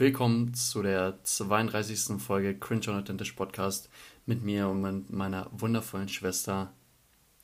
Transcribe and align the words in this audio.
Willkommen 0.00 0.54
zu 0.54 0.82
der 0.82 1.18
32. 1.24 2.18
Folge 2.22 2.58
Cringe 2.58 2.88
Unauthentisch 2.88 3.32
Podcast 3.32 3.90
mit 4.24 4.42
mir 4.42 4.66
und 4.66 5.12
meiner 5.12 5.48
wundervollen 5.52 6.08
Schwester 6.08 6.72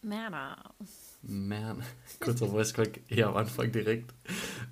Merna. 0.00 0.56
Man, 1.20 1.82
kurzer 2.20 2.46
Voice 2.46 2.72
Crack 2.72 3.00
hier 3.08 3.28
am 3.28 3.36
Anfang 3.36 3.70
direkt. 3.70 4.14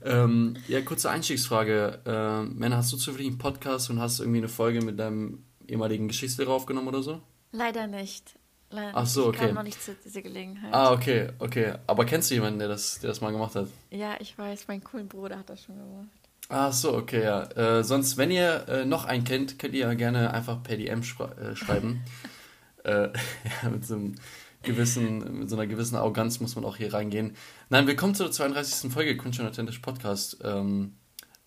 Ähm, 0.02 0.56
ja, 0.66 0.80
kurze 0.80 1.10
Einstiegsfrage. 1.10 2.00
Äh, 2.06 2.44
Männer, 2.44 2.78
hast 2.78 2.90
du 2.90 2.96
zufällig 2.96 3.26
einen 3.26 3.36
Podcast 3.36 3.90
und 3.90 4.00
hast 4.00 4.18
irgendwie 4.18 4.38
eine 4.38 4.48
Folge 4.48 4.82
mit 4.82 4.98
deinem 4.98 5.44
ehemaligen 5.68 6.08
Geschichtslehrer 6.08 6.52
aufgenommen 6.52 6.88
oder 6.88 7.02
so? 7.02 7.20
Leider 7.52 7.86
nicht. 7.86 8.38
Leider 8.70 8.92
Ach 8.94 9.06
so, 9.06 9.26
nicht. 9.26 9.34
Ich 9.34 9.36
okay. 9.40 9.46
kam 9.48 9.56
noch 9.56 9.62
nicht 9.62 9.82
zu 9.82 9.94
dieser 10.02 10.22
Gelegenheit. 10.22 10.72
Ah, 10.72 10.90
okay, 10.90 11.32
okay. 11.38 11.74
Aber 11.86 12.06
kennst 12.06 12.30
du 12.30 12.34
jemanden, 12.34 12.60
der 12.60 12.68
das, 12.68 13.00
der 13.00 13.08
das 13.08 13.20
mal 13.20 13.30
gemacht 13.30 13.54
hat? 13.54 13.68
Ja, 13.90 14.16
ich 14.20 14.38
weiß, 14.38 14.68
mein 14.68 14.82
coolen 14.82 15.06
Bruder 15.06 15.38
hat 15.38 15.50
das 15.50 15.64
schon 15.64 15.76
gemacht. 15.76 16.23
Ach 16.48 16.72
so, 16.72 16.94
okay, 16.94 17.22
ja. 17.22 17.44
Äh, 17.52 17.84
sonst, 17.84 18.16
wenn 18.16 18.30
ihr 18.30 18.68
äh, 18.68 18.84
noch 18.84 19.06
einen 19.06 19.24
kennt, 19.24 19.58
könnt 19.58 19.74
ihr 19.74 19.86
ja 19.86 19.94
gerne 19.94 20.32
einfach 20.32 20.62
per 20.62 20.76
DM 20.76 21.00
äh, 21.00 21.56
schreiben. 21.56 22.02
äh, 22.84 23.08
ja, 23.62 23.70
mit 23.70 23.84
so 23.84 23.94
einem 23.94 24.14
gewissen, 24.62 25.40
mit 25.40 25.50
so 25.50 25.56
einer 25.56 25.66
gewissen 25.66 25.96
Arroganz 25.96 26.40
muss 26.40 26.54
man 26.54 26.64
auch 26.64 26.76
hier 26.76 26.92
reingehen. 26.92 27.34
Nein, 27.70 27.86
willkommen 27.86 28.14
zur 28.14 28.30
32. 28.30 28.92
Folge 28.92 29.16
Kunst 29.16 29.40
und 29.40 29.46
Authentisch 29.46 29.78
Podcast. 29.78 30.38
Ähm, 30.42 30.94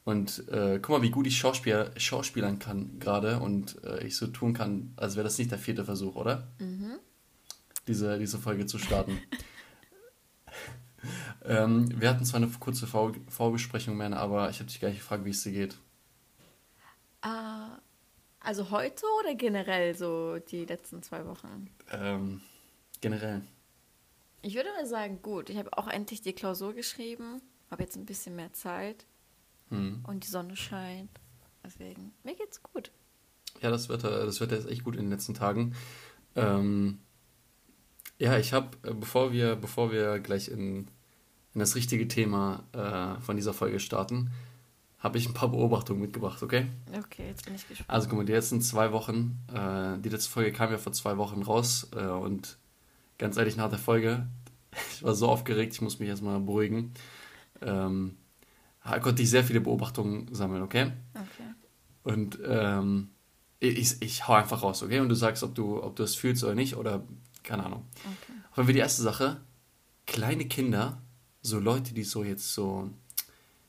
und 0.04 0.48
äh, 0.50 0.80
guck 0.82 0.98
mal, 0.98 1.02
wie 1.02 1.12
gut 1.12 1.28
ich 1.28 1.38
Schauspieler, 1.38 1.92
schauspielern 1.98 2.60
kann 2.60 2.98
gerade 3.00 3.40
und 3.40 3.84
äh, 3.84 4.06
ich 4.06 4.16
so 4.16 4.28
tun 4.28 4.54
kann, 4.54 4.94
als 4.96 5.16
wäre 5.16 5.26
das 5.26 5.38
nicht 5.38 5.52
der 5.52 5.60
vierte 5.60 5.84
Versuch, 5.84 6.16
oder? 6.16 6.48
Mhm. 6.60 6.94
Diese, 7.88 8.18
diese 8.18 8.38
Folge 8.40 8.66
zu 8.66 8.80
starten. 8.80 9.20
ähm, 11.46 11.90
wir 12.00 12.10
hatten 12.10 12.26
zwar 12.26 12.42
eine 12.42 12.50
kurze 12.60 12.88
Vor 12.88 13.14
Vorbesprechung, 13.30 13.98
mehr, 13.98 14.16
aber 14.18 14.50
ich 14.50 14.60
habe 14.60 14.68
dich 14.68 14.80
gar 14.80 14.90
nicht 14.90 15.00
gefragt, 15.00 15.26
wie 15.26 15.32
es 15.32 15.44
dir 15.44 15.52
geht. 15.52 15.78
Äh, 17.24 17.78
also 18.40 18.72
heute 18.72 19.06
oder 19.20 19.36
generell 19.36 19.96
so 19.96 20.38
die 20.40 20.66
letzten 20.66 21.04
zwei 21.04 21.26
Wochen? 21.26 21.70
Ähm, 21.92 22.42
generell. 23.02 23.42
Ich 24.42 24.56
würde 24.56 24.70
mal 24.70 24.86
sagen, 24.86 25.22
gut. 25.22 25.50
Ich 25.50 25.58
habe 25.58 25.78
auch 25.78 25.88
endlich 25.88 26.22
die 26.22 26.34
Klausur 26.34 26.74
geschrieben. 26.74 27.42
Habe 27.70 27.84
jetzt 27.84 27.98
ein 27.98 28.06
bisschen 28.06 28.36
mehr 28.36 28.54
Zeit. 28.54 29.06
Hm. 29.70 30.04
Und 30.08 30.24
die 30.24 30.30
Sonne 30.30 30.56
scheint. 30.56 31.10
Deswegen, 31.64 32.14
mir 32.24 32.36
geht's 32.36 32.64
gut. 32.64 32.92
Ja, 33.62 33.70
das 33.72 33.90
Wetter, 33.90 34.26
das 34.26 34.40
Wetter 34.40 34.58
ist 34.58 34.70
echt 34.70 34.84
gut 34.84 34.96
in 34.96 35.02
den 35.02 35.12
letzten 35.12 35.34
Tagen. 35.34 35.76
Ähm, 36.36 37.00
ja, 38.20 38.38
ich 38.38 38.54
habe, 38.54 38.78
bevor 38.94 39.32
wir, 39.32 39.56
bevor 39.56 39.92
wir 39.92 40.20
gleich 40.20 40.48
in, 40.48 40.88
in 41.58 41.60
das 41.60 41.74
richtige 41.74 42.08
Thema 42.08 42.64
äh, 42.72 43.20
von 43.20 43.36
dieser 43.36 43.52
Folge 43.52 43.80
starten, 43.80 44.30
habe 45.00 45.18
ich 45.18 45.28
ein 45.28 45.34
paar 45.34 45.50
Beobachtungen 45.50 46.00
mitgebracht, 46.00 46.44
okay? 46.44 46.68
Okay, 46.96 47.30
jetzt 47.30 47.46
bin 47.46 47.56
ich 47.56 47.68
gespannt. 47.68 47.90
Also 47.90 48.08
guck 48.08 48.20
mal, 48.20 48.26
die 48.26 48.32
letzten 48.32 48.62
zwei 48.62 48.92
Wochen, 48.92 49.40
äh, 49.52 49.98
die 50.00 50.10
letzte 50.10 50.30
Folge 50.30 50.52
kam 50.52 50.70
ja 50.70 50.78
vor 50.78 50.94
zwei 50.94 51.18
Wochen 51.18 51.42
raus 51.42 51.90
äh, 51.96 52.06
und 52.06 52.60
ganz 53.18 53.38
ehrlich, 53.38 53.58
nach 53.58 53.72
der 53.72 53.80
Folge, 53.80 54.28
ich 54.94 55.02
war 55.02 55.16
so 55.16 55.28
aufgeregt, 55.28 55.74
ich 55.74 55.82
muss 55.82 55.98
mich 55.98 56.08
erstmal 56.10 56.40
beruhigen, 56.40 56.94
ähm, 57.64 58.18
konnte 59.02 59.24
ich 59.24 59.30
sehr 59.32 59.44
viele 59.44 59.62
Beobachtungen 59.62 60.32
sammeln, 60.36 60.62
okay? 60.62 60.92
Okay. 61.16 61.54
Und 62.04 62.38
ähm, 62.46 63.10
ich, 63.60 64.00
ich 64.00 64.28
hau 64.28 64.34
einfach 64.34 64.62
raus, 64.62 64.84
okay? 64.84 65.00
Und 65.00 65.10
du 65.10 65.16
sagst, 65.16 65.42
ob 65.42 65.56
du, 65.56 65.82
ob 65.82 65.96
du 65.96 66.04
es 66.04 66.14
fühlst 66.14 66.44
oder 66.44 66.54
nicht, 66.54 66.76
oder 66.76 67.04
keine 67.42 67.66
Ahnung. 67.66 67.84
Okay. 68.04 68.34
Fall 68.52 68.74
die 68.74 68.78
erste 68.78 69.02
Sache, 69.02 69.42
kleine 70.06 70.46
Kinder, 70.46 71.02
so 71.48 71.60
Leute, 71.60 71.94
die 71.94 72.04
so 72.04 72.24
jetzt 72.24 72.54
so 72.54 72.90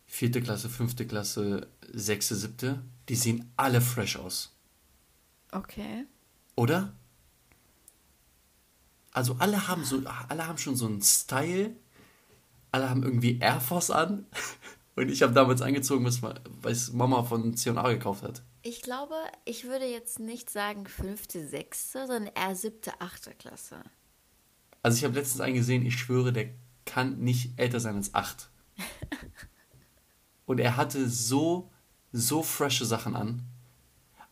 vierte 0.06 0.42
Klasse, 0.42 0.68
fünfte 0.68 1.06
Klasse, 1.06 1.68
sechste, 1.92 2.34
siebte, 2.34 2.82
die 3.08 3.14
sehen 3.14 3.52
alle 3.56 3.80
fresh 3.80 4.16
aus. 4.16 4.52
Okay. 5.52 6.04
Oder? 6.56 6.92
Also 9.12 9.36
alle 9.38 9.68
haben 9.68 9.84
so, 9.84 10.02
alle 10.28 10.46
haben 10.46 10.58
schon 10.58 10.76
so 10.76 10.86
einen 10.86 11.02
Style, 11.02 11.74
alle 12.72 12.90
haben 12.90 13.02
irgendwie 13.02 13.38
Air 13.38 13.60
Force 13.60 13.90
an. 13.90 14.26
Und 14.96 15.10
ich 15.10 15.22
habe 15.22 15.32
damals 15.32 15.62
angezogen, 15.62 16.04
was, 16.04 16.92
Mama 16.92 17.22
von 17.22 17.56
C&A 17.56 17.88
gekauft 17.92 18.24
hat. 18.24 18.42
Ich 18.62 18.82
glaube, 18.82 19.14
ich 19.44 19.64
würde 19.64 19.86
jetzt 19.86 20.18
nicht 20.18 20.50
sagen 20.50 20.86
fünfte, 20.86 21.46
sechste, 21.46 22.08
sondern 22.08 22.32
eher 22.34 22.56
siebte, 22.56 23.00
achte 23.00 23.30
Klasse. 23.30 23.80
Also 24.82 24.98
ich 24.98 25.04
habe 25.04 25.14
letztens 25.14 25.40
einen 25.40 25.54
gesehen, 25.54 25.86
ich 25.86 25.96
schwöre, 25.96 26.32
der 26.32 26.48
kann 26.88 27.18
nicht 27.18 27.52
älter 27.58 27.80
sein 27.80 27.96
als 27.96 28.14
acht. 28.14 28.50
Und 30.46 30.58
er 30.58 30.76
hatte 30.76 31.08
so, 31.08 31.70
so 32.12 32.42
frische 32.42 32.86
Sachen 32.86 33.14
an. 33.14 33.42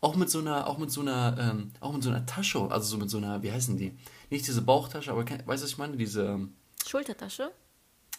Auch 0.00 0.16
mit 0.16 0.30
so 0.30 0.38
einer, 0.38 0.66
auch 0.66 0.78
mit 0.78 0.90
so 0.90 1.02
einer, 1.02 1.36
ähm, 1.38 1.72
auch 1.80 1.92
mit 1.92 2.02
so 2.02 2.10
einer 2.10 2.24
Tasche, 2.24 2.60
also 2.70 2.86
so 2.86 2.96
mit 2.96 3.10
so 3.10 3.18
einer, 3.18 3.42
wie 3.42 3.52
heißen 3.52 3.76
die? 3.76 3.96
Nicht 4.30 4.46
diese 4.46 4.62
Bauchtasche, 4.62 5.10
aber 5.10 5.24
weißt 5.24 5.38
du, 5.38 5.46
was 5.46 5.64
ich 5.64 5.78
meine? 5.78 5.96
Diese, 5.96 6.24
ähm, 6.26 6.54
Schultertasche? 6.86 7.52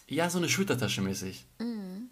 ja, 0.08 0.30
so 0.30 0.38
eine 0.38 0.48
Schultertasche 0.48 1.02
mäßig. 1.02 1.46
Mhm. 1.58 2.08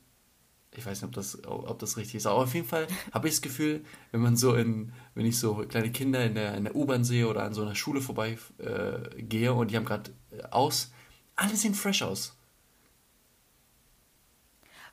Ich 0.77 0.85
weiß 0.85 1.01
nicht, 1.01 1.09
ob 1.09 1.15
das, 1.15 1.43
ob 1.47 1.79
das 1.79 1.97
richtig 1.97 2.17
ist, 2.17 2.27
aber 2.27 2.43
auf 2.43 2.55
jeden 2.55 2.67
Fall 2.67 2.87
habe 3.13 3.29
ich 3.29 3.35
das 3.35 3.41
Gefühl, 3.41 3.83
wenn 4.13 4.21
man 4.21 4.37
so 4.37 4.55
in, 4.55 4.93
wenn 5.15 5.25
ich 5.25 5.39
so 5.39 5.55
kleine 5.69 5.91
Kinder 5.91 6.25
in 6.25 6.35
der, 6.35 6.55
in 6.55 6.65
der 6.65 6.77
U-Bahn 6.77 7.03
sehe 7.03 7.27
oder 7.29 7.45
an 7.45 7.55
so 7.55 7.63
einer 7.63 7.75
Schule 7.75 8.03
vorbei 8.03 8.37
äh, 8.59 9.23
gehe 9.23 9.55
und 9.55 9.71
die 9.71 9.77
haben 9.77 9.87
gerade 9.87 10.11
äh, 10.31 10.43
aus, 10.51 10.93
alle 11.37 11.57
sehen 11.57 11.75
fresh 11.75 12.03
aus. 12.03 12.35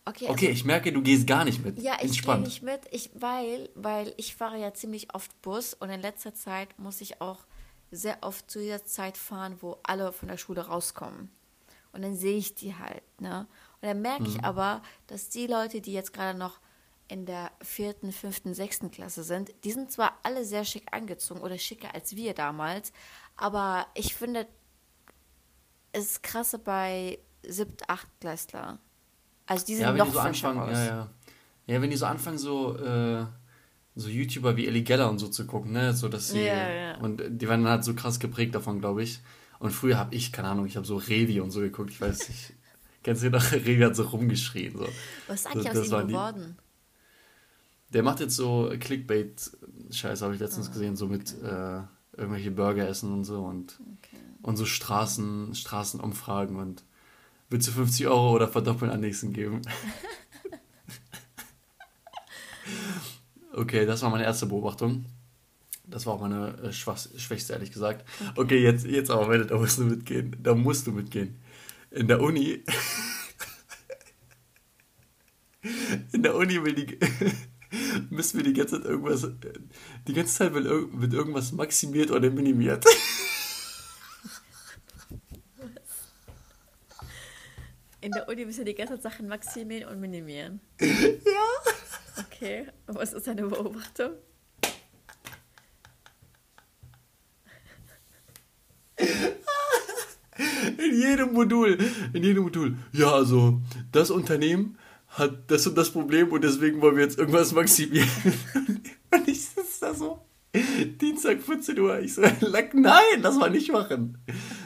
Okay, 0.06 0.28
Okay, 0.30 0.50
ich 0.50 0.66
merke, 0.66 0.92
du 0.92 1.02
gehst 1.02 1.26
gar 1.28 1.46
nicht 1.46 1.64
mit. 1.64 1.80
Ja, 1.80 1.98
ich 2.02 2.22
gehe 2.22 2.38
nicht 2.40 2.62
mit, 2.62 2.81
ich, 2.92 3.09
weil, 3.14 3.70
weil 3.74 4.14
ich 4.18 4.36
fahre 4.36 4.59
ja 4.59 4.74
ziemlich 4.74 5.14
oft 5.16 5.42
Bus 5.42 5.74
und 5.74 5.90
in 5.90 6.02
letzter 6.02 6.34
Zeit 6.34 6.78
muss 6.78 7.00
ich 7.00 7.22
auch 7.22 7.40
sehr 7.90 8.18
oft 8.22 8.52
zu 8.52 8.59
dieser 8.59 8.84
Zeit 8.86 9.16
fahren, 9.18 9.58
wo 9.62 9.78
alle 9.84 10.12
von 10.12 10.28
der 10.28 10.38
Schule 10.38 10.66
rauskommen. 10.68 11.31
Und 11.94 12.02
dann 12.02 12.16
sehe 12.18 12.38
ich 12.38 12.56
die 12.56 12.75
halt, 12.75 13.04
ne? 13.22 13.48
Und 13.81 13.88
dann 13.88 14.02
merke 14.02 14.24
Mhm. 14.24 14.30
ich 14.30 14.44
aber, 14.44 14.81
dass 15.08 15.30
die 15.30 15.48
Leute, 15.48 15.80
die 15.80 15.94
jetzt 15.94 16.12
gerade 16.12 16.38
noch 16.38 16.60
in 17.08 17.25
der 17.25 17.52
vierten, 17.62 18.12
fünften, 18.12 18.54
sechsten 18.54 18.92
Klasse 18.92 19.24
sind, 19.24 19.54
die 19.64 19.72
sind 19.72 19.92
zwar 19.92 20.18
alle 20.24 20.44
sehr 20.44 20.66
schick 20.66 20.88
angezogen 20.92 21.42
oder 21.42 21.58
schicker 21.58 21.94
als 21.94 22.16
wir 22.16 22.34
damals, 22.34 22.92
aber 23.38 23.86
ich 23.94 24.16
finde, 24.16 24.48
ist 25.94 26.24
krasse 26.24 26.59
bei 26.59 27.20
siebt, 27.48 27.88
acht 27.90 28.08
Klässler. 28.20 28.80
Also 29.46 29.66
die 29.66 29.76
sind 29.76 29.84
Ja, 29.84 29.92
noch 29.94 30.06
die 30.08 30.12
so 30.14 30.20
anfangen, 30.20 30.70
ja, 30.72 30.86
ja. 30.86 31.09
Ja, 31.68 31.81
wenn 31.81 31.90
die 31.90 31.98
so 31.98 32.06
anfangen, 32.06 32.38
so, 32.38 32.78
äh, 32.78 33.26
so 33.96 34.09
YouTuber 34.09 34.56
wie 34.58 34.68
Ellie 34.68 34.84
Geller 34.84 35.09
und 35.09 35.20
so 35.20 35.28
zu 35.28 35.46
gucken, 35.46 35.72
ne? 35.72 35.94
So, 35.94 36.09
dass 36.09 36.30
sie. 36.30 36.42
Ja, 36.46 36.70
ja. 36.70 36.98
Und 36.98 37.22
die 37.30 37.48
werden 37.48 37.68
halt 37.68 37.84
so 37.84 37.94
krass 37.94 38.20
geprägt 38.20 38.56
davon, 38.56 38.80
glaube 38.80 39.04
ich. 39.04 39.22
Und 39.59 39.72
früher 39.72 39.98
habe 39.98 40.14
ich, 40.16 40.31
keine 40.34 40.50
Ahnung, 40.50 40.66
ich 40.66 40.76
habe 40.76 40.86
so 40.86 40.98
Revi 40.98 41.40
und 41.40 41.52
so 41.52 41.59
geguckt, 41.62 41.90
ich 41.92 42.02
weiß 42.02 42.28
nicht. 42.30 42.54
Kennst 43.04 43.24
du 43.24 43.30
noch? 43.30 43.52
Revi 43.52 43.80
hat 43.81 43.96
so 43.96 44.04
rumgeschrien. 44.04 44.78
So. 44.78 44.88
Was 45.28 45.42
ist 45.42 45.48
eigentlich 45.48 45.66
das 45.68 45.78
aus 45.78 45.86
ihm 45.88 45.92
waren 45.92 46.08
die- 46.08 46.14
geworden? 46.14 46.58
Der 47.90 48.02
macht 48.04 48.20
jetzt 48.22 48.36
so 48.36 48.72
Clickbait-Scheiß, 48.80 50.22
habe 50.24 50.34
ich 50.34 50.40
letztens 50.40 50.72
gesehen, 50.72 50.96
so 50.96 51.08
mit 51.08 51.31
äh, 51.44 51.81
irgendwelche 52.18 52.50
Burger 52.52 52.88
essen 52.88 53.14
und 53.14 53.24
so 53.24 53.44
und, 53.44 53.80
Okay. 54.00 54.18
Und 54.44 54.58
so 54.58 54.66
Straßen, 54.66 55.56
Straßenumfragen 55.56 56.58
und 56.58 56.84
willst 57.50 57.68
du 57.68 57.72
50 57.72 58.08
Euro 58.08 58.34
oder 58.36 58.48
verdoppeln 58.48 58.92
an 58.92 59.00
nächsten 59.00 59.34
geben? 59.34 59.62
okay, 63.54 63.86
das 63.86 64.04
war 64.04 64.12
meine 64.12 64.26
erste 64.26 64.46
Beobachtung. 64.46 65.06
Das 65.86 66.06
war 66.06 66.14
auch 66.14 66.22
meine 66.22 66.58
äh, 66.62 66.72
schwächste, 66.72 67.54
ehrlich 67.54 67.72
gesagt. 67.72 68.06
Okay, 68.36 68.62
jetzt, 68.62 68.86
jetzt 68.86 69.09
aber, 69.09 69.28
Mette, 69.28 69.46
da 69.48 69.58
musst 69.58 69.80
du 69.80 69.84
mitgehen. 69.84 70.36
Da 70.42 70.56
musst 70.56 70.88
du 70.88 70.92
mitgehen. 70.92 71.40
In 71.92 72.08
der 72.08 72.22
Uni. 72.22 72.64
In 76.12 76.24
der 76.24 76.36
Uni 76.36 76.63
will 76.63 76.74
die. 76.74 77.00
müssen 78.10 78.38
wir 78.38 78.44
die 78.44 78.54
ganze 78.54 78.78
Zeit 78.78 78.86
irgendwas. 78.89 79.28
Die 80.07 80.13
ganze 80.13 80.34
Zeit 80.34 80.54
wird 80.54 81.13
irgendwas 81.13 81.51
maximiert 81.54 82.12
oder 82.12 82.30
minimiert. 82.30 82.86
In 88.03 88.11
der 88.11 88.27
Uni 88.27 88.44
müssen 88.44 88.59
wir 88.59 88.65
die 88.65 88.75
ganzen 88.75 89.00
Sachen 89.00 89.29
maximieren 89.29 89.89
und 89.89 90.01
minimieren. 90.01 90.59
ja. 90.81 92.25
Okay, 92.25 92.67
und 92.85 92.95
was 92.95 93.13
ist 93.13 93.25
deine 93.25 93.44
Beobachtung? 93.44 94.11
In 100.77 101.00
jedem 101.00 101.31
Modul. 101.31 101.77
In 102.11 102.23
jedem 102.23 102.44
Modul. 102.44 102.75
Ja, 102.91 103.13
also, 103.13 103.61
das 103.94 104.11
Unternehmen 104.11 104.77
hat 105.07 105.50
das 105.50 105.65
und 105.67 105.77
das 105.77 105.91
Problem 105.91 106.29
und 106.33 106.44
deswegen 106.44 106.81
wollen 106.81 106.97
wir 106.97 107.03
jetzt 107.03 107.17
irgendwas 107.17 107.53
maximieren. 107.53 108.09
Und 109.11 109.27
ich 109.27 109.45
sitze 109.45 109.81
da 109.81 109.94
so. 109.94 110.23
Dienstag 111.01 111.41
14 111.41 111.79
Uhr. 111.79 112.00
Ich 112.00 112.13
so, 112.13 112.21
nein, 112.73 113.21
das 113.21 113.35
mal 113.38 113.50
nicht 113.50 113.71
machen. 113.71 114.17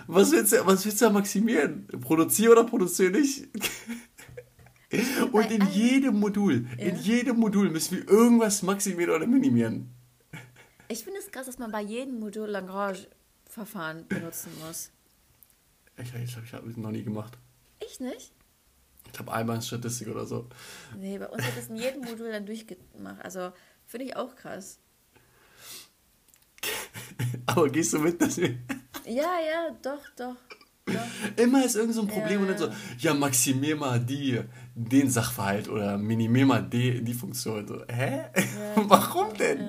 Was 0.08 0.32
willst 0.32 0.54
du, 0.54 0.66
was 0.66 0.86
willst 0.86 1.02
du 1.02 1.06
da 1.06 1.12
maximieren? 1.12 1.88
Produziere 1.88 2.52
oder 2.52 2.64
produziere 2.66 3.12
nicht? 3.12 3.48
Und 5.32 5.52
in 5.52 5.68
jedem 5.68 6.20
Modul, 6.20 6.66
ja. 6.78 6.86
in 6.86 6.96
jedem 6.98 7.38
Modul 7.38 7.70
müssen 7.70 7.98
wir 7.98 8.08
irgendwas 8.08 8.64
maximieren 8.64 9.16
oder 9.16 9.28
minimieren. 9.28 9.94
Ich 10.88 11.04
finde 11.04 11.20
es 11.20 11.30
krass, 11.30 11.46
dass 11.46 11.58
man 11.58 11.72
bei 11.72 11.82
jedem 11.82 12.20
Modul 12.20 12.48
Lagrange-Verfahren 12.48 14.08
benutzen 14.08 14.52
muss. 14.66 14.92
Ich, 15.98 16.06
ich 16.06 16.32
glaube, 16.32 16.46
ich 16.46 16.54
habe 16.54 16.70
es 16.70 16.78
noch 16.78 16.92
nie 16.92 17.04
gemacht. 17.04 17.38
Ich 17.86 18.00
nicht? 18.00 18.32
Ich 19.08 19.12
glaube, 19.14 19.34
einmal 19.34 19.58
in 19.58 19.62
Statistik 19.62 20.08
oder 20.08 20.26
so. 20.26 20.48
Nee, 20.98 21.18
bei 21.18 21.28
uns 21.28 21.44
wird 21.44 21.58
das 21.58 21.68
in 21.68 21.76
jedem 21.76 22.02
Modul 22.02 22.32
dann 22.32 22.46
durchgemacht. 22.46 23.24
Also, 23.24 23.52
finde 23.86 24.06
ich 24.06 24.16
auch 24.16 24.36
krass. 24.36 24.80
Aber 27.46 27.70
gehst 27.70 27.94
du 27.94 28.00
mit, 28.00 28.22
dass 28.22 28.38
wir. 28.38 28.50
Ja, 29.06 29.40
ja, 29.40 29.78
doch, 29.82 30.02
doch. 30.16 30.36
doch. 30.86 31.36
Immer 31.36 31.66
ist 31.66 31.76
irgend 31.76 31.94
so 31.94 32.02
ein 32.02 32.08
Problem 32.08 32.40
ja, 32.40 32.40
und 32.40 32.48
dann 32.48 32.58
so, 32.58 32.70
ja, 33.00 33.14
maximier 33.14 33.76
mal 33.76 34.00
die, 34.00 34.42
den 34.74 35.10
Sachverhalt 35.10 35.68
oder 35.70 35.98
minimier 35.98 36.46
mal 36.46 36.62
die, 36.62 37.04
die 37.04 37.14
Funktion. 37.14 37.68
So, 37.68 37.84
hä? 37.88 38.26
Ja, 38.36 38.44
Warum 38.90 39.34
denn? 39.36 39.60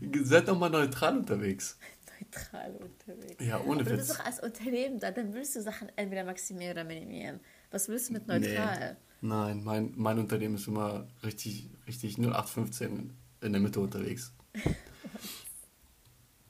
Ja, 0.00 0.24
Seid 0.24 0.48
doch 0.48 0.58
mal 0.58 0.70
neutral 0.70 1.18
unterwegs. 1.18 1.78
Neutral 2.20 2.72
unterwegs. 2.72 3.44
Ja, 3.44 3.60
ohne 3.60 3.80
Aber 3.80 3.90
Witz. 3.90 3.90
Du 3.90 3.96
bist 3.96 4.10
doch 4.10 4.24
als 4.24 4.40
Unternehmen 4.40 4.98
da, 4.98 5.10
dann 5.10 5.34
willst 5.34 5.56
du 5.56 5.62
Sachen 5.62 5.88
entweder 5.96 6.24
maximieren 6.24 6.72
oder 6.72 6.84
minimieren. 6.84 7.40
Was 7.70 7.88
willst 7.88 8.08
du 8.08 8.14
mit 8.14 8.26
neutral? 8.26 8.96
Nee. 9.20 9.28
Nein, 9.28 9.64
mein, 9.64 9.92
mein 9.96 10.18
Unternehmen 10.18 10.56
ist 10.56 10.68
immer 10.68 11.06
richtig, 11.22 11.70
richtig 11.86 12.18
0815 12.18 13.16
in 13.40 13.52
der 13.52 13.60
Mitte 13.60 13.80
unterwegs. 13.80 14.34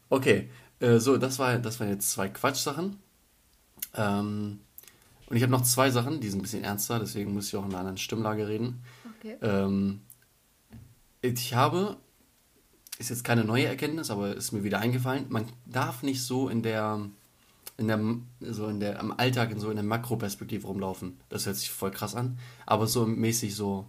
Okay, 0.08 0.50
äh, 0.80 0.98
so, 0.98 1.16
das, 1.16 1.38
war, 1.38 1.58
das 1.58 1.80
waren 1.80 1.88
jetzt 1.88 2.10
zwei 2.10 2.28
Quatschsachen. 2.28 2.98
Ähm, 3.94 4.60
und 5.26 5.36
ich 5.36 5.42
habe 5.42 5.52
noch 5.52 5.62
zwei 5.62 5.90
Sachen, 5.90 6.20
die 6.20 6.28
sind 6.28 6.40
ein 6.40 6.42
bisschen 6.42 6.64
ernster, 6.64 6.98
deswegen 6.98 7.32
muss 7.32 7.48
ich 7.48 7.56
auch 7.56 7.64
in 7.64 7.70
einer 7.70 7.78
anderen 7.78 7.96
Stimmlage 7.96 8.46
reden. 8.46 8.82
Okay. 9.18 9.36
Ähm, 9.40 10.02
ich 11.22 11.54
habe, 11.54 11.96
ist 12.98 13.10
jetzt 13.10 13.24
keine 13.24 13.44
neue 13.44 13.66
Erkenntnis, 13.66 14.10
aber 14.10 14.36
ist 14.36 14.52
mir 14.52 14.64
wieder 14.64 14.80
eingefallen, 14.80 15.26
man 15.30 15.46
darf 15.64 16.02
nicht 16.02 16.22
so 16.22 16.48
in 16.48 16.62
der, 16.62 17.00
in 17.78 17.88
der, 17.88 17.98
so 18.40 18.68
in 18.68 18.80
der, 18.80 19.00
am 19.00 19.12
Alltag 19.12 19.50
in 19.50 19.58
so 19.58 19.70
in 19.70 19.76
der 19.76 19.84
Makroperspektive 19.84 20.66
rumlaufen. 20.66 21.18
Das 21.30 21.46
hört 21.46 21.56
sich 21.56 21.70
voll 21.70 21.90
krass 21.90 22.14
an, 22.14 22.38
aber 22.66 22.86
so 22.86 23.06
mäßig 23.06 23.54
so 23.54 23.86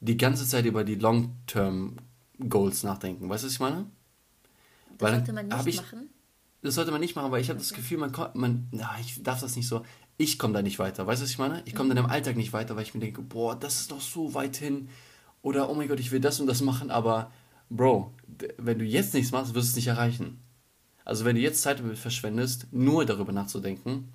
die 0.00 0.16
ganze 0.16 0.46
Zeit 0.46 0.66
über 0.66 0.82
die 0.84 0.96
Long-Term 0.96 1.96
Goals 2.48 2.82
nachdenken. 2.82 3.28
Weißt 3.28 3.44
du, 3.44 3.46
was 3.46 3.54
ich 3.54 3.60
meine? 3.60 3.86
Das 4.98 5.10
sollte 5.10 5.32
man 5.32 5.48
nicht 5.48 5.66
ich, 5.66 5.76
machen. 5.76 6.10
Das 6.62 6.74
sollte 6.74 6.90
man 6.92 7.00
nicht 7.00 7.14
machen, 7.14 7.30
weil 7.30 7.42
ich 7.42 7.50
habe 7.50 7.58
okay. 7.58 7.68
das 7.68 7.76
Gefühl, 7.76 7.98
man, 7.98 8.12
man, 8.34 8.68
na, 8.70 8.96
ich 9.00 9.22
darf 9.22 9.40
das 9.40 9.54
nicht 9.54 9.68
so, 9.68 9.84
ich 10.16 10.38
komme 10.38 10.54
da 10.54 10.62
nicht 10.62 10.78
weiter. 10.78 11.06
Weißt 11.06 11.20
du, 11.20 11.24
was 11.24 11.30
ich 11.30 11.38
meine? 11.38 11.62
Ich 11.66 11.74
komme 11.74 11.90
mhm. 11.90 11.96
dann 11.96 12.04
im 12.04 12.10
Alltag 12.10 12.36
nicht 12.36 12.52
weiter, 12.52 12.76
weil 12.76 12.84
ich 12.84 12.94
mir 12.94 13.00
denke, 13.00 13.22
boah, 13.22 13.54
das 13.54 13.80
ist 13.80 13.90
doch 13.90 14.00
so 14.00 14.34
weit 14.34 14.56
hin. 14.56 14.88
Oder, 15.42 15.68
oh 15.68 15.74
mein 15.74 15.88
Gott, 15.88 16.00
ich 16.00 16.10
will 16.10 16.20
das 16.20 16.40
und 16.40 16.46
das 16.46 16.62
machen, 16.62 16.90
aber, 16.90 17.30
Bro, 17.68 18.14
wenn 18.56 18.78
du 18.78 18.84
jetzt 18.84 19.14
nichts 19.14 19.32
machst, 19.32 19.54
wirst 19.54 19.68
du 19.68 19.70
es 19.70 19.76
nicht 19.76 19.88
erreichen. 19.88 20.40
Also, 21.04 21.24
wenn 21.24 21.36
du 21.36 21.42
jetzt 21.42 21.60
Zeit 21.60 21.80
damit 21.80 21.98
verschwendest, 21.98 22.68
nur 22.72 23.04
darüber 23.04 23.32
nachzudenken, 23.32 24.12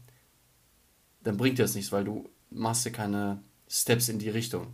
dann 1.24 1.38
bringt 1.38 1.60
dir 1.60 1.64
das 1.64 1.76
nichts, 1.76 1.92
weil 1.92 2.04
du 2.04 2.30
machst 2.50 2.86
ja 2.86 2.92
keine 2.92 3.44
Steps 3.68 4.10
in 4.10 4.18
die 4.18 4.30
Richtung. 4.30 4.68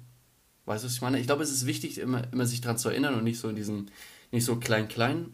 Weißt 0.66 0.84
du, 0.84 0.88
was 0.88 0.94
ich 0.94 1.02
meine? 1.02 1.20
Ich 1.20 1.28
glaube, 1.28 1.44
es 1.44 1.52
ist 1.52 1.66
wichtig, 1.66 1.98
immer, 1.98 2.32
immer 2.32 2.46
sich 2.46 2.62
daran 2.62 2.78
zu 2.78 2.90
erinnern 2.90 3.16
und 3.16 3.24
nicht 3.24 3.40
so 3.40 3.50
in 3.50 3.56
diesem, 3.56 3.88
nicht 4.32 4.46
so 4.46 4.56
klein-klein 4.56 5.34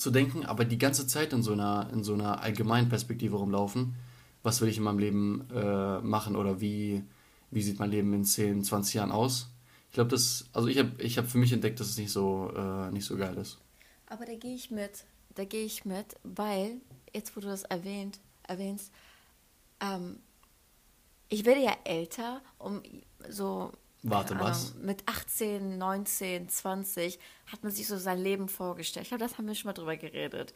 zu 0.00 0.10
denken, 0.10 0.46
aber 0.46 0.64
die 0.64 0.78
ganze 0.78 1.06
Zeit 1.06 1.32
in 1.32 1.42
so 1.42 1.52
einer, 1.52 1.90
in 1.92 2.02
so 2.02 2.14
einer 2.14 2.42
allgemeinen 2.42 2.88
Perspektive 2.88 3.36
rumlaufen. 3.36 3.94
Was 4.42 4.60
will 4.60 4.68
ich 4.68 4.78
in 4.78 4.84
meinem 4.84 4.98
Leben 4.98 5.46
äh, 5.54 6.00
machen 6.00 6.34
oder 6.34 6.60
wie, 6.60 7.04
wie 7.50 7.62
sieht 7.62 7.78
mein 7.78 7.90
Leben 7.90 8.14
in 8.14 8.24
10, 8.24 8.64
20 8.64 8.94
Jahren 8.94 9.12
aus? 9.12 9.50
Ich 9.90 9.94
glaube, 9.94 10.10
das, 10.10 10.48
also 10.54 10.68
ich 10.68 10.78
habe 10.78 10.90
ich 10.98 11.18
hab 11.18 11.28
für 11.28 11.36
mich 11.36 11.52
entdeckt, 11.52 11.78
dass 11.80 11.88
es 11.88 11.98
nicht 11.98 12.10
so, 12.10 12.50
äh, 12.56 12.90
nicht 12.90 13.04
so 13.04 13.16
geil 13.16 13.36
ist. 13.36 13.58
Aber 14.06 14.24
da 14.24 14.34
gehe 14.34 14.54
ich 14.54 14.70
mit, 14.70 15.04
da 15.34 15.44
gehe 15.44 15.64
ich 15.64 15.84
mit, 15.84 16.16
weil, 16.22 16.80
jetzt 17.12 17.36
wo 17.36 17.40
du 17.40 17.48
das 17.48 17.64
erwähnt, 17.64 18.18
erwähnst, 18.44 18.90
ähm, 19.80 20.16
ich 21.28 21.44
werde 21.44 21.62
ja 21.62 21.76
älter, 21.84 22.40
um 22.58 22.82
so 23.28 23.72
Warte, 24.02 24.34
Ahnung, 24.34 24.46
was? 24.46 24.74
Mit 24.76 25.02
18, 25.06 25.76
19, 25.76 26.48
20 26.48 27.18
hat 27.46 27.62
man 27.62 27.72
sich 27.72 27.86
so 27.86 27.98
sein 27.98 28.18
Leben 28.18 28.48
vorgestellt. 28.48 29.04
Ich 29.04 29.10
glaube, 29.10 29.22
das 29.22 29.36
haben 29.36 29.46
wir 29.46 29.54
schon 29.54 29.68
mal 29.68 29.74
drüber 29.74 29.96
geredet. 29.96 30.54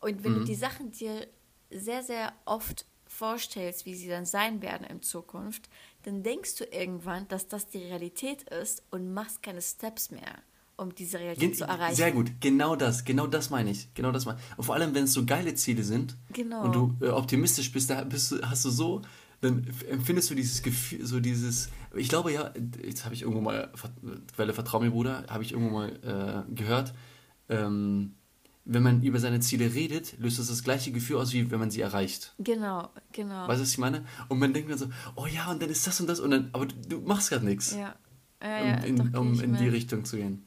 Und 0.00 0.22
wenn 0.22 0.32
mhm. 0.32 0.38
du 0.40 0.44
die 0.44 0.54
Sachen 0.54 0.92
dir 0.92 1.26
sehr, 1.70 2.02
sehr 2.02 2.32
oft 2.44 2.86
vorstellst, 3.06 3.86
wie 3.86 3.94
sie 3.94 4.08
dann 4.08 4.26
sein 4.26 4.62
werden 4.62 4.86
in 4.86 5.02
Zukunft, 5.02 5.68
dann 6.02 6.22
denkst 6.22 6.56
du 6.56 6.64
irgendwann, 6.64 7.26
dass 7.28 7.48
das 7.48 7.68
die 7.68 7.78
Realität 7.78 8.42
ist 8.44 8.82
und 8.90 9.12
machst 9.12 9.42
keine 9.42 9.62
Steps 9.62 10.10
mehr, 10.10 10.38
um 10.76 10.94
diese 10.94 11.18
Realität 11.18 11.50
Gen 11.50 11.54
zu 11.54 11.64
erreichen. 11.64 11.96
Sehr 11.96 12.12
gut, 12.12 12.32
genau 12.40 12.76
das, 12.76 13.04
genau 13.04 13.26
das 13.26 13.50
meine 13.50 13.70
ich. 13.70 13.92
Genau 13.94 14.12
das 14.12 14.26
meine 14.26 14.38
Und 14.56 14.64
vor 14.64 14.74
allem, 14.74 14.94
wenn 14.94 15.04
es 15.04 15.12
so 15.12 15.24
geile 15.24 15.54
Ziele 15.54 15.82
sind 15.82 16.16
genau. 16.32 16.64
und 16.64 16.74
du 16.74 16.94
äh, 17.00 17.10
optimistisch 17.10 17.72
bist, 17.72 17.90
da 17.90 18.02
bist 18.04 18.32
du, 18.32 18.42
hast 18.42 18.64
du 18.64 18.70
so 18.70 19.02
dann 19.44 19.66
empfindest 19.90 20.30
du 20.30 20.34
dieses 20.34 20.62
Gefühl, 20.62 21.04
so 21.06 21.20
dieses, 21.20 21.68
ich 21.94 22.08
glaube 22.08 22.32
ja, 22.32 22.52
jetzt 22.82 23.04
habe 23.04 23.14
ich 23.14 23.22
irgendwo 23.22 23.40
mal, 23.40 23.70
Quelle 24.34 24.52
Vertrau 24.52 24.80
mir 24.80 24.90
Bruder, 24.90 25.24
habe 25.28 25.42
ich 25.42 25.52
irgendwo 25.52 25.72
mal 25.72 26.44
äh, 26.48 26.54
gehört, 26.54 26.94
ähm, 27.48 28.14
wenn 28.64 28.82
man 28.82 29.02
über 29.02 29.20
seine 29.20 29.40
Ziele 29.40 29.74
redet, 29.74 30.18
löst 30.18 30.38
das 30.38 30.48
das 30.48 30.64
gleiche 30.64 30.90
Gefühl 30.90 31.18
aus, 31.18 31.32
wie 31.32 31.50
wenn 31.50 31.60
man 31.60 31.70
sie 31.70 31.82
erreicht. 31.82 32.34
Genau, 32.38 32.88
genau. 33.12 33.46
Weißt 33.46 33.58
du, 33.58 33.62
was 33.62 33.70
ich 33.70 33.78
meine? 33.78 34.06
Und 34.28 34.38
man 34.38 34.54
denkt 34.54 34.70
dann 34.70 34.78
so, 34.78 34.88
oh 35.16 35.26
ja, 35.26 35.50
und 35.50 35.60
dann 35.62 35.68
ist 35.68 35.86
das 35.86 36.00
und 36.00 36.06
das, 36.06 36.18
und 36.18 36.30
dann, 36.30 36.48
aber 36.52 36.66
du, 36.66 36.74
du 36.88 37.00
machst 37.00 37.28
gerade 37.28 37.44
nichts. 37.44 37.74
Ja. 37.74 37.94
Ja, 38.42 38.64
ja, 38.64 38.76
um 38.76 38.84
in, 38.84 39.16
um 39.16 39.40
in 39.40 39.56
die 39.56 39.68
Richtung 39.68 40.04
zu 40.04 40.16
gehen. 40.16 40.46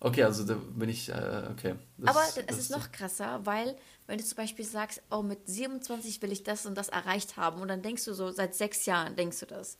Okay, 0.00 0.22
also 0.22 0.44
da 0.44 0.54
bin 0.54 0.88
ich, 0.88 1.08
äh, 1.08 1.48
okay. 1.50 1.74
Das, 1.96 2.16
aber 2.16 2.24
es 2.46 2.58
ist 2.58 2.70
noch 2.70 2.92
krasser, 2.92 3.40
weil 3.44 3.74
wenn 4.08 4.18
du 4.18 4.24
zum 4.24 4.36
Beispiel 4.36 4.64
sagst, 4.64 5.02
oh, 5.10 5.22
mit 5.22 5.46
27 5.46 6.20
will 6.22 6.32
ich 6.32 6.42
das 6.42 6.64
und 6.64 6.74
das 6.76 6.88
erreicht 6.88 7.36
haben 7.36 7.60
und 7.60 7.68
dann 7.68 7.82
denkst 7.82 8.06
du 8.06 8.14
so, 8.14 8.30
seit 8.30 8.54
sechs 8.54 8.86
Jahren 8.86 9.14
denkst 9.14 9.38
du 9.40 9.46
das. 9.46 9.78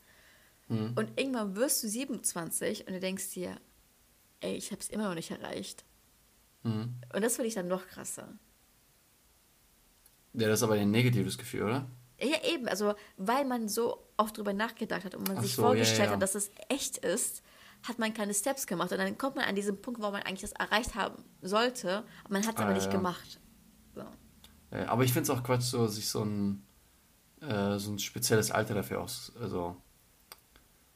Mhm. 0.67 0.93
Und 0.95 1.19
irgendwann 1.19 1.55
wirst 1.55 1.83
du 1.83 1.89
27 1.89 2.87
und 2.87 2.93
du 2.93 2.99
denkst 2.99 3.31
dir, 3.31 3.59
ey, 4.41 4.53
ich 4.53 4.71
habe 4.71 4.81
es 4.81 4.89
immer 4.89 5.09
noch 5.09 5.15
nicht 5.15 5.31
erreicht. 5.31 5.83
Mhm. 6.61 6.93
Und 7.11 7.23
das 7.23 7.35
finde 7.35 7.47
ich 7.47 7.55
dann 7.55 7.67
noch 7.67 7.87
krasser. 7.87 8.37
Ja, 10.33 10.47
das 10.47 10.59
ist 10.59 10.63
aber 10.63 10.75
ein 10.75 10.91
negatives 10.91 11.39
Gefühl, 11.39 11.63
oder? 11.63 11.87
Ja, 12.21 12.37
eben, 12.43 12.67
also 12.67 12.93
weil 13.17 13.45
man 13.45 13.67
so 13.67 14.05
oft 14.15 14.37
drüber 14.37 14.53
nachgedacht 14.53 15.05
hat 15.05 15.15
und 15.15 15.27
man 15.27 15.37
Ach 15.37 15.41
sich 15.41 15.55
so, 15.55 15.63
vorgestellt 15.63 15.99
ja, 15.99 16.05
ja. 16.05 16.11
hat, 16.11 16.21
dass 16.21 16.35
es 16.35 16.51
echt 16.67 16.99
ist, 16.99 17.41
hat 17.87 17.97
man 17.97 18.13
keine 18.13 18.35
Steps 18.35 18.67
gemacht. 18.67 18.91
Und 18.91 18.99
dann 18.99 19.17
kommt 19.17 19.37
man 19.37 19.45
an 19.45 19.55
diesen 19.55 19.81
Punkt, 19.81 20.01
wo 20.01 20.11
man 20.11 20.21
eigentlich 20.21 20.41
das 20.41 20.51
erreicht 20.51 20.93
haben 20.93 21.23
sollte, 21.41 22.03
aber 22.25 22.33
man 22.33 22.45
hat 22.45 22.55
es 22.55 22.61
ah, 22.61 22.65
aber 22.65 22.73
nicht 22.73 22.85
ja. 22.85 22.91
gemacht. 22.91 23.39
So. 24.71 24.77
aber 24.77 25.03
ich 25.03 25.13
finde 25.13 25.31
es 25.31 25.37
auch 25.37 25.43
Quatsch, 25.43 25.63
so, 25.63 25.87
sich 25.87 26.07
so 26.09 26.23
ein, 26.23 26.65
äh, 27.41 27.77
so 27.77 27.91
ein 27.91 27.99
spezielles 27.99 28.51
Alter 28.51 28.73
dafür 28.73 29.01
aus. 29.01 29.31
Also, 29.39 29.75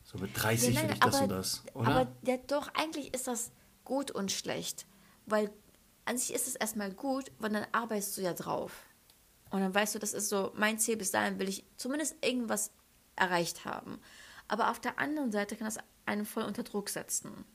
so 0.03 0.18
mit 0.18 0.32
30 0.36 0.75
ja, 0.75 0.84
will 0.84 0.92
ich 0.92 1.00
das 1.00 1.15
aber, 1.15 1.24
und 1.24 1.30
das, 1.30 1.63
oder? 1.74 1.88
Aber 1.88 2.12
ja, 2.25 2.38
doch, 2.48 2.70
eigentlich 2.75 3.13
ist 3.13 3.27
das 3.27 3.51
gut 3.84 4.12
und 4.12 4.32
schlecht. 4.32 4.86
Weil 5.25 5.51
an 6.06 6.18
sich 6.18 6.34
ist 6.34 6.48
es 6.48 6.56
erstmal 6.56 6.92
gut, 6.92 7.32
weil 7.39 7.50
dann 7.51 7.65
arbeitest 7.72 8.18
du 8.18 8.22
ja 8.22 8.34
drauf. 8.34 8.84
Und 9.50 9.62
dann 9.62 9.74
weißt 9.74 9.96
du, 9.96 10.00
das 10.00 10.13
ist 10.13 10.30
so, 10.30 10.51
mein 10.56 10.80
Ziel 10.80 10.98
bis 10.98 11.12
dahin 11.12 11.39
will 11.39 11.48
ich 11.48 11.63
zumindest 11.77 12.15
irgendwas 12.25 12.72
erreicht 13.15 13.65
haben. 13.65 14.00
Aber 14.48 14.72
auf 14.72 14.80
der 14.80 15.00
anderen 15.00 15.32
Seite 15.32 15.56
kann 15.56 15.65
das 15.65 15.77
einen 16.06 16.25
voll 16.25 16.44
unter 16.44 16.63
Druck 16.63 16.89
setzen. 16.89 17.46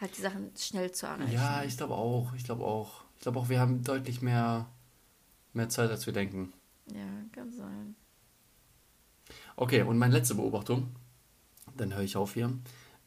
Halt 0.00 0.16
die 0.16 0.22
Sachen 0.22 0.52
schnell 0.56 0.92
zu 0.92 1.06
erreichen. 1.06 1.32
Ja, 1.32 1.64
ich 1.64 1.76
glaube 1.76 1.94
auch. 1.94 2.32
Ich 2.34 2.44
glaube 2.44 2.64
auch. 2.64 3.04
Ich 3.16 3.22
glaube 3.22 3.40
auch, 3.40 3.48
wir 3.48 3.58
haben 3.58 3.82
deutlich 3.82 4.22
mehr, 4.22 4.68
mehr 5.52 5.68
Zeit, 5.68 5.90
als 5.90 6.06
wir 6.06 6.12
denken. 6.12 6.52
Ja, 6.92 7.06
kann 7.32 7.50
sein. 7.50 7.96
Okay, 9.56 9.82
und 9.82 9.98
meine 9.98 10.14
letzte 10.14 10.34
Beobachtung, 10.34 10.88
dann 11.76 11.94
höre 11.94 12.02
ich 12.02 12.16
auf 12.16 12.34
hier. 12.34 12.56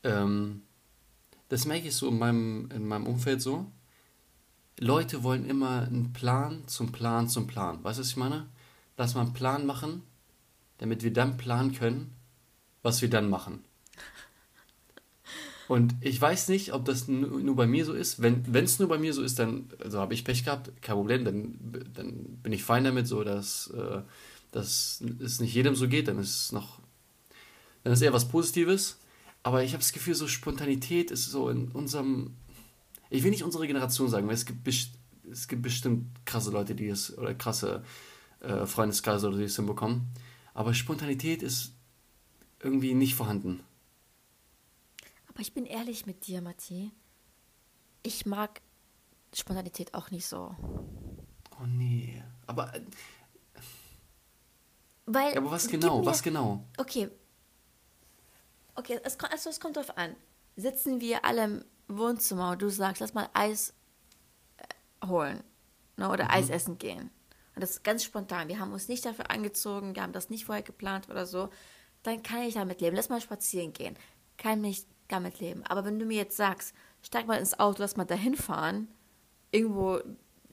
Ähm, 0.04 0.64
das 1.50 1.66
merke 1.66 1.88
ich 1.88 1.96
so 1.96 2.08
in 2.10 2.20
meinem, 2.20 2.70
in 2.72 2.86
meinem 2.86 3.08
Umfeld 3.08 3.42
so. 3.42 3.72
Leute 4.80 5.24
wollen 5.24 5.50
immer 5.50 5.82
einen 5.82 6.14
Plan 6.14 6.68
zum 6.68 6.92
Plan 6.92 7.30
zum 7.30 7.48
Plan. 7.48 7.84
Weißt 7.84 8.00
du, 8.00 8.02
was 8.02 8.10
ich 8.10 8.18
meine? 8.18 8.48
Lass 8.98 9.16
mal 9.16 9.22
einen 9.22 9.34
Plan 9.34 9.66
machen, 9.66 10.04
damit 10.78 11.04
wir 11.04 11.14
dann 11.14 11.38
planen 11.38 11.74
können, 11.74 12.16
was 12.82 13.02
wir 13.02 13.10
dann 13.10 13.30
machen. 13.30 13.64
Und 15.72 15.96
ich 16.02 16.20
weiß 16.20 16.50
nicht, 16.50 16.74
ob 16.74 16.84
das 16.84 17.08
nur 17.08 17.56
bei 17.56 17.66
mir 17.66 17.86
so 17.86 17.94
ist. 17.94 18.22
Wenn 18.22 18.44
es 18.54 18.80
nur 18.80 18.90
bei 18.90 18.98
mir 18.98 19.14
so 19.14 19.24
ist, 19.24 19.40
dann 19.40 19.70
also 19.82 20.00
habe 20.02 20.14
ich 20.14 20.26
Pech 20.26 20.44
gehabt, 20.44 20.70
kein 20.82 20.98
Problem, 20.98 21.24
dann, 21.24 21.86
dann 21.94 22.12
bin 22.44 22.52
ich 22.52 22.66
fein 22.66 22.84
damit, 22.84 23.08
so 23.08 23.24
dass, 23.24 23.68
äh, 23.68 24.02
dass 24.52 25.02
es 25.24 25.40
nicht 25.40 25.54
jedem 25.54 25.76
so 25.76 25.88
geht, 25.88 26.10
dann 26.10 26.20
ist 26.20 26.36
es 26.36 26.52
noch, 26.52 26.82
dann 27.86 27.94
ist 27.94 28.02
eher 28.02 28.12
was 28.12 28.28
Positives. 28.28 28.98
Aber 29.44 29.64
ich 29.64 29.72
habe 29.72 29.80
das 29.80 29.94
Gefühl, 29.94 30.14
so 30.14 30.28
Spontanität 30.28 31.10
ist 31.10 31.32
so 31.32 31.48
in 31.48 31.70
unserem, 31.70 32.36
ich 33.10 33.24
will 33.24 33.32
nicht 33.32 33.46
unsere 33.46 33.66
Generation 33.66 34.10
sagen, 34.10 34.28
weil 34.28 34.36
es 34.36 34.46
gibt, 34.46 34.68
es 34.68 35.48
gibt 35.48 35.62
bestimmt 35.62 36.08
krasse 36.26 36.52
Leute, 36.52 36.76
die 36.76 36.90
es, 36.90 37.18
oder 37.18 37.34
krasse 37.34 37.82
äh, 38.42 38.66
Freundeskreise 38.66 39.30
oder 39.30 39.38
die 39.38 39.46
es 39.46 39.56
hinbekommen. 39.56 40.10
Aber 40.54 40.74
Spontanität 40.74 41.42
ist 41.42 41.72
irgendwie 42.60 42.94
nicht 42.94 43.16
vorhanden. 43.16 43.62
Aber 45.34 45.42
ich 45.42 45.54
bin 45.54 45.66
ehrlich 45.66 46.06
mit 46.06 46.28
dir, 46.28 46.42
Matti. 46.42 46.92
Ich 48.04 48.26
mag 48.26 48.62
Spontanität 49.34 49.94
auch 49.94 50.12
nicht 50.12 50.26
so. 50.26 50.56
Oh 51.60 51.66
nee. 51.66 52.22
Aber. 52.48 52.74
Äh, 52.76 52.82
Weil, 55.06 55.38
aber 55.38 55.52
was 55.52 55.68
genau? 55.68 56.00
Mir, 56.00 56.06
was 56.06 56.22
genau? 56.22 56.66
Okay. 56.78 57.10
Okay, 58.76 59.00
es, 59.04 59.20
also 59.20 59.50
es 59.50 59.60
kommt 59.60 59.78
drauf 59.78 59.98
an. 59.98 60.16
Sitzen 60.56 61.00
wir 61.02 61.24
alle 61.24 61.44
im 61.44 61.66
Wohnzimmer 61.88 62.52
und 62.52 62.62
du 62.62 62.70
sagst, 62.70 63.00
lass 63.00 63.14
mal 63.14 63.30
Eis 63.34 63.74
äh, 64.58 65.08
holen 65.08 65.44
ne, 65.98 66.10
oder 66.10 66.26
mhm. 66.26 66.32
Eis 66.32 66.50
essen 66.50 66.78
gehen. 66.78 67.10
Und 67.56 67.62
das 67.62 67.72
ist 67.72 67.84
ganz 67.84 68.04
spontan. 68.04 68.48
Wir 68.48 68.60
haben 68.60 68.74
uns 68.74 68.88
nicht 68.88 69.06
dafür 69.06 69.30
angezogen, 69.30 69.96
wir 69.96 70.04
haben 70.04 70.14
das 70.14 70.30
nicht 70.30 70.46
vorher 70.46 70.64
geplant 70.64 71.10
oder 71.10 71.26
so. 71.26 71.50
Dann 72.04 72.24
kann 72.24 72.44
ich 72.44 72.56
damit 72.56 72.82
leben. 72.82 72.96
Lass 72.96 73.10
mal 73.10 73.22
spazieren 73.22 73.74
gehen. 73.74 73.96
Kann 74.38 74.62
mich 74.62 74.86
damit 75.12 75.40
leben. 75.40 75.64
Aber 75.66 75.86
wenn 75.86 76.00
du 76.00 76.06
mir 76.06 76.18
jetzt 76.18 76.38
sagst, 76.38 76.74
steig 77.02 77.28
mal 77.28 77.40
ins 77.40 77.60
Auto, 77.60 77.82
lass 77.82 77.98
mal 77.98 78.06
dahin 78.06 78.36
fahren, 78.36 78.88
irgendwo, 79.52 80.00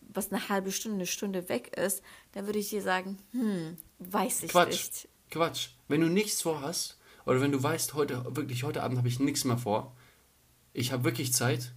was 0.01 0.33
eine 0.33 0.49
halbe 0.49 0.73
Stunde, 0.73 0.97
eine 0.97 1.07
Stunde 1.07 1.49
weg 1.49 1.77
ist, 1.77 2.03
dann 2.33 2.47
würde 2.47 2.59
ich 2.59 2.71
dir 2.71 2.83
sagen, 2.83 3.19
hm, 3.33 3.77
weiß 3.99 4.45
ich 4.45 4.51
Quatsch. 4.51 4.71
nicht. 4.71 5.09
Quatsch. 5.31 5.69
Wenn 5.89 6.01
du 6.01 6.09
nichts 6.09 6.43
vorhast, 6.43 6.99
oder 7.27 7.41
wenn 7.41 7.53
du 7.53 7.63
weißt, 7.63 7.95
heute, 7.95 8.25
wirklich, 8.37 8.65
heute 8.65 8.83
Abend 8.83 8.99
habe 8.99 9.09
ich 9.09 9.21
nichts 9.21 9.45
mehr 9.45 9.59
vor, 9.59 9.95
ich 10.73 10.93
habe 10.93 11.05
wirklich 11.05 11.33
Zeit, 11.33 11.73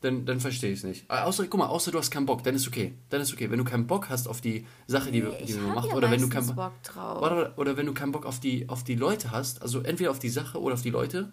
dann, 0.00 0.26
dann 0.26 0.40
verstehe 0.40 0.70
ich 0.70 0.78
es 0.80 0.84
nicht. 0.84 1.10
Außer, 1.10 1.46
guck 1.46 1.58
mal, 1.58 1.66
außer 1.66 1.90
du 1.90 1.98
hast 1.98 2.10
keinen 2.10 2.26
Bock, 2.26 2.42
dann 2.44 2.54
ist 2.54 2.68
okay. 2.68 2.94
Dann 3.08 3.20
ist 3.20 3.32
okay. 3.32 3.50
Wenn 3.50 3.58
du 3.58 3.64
keinen 3.64 3.86
Bock 3.86 4.10
hast 4.10 4.28
auf 4.28 4.40
die 4.40 4.66
Sache, 4.86 5.10
die, 5.10 5.22
nee, 5.22 5.44
die 5.46 5.54
man 5.54 5.74
macht, 5.74 5.88
ja 5.88 5.94
oder 5.94 6.10
wenn 6.10 6.20
du 6.20 6.28
keinen 6.28 6.54
Bock 6.54 6.82
drauf. 6.82 7.22
Oder, 7.22 7.56
oder 7.56 7.76
wenn 7.76 7.86
du 7.86 7.94
keinen 7.94 8.12
Bock 8.12 8.26
auf 8.26 8.38
die, 8.38 8.68
auf 8.68 8.84
die 8.84 8.94
Leute 8.94 9.30
hast, 9.30 9.62
also 9.62 9.80
entweder 9.80 10.10
auf 10.10 10.18
die 10.18 10.28
Sache 10.28 10.60
oder 10.60 10.74
auf 10.74 10.82
die 10.82 10.90
Leute, 10.90 11.32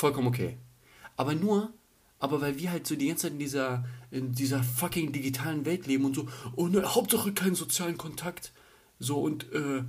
vollkommen 0.00 0.28
okay. 0.28 0.56
Aber 1.16 1.34
nur, 1.34 1.72
aber 2.18 2.40
weil 2.40 2.58
wir 2.58 2.70
halt 2.70 2.86
so 2.86 2.96
die 2.96 3.08
ganze 3.08 3.22
Zeit 3.22 3.32
in 3.32 3.38
dieser, 3.38 3.84
in 4.10 4.32
dieser 4.32 4.62
fucking 4.62 5.12
digitalen 5.12 5.64
Welt 5.64 5.86
leben 5.86 6.04
und 6.04 6.14
so, 6.14 6.28
oh 6.56 6.66
ne, 6.66 6.82
Hauptsache 6.94 7.32
keinen 7.32 7.54
sozialen 7.54 7.96
Kontakt. 7.96 8.52
So 8.98 9.20
und, 9.20 9.50
äh, 9.52 9.82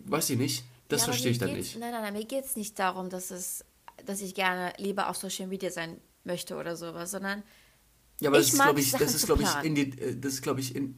weiß 0.00 0.30
ich 0.30 0.38
nicht, 0.38 0.64
das 0.88 1.02
ja, 1.02 1.04
verstehe 1.06 1.32
ich 1.32 1.38
dann 1.38 1.52
nicht. 1.52 1.78
Nein, 1.78 1.92
nein, 1.92 2.02
nein, 2.02 2.12
mir 2.12 2.24
geht 2.24 2.44
es 2.44 2.56
nicht 2.56 2.78
darum, 2.78 3.10
dass 3.10 3.30
es, 3.30 3.64
dass 4.04 4.20
ich 4.20 4.34
gerne 4.34 4.72
lieber 4.78 5.08
auf 5.08 5.16
Social 5.16 5.46
Media 5.46 5.70
sein 5.70 5.96
möchte 6.24 6.56
oder 6.56 6.76
sowas, 6.76 7.12
sondern 7.12 7.42
ja, 8.20 8.28
aber 8.28 8.38
ich 8.38 8.50
das 8.50 8.54
ist, 8.54 8.62
glaube 8.62 8.80
ich, 8.80 8.92
das 8.92 9.14
ist, 9.14 9.26
glaube 9.26 9.42
ich, 9.42 9.64
in 9.64 9.74
die, 9.74 9.98
äh, 9.98 10.16
das 10.16 10.34
ist, 10.34 10.42
glaube 10.42 10.60
ich, 10.60 10.74
in, 10.74 10.94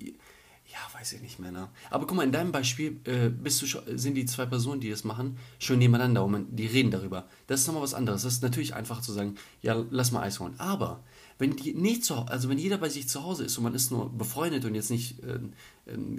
ja, 0.73 0.79
weiß 0.99 1.13
ich 1.13 1.21
nicht 1.21 1.39
mehr. 1.39 1.53
Ne? 1.53 1.69
Aber 1.91 2.07
guck 2.07 2.17
mal, 2.17 2.25
in 2.25 2.33
deinem 2.33 2.51
Beispiel 2.51 2.99
äh, 3.05 3.29
bist 3.29 3.61
du 3.61 3.67
schon, 3.67 3.83
sind 3.99 4.15
die 4.15 4.25
zwei 4.25 4.47
Personen, 4.47 4.81
die 4.81 4.89
das 4.89 5.05
machen, 5.05 5.37
schon 5.59 5.79
nebeneinander 5.79 6.25
und 6.25 6.47
die 6.51 6.67
reden 6.67 6.91
darüber. 6.91 7.29
Das 7.47 7.61
ist 7.61 7.67
nochmal 7.67 7.83
was 7.83 7.93
anderes. 7.93 8.23
Das 8.23 8.35
ist 8.35 8.43
natürlich 8.43 8.75
einfach 8.75 9.03
zu 9.03 9.13
sagen, 9.13 9.37
ja, 9.61 9.85
lass 9.91 10.13
mal 10.13 10.23
Eis 10.23 10.41
holen. 10.41 10.55
Aber 10.59 11.05
wenn 11.39 11.57
die 11.57 11.75
nicht 11.75 12.05
zu, 12.05 12.15
also 12.15 12.49
wenn 12.49 12.59
jeder 12.59 12.79
bei 12.79 12.89
sich 12.89 13.07
zu 13.07 13.23
Hause 13.23 13.45
ist 13.45 13.59
und 13.59 13.65
man 13.65 13.75
ist 13.75 13.91
nur 13.91 14.11
befreundet 14.17 14.65
und 14.65 14.75
jetzt 14.75 14.91
nicht 14.91 15.23
äh, 15.23 15.41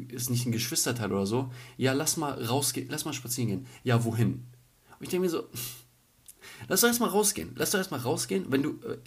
ist 0.09 0.29
nicht 0.29 0.45
ein 0.45 0.51
Geschwisterteil 0.51 1.11
oder 1.11 1.25
so, 1.25 1.51
ja, 1.77 1.93
lass 1.93 2.17
mal 2.17 2.33
rausgehen, 2.43 2.87
lass 2.89 3.05
mal 3.05 3.13
spazieren 3.13 3.49
gehen. 3.49 3.67
Ja, 3.83 4.03
wohin? 4.03 4.45
Und 4.99 5.01
ich 5.01 5.09
denke 5.09 5.25
mir 5.25 5.29
so, 5.31 5.47
lass 6.67 6.81
doch 6.81 6.89
erstmal 6.89 7.09
rausgehen. 7.09 7.53
Lass 7.55 7.71
doch 7.71 7.79
erstmal 7.79 8.01
rausgehen. 8.01 8.45
Wenn 8.49 8.61
du, 8.61 8.69
äh, 8.87 8.97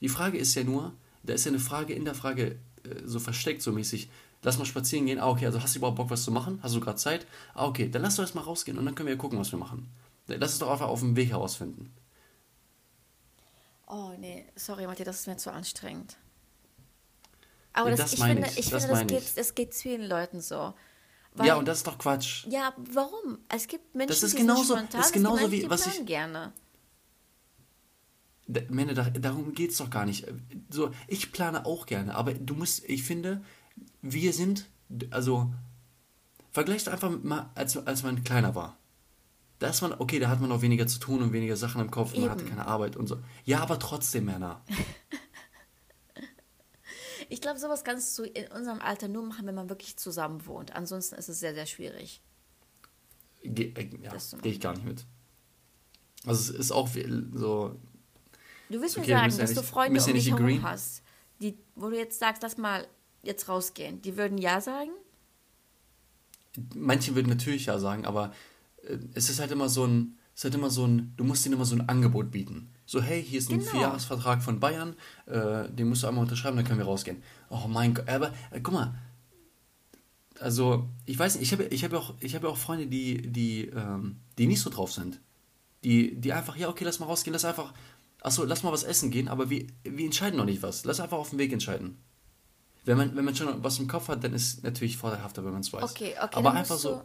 die 0.00 0.08
Frage 0.08 0.36
ist 0.36 0.54
ja 0.56 0.64
nur, 0.64 0.94
da 1.22 1.34
ist 1.34 1.44
ja 1.44 1.52
eine 1.52 1.60
Frage 1.60 1.94
in 1.94 2.04
der 2.04 2.14
Frage 2.14 2.56
äh, 2.82 3.02
so 3.04 3.20
versteckt, 3.20 3.62
so 3.62 3.70
mäßig 3.72 4.08
lass 4.46 4.58
mal 4.58 4.64
spazieren 4.64 5.06
gehen. 5.06 5.18
Ah, 5.18 5.28
okay, 5.28 5.44
also 5.44 5.60
hast 5.60 5.74
du 5.74 5.80
überhaupt 5.80 5.96
Bock, 5.96 6.08
was 6.08 6.22
zu 6.22 6.30
machen? 6.30 6.60
Hast 6.62 6.74
du 6.74 6.80
gerade 6.80 6.96
Zeit? 6.96 7.26
Ah, 7.52 7.66
okay, 7.66 7.90
dann 7.90 8.02
lass 8.02 8.14
doch 8.14 8.22
erstmal 8.22 8.44
rausgehen 8.44 8.78
und 8.78 8.86
dann 8.86 8.94
können 8.94 9.08
wir 9.08 9.14
ja 9.14 9.20
gucken, 9.20 9.38
was 9.40 9.50
wir 9.50 9.58
machen. 9.58 9.90
Lass 10.28 10.52
es 10.52 10.60
doch 10.60 10.70
einfach 10.70 10.86
auf 10.86 11.00
dem 11.00 11.16
Weg 11.16 11.30
herausfinden. 11.30 11.92
Oh, 13.88 14.12
nee, 14.18 14.46
sorry, 14.54 14.86
Matthias, 14.86 15.06
das 15.06 15.20
ist 15.20 15.26
mir 15.26 15.36
zu 15.36 15.52
anstrengend. 15.52 16.16
Aber 17.72 17.90
das, 17.90 17.98
das 17.98 18.12
ich 18.14 18.22
finde, 18.22 18.46
ich, 18.46 18.58
ich 18.58 18.70
das 18.70 18.86
finde, 18.86 19.14
das 19.14 19.24
geht, 19.24 19.36
das 19.36 19.54
geht 19.54 19.74
vielen 19.74 20.08
Leuten 20.08 20.40
so. 20.40 20.74
Weil, 21.34 21.48
ja, 21.48 21.56
und 21.56 21.66
das 21.66 21.78
ist 21.78 21.86
doch 21.86 21.98
Quatsch. 21.98 22.46
Ja, 22.48 22.72
warum? 22.76 23.38
Es 23.48 23.66
gibt 23.66 23.94
Menschen, 23.96 24.08
das 24.08 24.22
ist 24.22 24.34
die 24.34 24.42
genauso, 24.42 24.62
sind 24.62 24.76
spontan, 24.76 25.00
das 25.00 25.06
ist 25.06 25.12
genauso 25.12 25.48
Menschen, 25.48 25.52
wie 25.52 25.70
was 25.70 25.86
ich 25.86 26.06
gerne. 26.06 26.52
Männer, 28.68 28.94
darum 28.94 29.52
geht 29.54 29.72
es 29.72 29.78
doch 29.78 29.90
gar 29.90 30.06
nicht. 30.06 30.24
So, 30.70 30.92
ich 31.08 31.32
plane 31.32 31.66
auch 31.66 31.86
gerne, 31.86 32.14
aber 32.14 32.32
du 32.32 32.54
musst, 32.54 32.88
ich 32.88 33.02
finde, 33.02 33.42
wir 34.12 34.32
sind, 34.32 34.66
also 35.10 35.52
vergleicht 36.52 36.88
einfach 36.88 37.10
mal, 37.22 37.50
als, 37.54 37.76
als 37.76 38.02
man 38.02 38.24
kleiner 38.24 38.54
war. 38.54 38.78
Da 39.58 39.68
ist 39.68 39.80
man, 39.80 39.94
okay, 39.94 40.18
da 40.18 40.28
hat 40.28 40.40
man 40.40 40.52
auch 40.52 40.62
weniger 40.62 40.86
zu 40.86 40.98
tun 40.98 41.22
und 41.22 41.32
weniger 41.32 41.56
Sachen 41.56 41.80
im 41.80 41.90
Kopf, 41.90 42.16
man 42.16 42.30
hatte 42.30 42.44
keine 42.44 42.66
Arbeit 42.66 42.96
und 42.96 43.06
so. 43.06 43.18
Ja, 43.44 43.60
aber 43.60 43.78
trotzdem, 43.78 44.26
Männer. 44.26 44.62
ich 47.28 47.40
glaube, 47.40 47.58
sowas 47.58 47.84
kannst 47.84 48.18
du 48.18 48.24
in 48.24 48.50
unserem 48.52 48.80
Alter 48.80 49.08
nur 49.08 49.24
machen, 49.24 49.46
wenn 49.46 49.54
man 49.54 49.70
wirklich 49.70 49.96
zusammen 49.96 50.44
wohnt. 50.46 50.76
Ansonsten 50.76 51.14
ist 51.14 51.28
es 51.28 51.40
sehr, 51.40 51.54
sehr 51.54 51.66
schwierig. 51.66 52.20
Ge 53.42 53.72
äh, 53.74 53.88
ja, 54.02 54.12
gehe 54.42 54.52
ich 54.52 54.60
gar 54.60 54.74
nicht 54.74 54.84
mit. 54.84 55.06
Also 56.26 56.52
es 56.52 56.58
ist 56.58 56.72
auch 56.72 56.88
so. 56.88 57.78
Du 58.68 58.80
willst 58.80 58.98
okay, 58.98 59.12
mir 59.12 59.18
sagen, 59.18 59.38
dass 59.38 59.50
ja 59.50 59.60
du 59.60 59.62
Freunde 59.62 60.00
um 60.00 60.12
dich 60.12 60.30
herum 60.30 60.62
hast, 60.62 61.02
die, 61.40 61.56
wo 61.76 61.88
du 61.88 61.96
jetzt 61.96 62.18
sagst, 62.18 62.42
lass 62.42 62.56
mal 62.56 62.86
jetzt 63.26 63.48
rausgehen, 63.48 64.00
die 64.02 64.16
würden 64.16 64.38
ja 64.38 64.60
sagen? 64.60 64.90
Manche 66.74 67.14
würden 67.14 67.28
natürlich 67.28 67.66
ja 67.66 67.78
sagen, 67.78 68.06
aber 68.06 68.32
äh, 68.82 68.96
es 69.14 69.28
ist 69.28 69.40
halt 69.40 69.50
immer 69.50 69.68
so 69.68 69.84
ein, 69.84 70.16
es 70.34 70.40
ist 70.40 70.44
halt 70.44 70.54
immer 70.54 70.70
so 70.70 70.86
ein, 70.86 71.12
du 71.16 71.24
musst 71.24 71.44
ihnen 71.46 71.54
immer 71.54 71.64
so 71.64 71.76
ein 71.76 71.88
Angebot 71.88 72.30
bieten. 72.30 72.68
So, 72.86 73.02
hey, 73.02 73.22
hier 73.22 73.38
ist 73.38 73.50
ein 73.50 73.58
genau. 73.58 73.70
Vierjahresvertrag 73.70 74.42
von 74.42 74.60
Bayern, 74.60 74.94
äh, 75.26 75.68
den 75.70 75.88
musst 75.88 76.02
du 76.02 76.06
einmal 76.06 76.22
unterschreiben, 76.22 76.56
dann 76.56 76.64
können 76.64 76.78
wir 76.78 76.86
rausgehen. 76.86 77.22
Oh 77.50 77.66
mein 77.68 77.94
Gott, 77.94 78.08
aber 78.08 78.32
äh, 78.50 78.60
guck 78.62 78.74
mal, 78.74 78.94
also 80.40 80.88
ich 81.04 81.18
weiß 81.18 81.36
nicht, 81.36 81.42
ich 81.42 81.52
habe 81.52 81.64
ich 81.64 81.84
hab 81.84 81.92
auch, 81.94 82.14
hab 82.22 82.44
auch 82.44 82.56
Freunde, 82.56 82.86
die, 82.86 83.30
die, 83.30 83.66
ähm, 83.66 84.16
die 84.38 84.46
nicht 84.46 84.60
so 84.60 84.70
drauf 84.70 84.92
sind. 84.92 85.20
Die, 85.84 86.14
die 86.16 86.32
einfach, 86.32 86.56
ja, 86.56 86.68
okay, 86.68 86.84
lass 86.84 87.00
mal 87.00 87.06
rausgehen, 87.06 87.32
lass 87.32 87.44
einfach, 87.44 87.72
achso, 88.20 88.44
lass 88.44 88.62
mal 88.62 88.72
was 88.72 88.82
essen 88.82 89.10
gehen, 89.10 89.28
aber 89.28 89.50
wir, 89.50 89.66
wir 89.84 90.04
entscheiden 90.04 90.36
noch 90.36 90.44
nicht 90.44 90.62
was. 90.62 90.84
Lass 90.84 91.00
einfach 91.00 91.18
auf 91.18 91.30
dem 91.30 91.38
Weg 91.38 91.52
entscheiden. 91.52 91.98
Wenn 92.86 92.96
man, 92.96 93.16
wenn 93.16 93.24
man 93.24 93.34
schon 93.34 93.62
was 93.62 93.78
im 93.78 93.88
Kopf 93.88 94.08
hat, 94.08 94.22
dann 94.22 94.32
ist 94.32 94.58
es 94.58 94.62
natürlich 94.62 94.96
vorteilhafter, 94.96 95.44
wenn 95.44 95.52
man 95.52 95.60
es 95.60 95.72
weiß. 95.72 95.90
Okay, 95.90 96.14
okay. 96.22 96.36
Aber 96.36 96.52
einfach 96.52 96.78
so. 96.78 97.02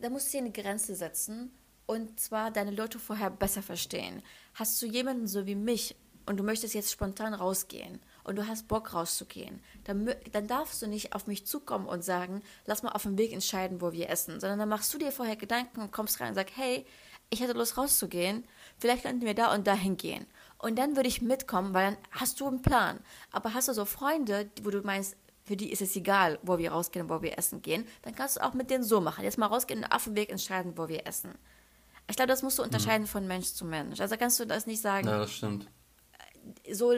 da 0.00 0.08
musst 0.08 0.28
du 0.28 0.38
dir 0.38 0.44
eine 0.44 0.50
Grenze 0.52 0.94
setzen 0.94 1.50
und 1.86 2.18
zwar 2.18 2.50
deine 2.50 2.70
Leute 2.70 2.98
vorher 2.98 3.30
besser 3.30 3.62
verstehen. 3.62 4.22
Hast 4.54 4.80
du 4.80 4.86
jemanden 4.86 5.26
so 5.26 5.46
wie 5.46 5.54
mich 5.54 5.96
und 6.24 6.38
du 6.38 6.44
möchtest 6.44 6.74
jetzt 6.74 6.90
spontan 6.90 7.34
rausgehen 7.34 8.00
und 8.24 8.36
du 8.36 8.46
hast 8.46 8.68
Bock 8.68 8.92
rauszugehen, 8.94 9.60
dann, 9.84 10.10
dann 10.32 10.46
darfst 10.46 10.80
du 10.82 10.86
nicht 10.86 11.14
auf 11.14 11.26
mich 11.26 11.46
zukommen 11.46 11.86
und 11.86 12.04
sagen, 12.04 12.42
lass 12.66 12.82
mal 12.82 12.92
auf 12.92 13.02
dem 13.02 13.18
Weg 13.18 13.32
entscheiden, 13.32 13.80
wo 13.80 13.92
wir 13.92 14.10
essen, 14.10 14.40
sondern 14.40 14.58
dann 14.58 14.68
machst 14.68 14.92
du 14.92 14.98
dir 14.98 15.12
vorher 15.12 15.36
Gedanken 15.36 15.80
und 15.80 15.92
kommst 15.92 16.20
rein 16.20 16.30
und 16.30 16.34
sagst, 16.34 16.56
hey, 16.56 16.86
ich 17.30 17.40
hätte 17.40 17.52
Lust 17.52 17.76
rauszugehen, 17.76 18.44
vielleicht 18.78 19.04
könnten 19.04 19.26
wir 19.26 19.34
da 19.34 19.54
und 19.54 19.66
da 19.66 19.74
hingehen. 19.74 20.26
Und 20.58 20.76
dann 20.76 20.96
würde 20.96 21.08
ich 21.08 21.22
mitkommen, 21.22 21.72
weil 21.72 21.92
dann 21.92 21.96
hast 22.10 22.40
du 22.40 22.48
einen 22.48 22.62
Plan. 22.62 23.00
Aber 23.30 23.54
hast 23.54 23.68
du 23.68 23.72
so 23.72 23.84
Freunde, 23.84 24.50
wo 24.62 24.70
du 24.70 24.82
meinst, 24.82 25.16
für 25.44 25.56
die 25.56 25.72
ist 25.72 25.80
es 25.80 25.96
egal, 25.96 26.38
wo 26.42 26.58
wir 26.58 26.72
rausgehen, 26.72 27.08
wo 27.08 27.22
wir 27.22 27.38
essen 27.38 27.62
gehen, 27.62 27.86
dann 28.02 28.14
kannst 28.14 28.36
du 28.36 28.44
auch 28.44 28.54
mit 28.54 28.70
denen 28.70 28.84
so 28.84 29.00
machen. 29.00 29.24
Jetzt 29.24 29.38
mal 29.38 29.46
rausgehen 29.46 29.82
und 29.82 29.92
auf 29.92 30.04
dem 30.04 30.16
Weg 30.16 30.30
entscheiden, 30.30 30.76
wo 30.76 30.88
wir 30.88 31.06
essen. 31.06 31.34
Ich 32.08 32.16
glaube, 32.16 32.28
das 32.28 32.42
musst 32.42 32.58
du 32.58 32.62
unterscheiden 32.62 33.02
mhm. 33.02 33.08
von 33.08 33.26
Mensch 33.26 33.52
zu 33.52 33.64
Mensch. 33.64 34.00
Also 34.00 34.16
kannst 34.16 34.40
du 34.40 34.46
das 34.46 34.66
nicht 34.66 34.82
sagen. 34.82 35.06
Ja, 35.06 35.18
das 35.18 35.32
stimmt. 35.32 35.68
So, 36.72 36.92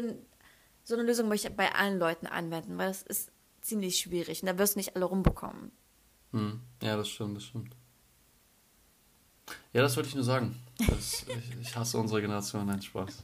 so 0.85 0.95
eine 0.95 1.03
Lösung 1.05 1.29
möchte 1.29 1.49
ich 1.49 1.57
bei 1.57 1.73
allen 1.75 1.99
Leuten 1.99 2.27
anwenden, 2.27 2.79
weil 2.79 2.89
das 2.89 3.03
ist 3.03 3.31
ziemlich 3.61 3.99
schwierig 3.99 4.43
und 4.43 4.47
da 4.47 4.59
wirst 4.59 4.75
du 4.75 4.79
nicht 4.79 4.97
alle 4.97 5.05
rumbekommen. 5.05 5.71
Mhm. 6.33 6.61
Ja, 6.83 6.97
das 6.97 7.09
stimmt, 7.09 7.37
das 7.37 7.45
stimmt. 7.45 7.77
Ja, 9.73 9.83
das 9.83 9.97
wollte 9.97 10.09
ich 10.09 10.15
nur 10.15 10.25
sagen. 10.25 10.57
Das, 10.89 11.27
ich, 11.29 11.61
ich 11.61 11.77
hasse 11.77 11.99
unsere 11.99 12.23
Generation, 12.23 12.65
nein, 12.67 12.81
Spaß. 12.81 13.23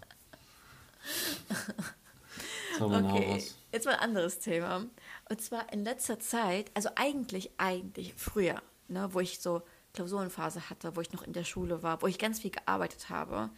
Okay, 2.81 3.43
jetzt 3.73 3.87
mal 3.87 3.95
ein 3.95 4.01
anderes 4.01 4.39
Thema. 4.39 4.87
Und 5.29 5.41
zwar 5.41 5.73
in 5.73 5.85
letzter 5.85 6.19
Zeit, 6.19 6.71
also 6.75 6.89
eigentlich, 6.95 7.51
eigentlich 7.59 8.15
früher, 8.15 8.63
ne, 8.89 9.09
wo 9.13 9.21
ich 9.21 9.41
so 9.41 9.63
Klausurenphase 9.95 10.71
hatte, 10.71 10.95
wo 10.95 11.01
ich 11.01 11.13
noch 11.13 11.23
in 11.23 11.33
der 11.33 11.45
Schule 11.45 11.83
war, 11.83 12.03
wo 12.03 12.07
ich 12.07 12.19
ganz 12.19 12.41
viel 12.41 12.51
gearbeitet 12.51 13.09
habe, 13.09 13.51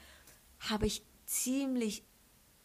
habe 0.61 0.87
ich 0.87 1.03
ziemlich 1.27 2.05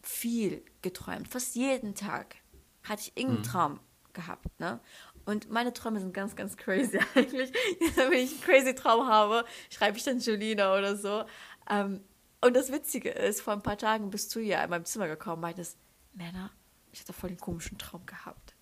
viel 0.02 0.64
geträumt. 0.82 1.28
Fast 1.28 1.56
jeden 1.56 1.96
Tag 1.96 2.36
hatte 2.84 3.02
ich 3.02 3.18
irgendeinen 3.18 3.46
mhm. 3.46 3.50
Traum 3.50 3.80
gehabt. 4.14 4.60
Ne? 4.60 4.80
Und 5.26 5.50
meine 5.50 5.74
Träume 5.74 6.00
sind 6.00 6.14
ganz, 6.14 6.36
ganz 6.36 6.58
crazy 6.58 7.00
eigentlich. 7.16 7.52
Wenn 7.96 8.14
ich 8.14 8.32
einen 8.32 8.42
crazy 8.42 8.76
Traum 8.76 9.08
habe, 9.08 9.46
schreibe 9.70 9.98
ich 9.98 10.04
dann 10.04 10.20
Julina 10.20 10.78
oder 10.78 10.96
so. 10.96 11.24
Ähm, 11.70 12.04
und 12.46 12.54
das 12.56 12.72
Witzige 12.72 13.10
ist, 13.10 13.42
vor 13.42 13.54
ein 13.54 13.62
paar 13.62 13.78
Tagen 13.78 14.10
bist 14.10 14.34
du 14.36 14.40
ja 14.40 14.64
in 14.64 14.70
meinem 14.70 14.86
Zimmer 14.86 15.08
gekommen 15.08 15.36
und 15.36 15.42
meintest, 15.42 15.78
Männer, 16.14 16.52
ich 16.92 17.00
hatte 17.02 17.14
voll 17.14 17.30
den 17.30 17.40
komischen 17.40 17.78
Traum 17.78 18.06
gehabt. 18.06 18.56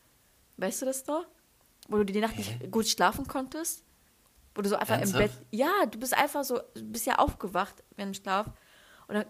Weißt 0.58 0.82
du 0.82 0.86
das 0.86 1.06
noch? 1.08 1.26
Wo 1.88 1.98
du 1.98 2.06
die 2.06 2.20
Nacht 2.20 2.38
nicht 2.38 2.72
gut 2.72 2.88
schlafen 2.88 3.28
konntest? 3.28 3.84
Wo 4.56 4.62
du 4.62 4.70
so 4.70 4.76
einfach 4.76 4.98
Ernsthaft? 4.98 5.24
im 5.24 5.30
Bett. 5.30 5.46
Ja, 5.52 5.86
du 5.90 6.00
bist 6.00 6.16
einfach 6.16 6.44
so, 6.44 6.60
du 6.76 6.84
bist 6.84 7.06
ja 7.06 7.16
aufgewacht 7.16 7.84
während 7.96 8.16
dem 8.16 8.22
Schlaf. 8.22 8.48
Und 9.08 9.16
dann 9.16 9.26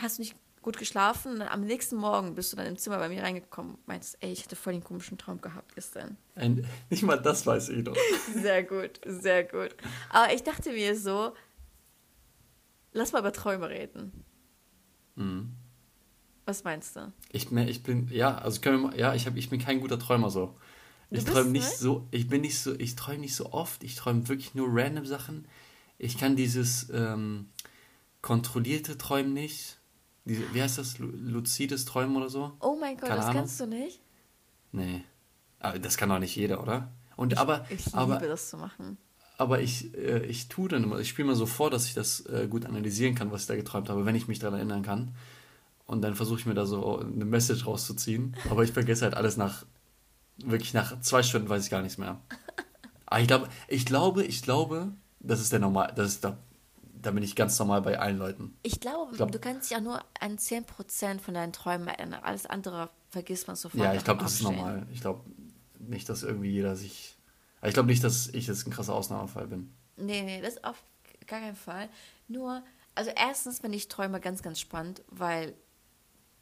hast 0.00 0.18
du 0.18 0.22
nicht 0.22 0.34
gut 0.62 0.78
geschlafen. 0.78 1.40
Und 1.40 1.42
am 1.42 1.62
nächsten 1.62 1.96
Morgen 1.96 2.34
bist 2.34 2.52
du 2.52 2.56
dann 2.56 2.66
im 2.66 2.76
Zimmer 2.76 2.98
bei 2.98 3.08
mir 3.08 3.22
reingekommen 3.22 3.74
und 3.74 3.88
meinst, 3.88 4.16
ey, 4.20 4.32
ich 4.32 4.44
hatte 4.44 4.56
voll 4.56 4.74
den 4.74 4.84
komischen 4.84 5.18
Traum 5.18 5.40
gehabt 5.40 5.74
gestern. 5.74 6.16
Ein, 6.34 6.66
nicht 6.90 7.02
mal 7.02 7.16
das 7.16 7.46
weiß 7.46 7.70
ich 7.70 7.84
noch. 7.84 7.96
Sehr 8.34 8.62
gut, 8.62 9.00
sehr 9.04 9.44
gut. 9.44 9.74
Aber 10.10 10.32
ich 10.32 10.42
dachte 10.42 10.70
mir 10.72 10.96
so, 10.96 11.32
lass 12.98 13.12
mal 13.12 13.20
über 13.20 13.32
Träume 13.32 13.68
reden. 13.70 14.12
Mhm. 15.16 15.54
Was 16.44 16.64
meinst 16.64 16.96
du? 16.96 17.12
Ich, 17.30 17.50
me- 17.50 17.68
ich 17.68 17.82
bin, 17.82 18.08
ja, 18.08 18.36
also 18.38 18.60
können 18.60 18.82
wir 18.82 18.96
ja, 18.98 19.14
ich, 19.14 19.26
hab, 19.26 19.36
ich 19.36 19.48
bin 19.50 19.60
kein 19.60 19.80
guter 19.80 19.98
Träumer 19.98 20.30
so. 20.30 20.56
Du 21.10 21.18
Ich 21.18 21.24
träume 21.24 21.50
nicht 21.50 21.64
ne? 21.68 21.76
so, 21.76 22.06
ich 22.10 22.28
bin 22.28 22.42
nicht 22.42 22.58
so, 22.58 22.74
ich 22.74 22.94
träume 22.96 23.20
nicht 23.20 23.34
so 23.34 23.52
oft, 23.52 23.82
ich 23.84 23.94
träume 23.96 24.28
wirklich 24.28 24.54
nur 24.54 24.68
random 24.70 25.06
Sachen. 25.06 25.46
Ich 25.98 26.16
kann 26.18 26.36
dieses 26.36 26.88
ähm, 26.90 27.48
kontrollierte 28.22 28.96
Träumen 28.98 29.32
nicht. 29.32 29.78
Diese, 30.24 30.42
wie 30.54 30.62
heißt 30.62 30.78
das? 30.78 30.98
Lu- 30.98 31.10
Luzides 31.14 31.84
Träumen 31.86 32.16
oder 32.16 32.28
so? 32.28 32.52
Oh 32.60 32.76
mein 32.78 32.96
Gott, 32.96 33.08
Keine 33.08 33.16
das 33.16 33.24
Ahnung. 33.26 33.40
kannst 33.40 33.60
du 33.60 33.66
nicht? 33.66 34.00
Nee. 34.72 35.04
Aber 35.60 35.78
das 35.78 35.96
kann 35.96 36.08
doch 36.10 36.18
nicht 36.18 36.36
jeder, 36.36 36.62
oder? 36.62 36.92
Und 37.16 37.36
aber, 37.36 37.66
Ich 37.70 37.86
liebe 37.86 37.98
aber, 37.98 38.18
das 38.20 38.50
zu 38.50 38.56
machen. 38.58 38.96
Aber 39.38 39.60
ich, 39.62 39.94
äh, 39.96 40.24
ich 40.26 40.48
tue 40.48 40.68
dann 40.68 40.82
immer, 40.84 40.98
ich 40.98 41.08
spiele 41.08 41.28
mir 41.28 41.34
so 41.36 41.46
vor, 41.46 41.70
dass 41.70 41.86
ich 41.86 41.94
das 41.94 42.26
äh, 42.26 42.46
gut 42.50 42.66
analysieren 42.66 43.14
kann, 43.14 43.32
was 43.32 43.42
ich 43.42 43.46
da 43.46 43.56
geträumt 43.56 43.88
habe, 43.88 44.04
wenn 44.04 44.14
ich 44.14 44.28
mich 44.28 44.38
daran 44.40 44.56
erinnern 44.56 44.82
kann. 44.82 45.14
Und 45.86 46.02
dann 46.02 46.14
versuche 46.14 46.40
ich 46.40 46.44
mir 46.46 46.52
da 46.54 46.66
so 46.66 46.98
eine 46.98 47.24
Message 47.24 47.64
rauszuziehen. 47.66 48.36
Aber 48.50 48.62
ich 48.62 48.72
vergesse 48.72 49.04
halt 49.04 49.14
alles 49.14 49.38
nach, 49.38 49.64
wirklich 50.36 50.74
nach 50.74 51.00
zwei 51.00 51.22
Stunden 51.22 51.48
weiß 51.48 51.64
ich 51.64 51.70
gar 51.70 51.80
nichts 51.80 51.96
mehr. 51.96 52.20
Aber 53.06 53.20
ich 53.22 53.26
glaube, 53.26 53.48
ich 53.68 53.86
glaube, 53.86 54.24
ich 54.24 54.42
glaube, 54.42 54.92
das 55.20 55.40
ist 55.40 55.50
der 55.52 55.60
normal, 55.60 55.92
das 55.96 56.08
ist 56.08 56.24
da, 56.24 56.36
da 57.00 57.10
bin 57.12 57.22
ich 57.22 57.36
ganz 57.36 57.58
normal 57.58 57.80
bei 57.82 57.98
allen 57.98 58.18
Leuten. 58.18 58.54
Ich 58.62 58.80
glaube, 58.80 59.12
Ich 59.12 59.16
glaub- 59.16 59.32
du 59.32 59.38
kannst 59.38 59.70
dich 59.70 59.76
auch 59.78 59.82
nur 59.82 60.00
an 60.20 60.36
10% 60.36 61.20
von 61.20 61.32
deinen 61.32 61.52
Träumen 61.52 61.88
erinnern. 61.88 62.20
Alles 62.22 62.44
andere 62.44 62.90
vergisst 63.10 63.46
man 63.46 63.56
sofort. 63.56 63.82
Ja, 63.82 63.94
ich 63.94 64.04
glaube, 64.04 64.22
das 64.22 64.34
ist 64.34 64.42
normal. 64.42 64.86
Ich 64.92 65.00
glaube 65.00 65.22
nicht, 65.78 66.08
dass 66.08 66.22
irgendwie 66.22 66.50
jeder 66.50 66.76
sich. 66.76 67.16
Ich 67.62 67.74
glaube 67.74 67.88
nicht, 67.88 68.04
dass 68.04 68.28
ich 68.28 68.46
jetzt 68.46 68.66
ein 68.66 68.70
krasser 68.70 68.94
Ausnahmefall 68.94 69.46
bin. 69.48 69.74
Nee, 69.96 70.22
nee, 70.22 70.40
das 70.40 70.62
auf 70.62 70.82
gar 71.26 71.40
keinen 71.40 71.56
Fall. 71.56 71.88
Nur, 72.28 72.62
also 72.94 73.10
erstens 73.14 73.60
finde 73.60 73.76
ich 73.76 73.88
Träume 73.88 74.20
ganz, 74.20 74.42
ganz 74.42 74.60
spannend, 74.60 75.02
weil 75.08 75.54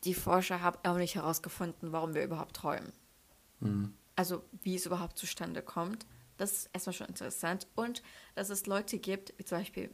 die 0.04 0.14
Forscher 0.14 0.62
haben 0.62 0.78
auch 0.84 0.96
nicht 0.96 1.14
herausgefunden, 1.14 1.92
warum 1.92 2.14
wir 2.14 2.22
überhaupt 2.22 2.56
träumen. 2.56 2.92
Mhm. 3.60 3.94
Also 4.14 4.42
wie 4.62 4.74
es 4.74 4.86
überhaupt 4.86 5.18
zustande 5.18 5.62
kommt. 5.62 6.06
Das 6.38 6.52
ist 6.52 6.70
erstmal 6.72 6.94
schon 6.94 7.08
interessant. 7.08 7.66
Und 7.74 8.02
dass 8.34 8.50
es 8.50 8.66
Leute 8.66 8.98
gibt, 8.98 9.34
wie 9.38 9.44
zum 9.44 9.58
Beispiel 9.58 9.90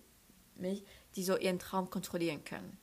mich, 0.56 0.84
die 1.16 1.24
so 1.24 1.36
ihren 1.36 1.58
Traum 1.58 1.88
kontrollieren 1.90 2.44
können. 2.44 2.78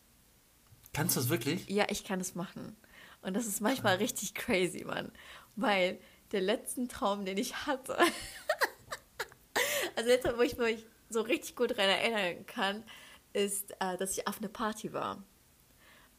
Kannst 0.93 1.15
du 1.15 1.19
das 1.19 1.29
wirklich? 1.29 1.69
Ja, 1.69 1.86
ich 1.89 2.03
kann 2.03 2.19
es 2.19 2.36
machen. 2.36 2.75
Und 3.22 3.36
das 3.36 3.46
ist 3.46 3.62
manchmal 3.62 3.98
richtig 3.98 4.34
crazy, 4.34 4.84
Mann. 4.86 5.12
Weil 5.55 6.00
der 6.32 6.42
letzte 6.42 6.88
Traum, 6.88 7.26
den 7.26 7.38
ich 7.38 7.66
hatte, 7.66 7.98
also 9.96 10.10
jetzt, 10.10 10.26
wo 10.38 10.42
ich 10.42 10.58
mich 10.58 10.86
so 11.10 11.22
richtig 11.22 11.56
gut 11.56 11.72
daran 11.72 11.90
erinnern 11.90 12.46
kann, 12.46 12.84
ist, 13.34 13.72
äh, 13.80 13.98
dass 13.98 14.18
ich 14.18 14.28
auf 14.28 14.38
eine 14.40 14.50
Party 14.50 14.94
war. 14.94 15.24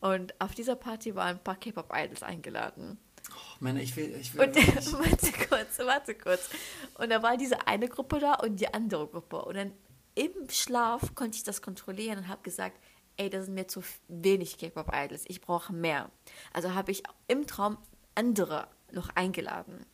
Und 0.01 0.41
auf 0.41 0.55
dieser 0.55 0.77
Party 0.77 1.15
waren 1.15 1.37
ein 1.37 1.45
paar 1.45 1.57
K-Pop-Idols 1.57 2.23
eingeladen. 2.23 2.99
Oh, 3.31 3.57
Männer, 3.61 3.81
ich 3.81 3.97
will. 3.97 4.15
Ich 4.19 4.35
will 4.35 4.49
Und 4.49 4.57
warte 4.57 5.33
kurz, 5.49 5.79
warte 5.79 6.15
kurz. 6.15 6.49
Und 6.95 7.11
da 7.11 7.23
war 7.23 7.37
diese 7.37 7.67
eine 7.67 7.89
Gruppe 7.89 8.19
da 8.19 8.35
und 8.35 8.57
die 8.57 8.73
andere 8.73 9.07
Gruppe. 9.07 9.45
Und 9.45 9.57
dann 9.57 9.73
im 10.15 10.49
Schlaf 10.49 11.15
konnte 11.15 11.37
ich 11.37 11.45
das 11.45 11.63
kontrollieren 11.63 12.19
und 12.19 12.29
habe 12.29 12.43
gesagt, 12.43 12.81
ey, 13.17 13.29
das 13.29 13.47
sind 13.47 13.55
mir 13.55 13.69
zu 13.69 13.83
wenig 14.09 14.57
K-Pop-Idols, 14.59 15.25
ich 15.29 15.41
brauche 15.41 15.73
mehr. 15.73 16.11
Also 16.53 16.75
habe 16.75 16.91
ich 16.91 17.03
im 17.29 17.47
Traum 17.47 17.77
andere 18.15 18.69
noch 18.93 19.11
eingeladen. 19.15 19.85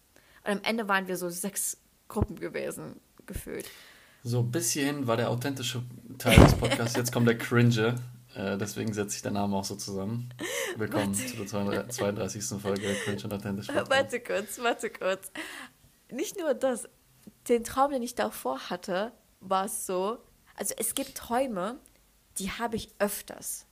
Und 0.47 0.53
am 0.53 0.61
Ende 0.63 0.87
waren 0.87 1.09
wir 1.09 1.17
so 1.17 1.29
sechs 1.29 1.77
Gruppen 2.07 2.39
gewesen, 2.39 3.01
gefühlt. 3.27 3.69
So, 4.23 4.45
bis 4.45 4.71
hierhin 4.71 5.07
war 5.07 5.17
der 5.17 5.31
authentische 5.31 5.83
Teil 6.19 6.39
des 6.39 6.55
Podcasts. 6.55 6.97
Jetzt 6.97 7.13
kommt 7.13 7.27
der 7.27 7.37
Cringe. 7.37 7.97
Äh, 8.35 8.57
deswegen 8.57 8.93
setzt 8.93 9.13
sich 9.13 9.23
der 9.23 9.33
Name 9.33 9.57
auch 9.57 9.65
so 9.65 9.75
zusammen. 9.75 10.33
Willkommen 10.77 11.15
zu 11.15 11.37
der 11.37 11.47
32. 11.47 11.97
32. 11.97 12.63
Folge 12.63 12.95
Cringe 13.05 13.25
und 13.25 13.35
Authentisch 13.35 13.67
Podcast. 13.67 13.91
Warte 13.91 14.21
kurz, 14.21 14.59
warte 14.61 14.91
kurz. 14.91 15.33
Nicht 16.13 16.39
nur 16.39 16.55
das, 16.55 16.89
den 17.49 17.65
Traum, 17.65 17.91
den 17.91 18.03
ich 18.03 18.15
davor 18.15 18.71
hatte, 18.71 19.13
war 19.41 19.65
es 19.65 19.85
so, 19.87 20.19
also 20.55 20.75
es 20.79 20.95
gibt 20.95 21.17
Träume, 21.17 21.81
die 22.39 22.53
habe 22.53 22.77
ich 22.77 22.95
öfters. 23.01 23.67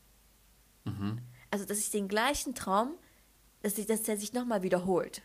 Mhm. 0.85 1.21
Also, 1.53 1.67
dass 1.67 1.79
ich 1.79 1.91
den 1.91 2.09
gleichen 2.09 2.57
Traum, 2.57 2.95
dass, 3.63 3.79
ich, 3.79 3.87
dass 3.87 4.03
der 4.03 4.17
sich 4.17 4.33
nochmal 4.33 4.63
wiederholt. 4.63 5.23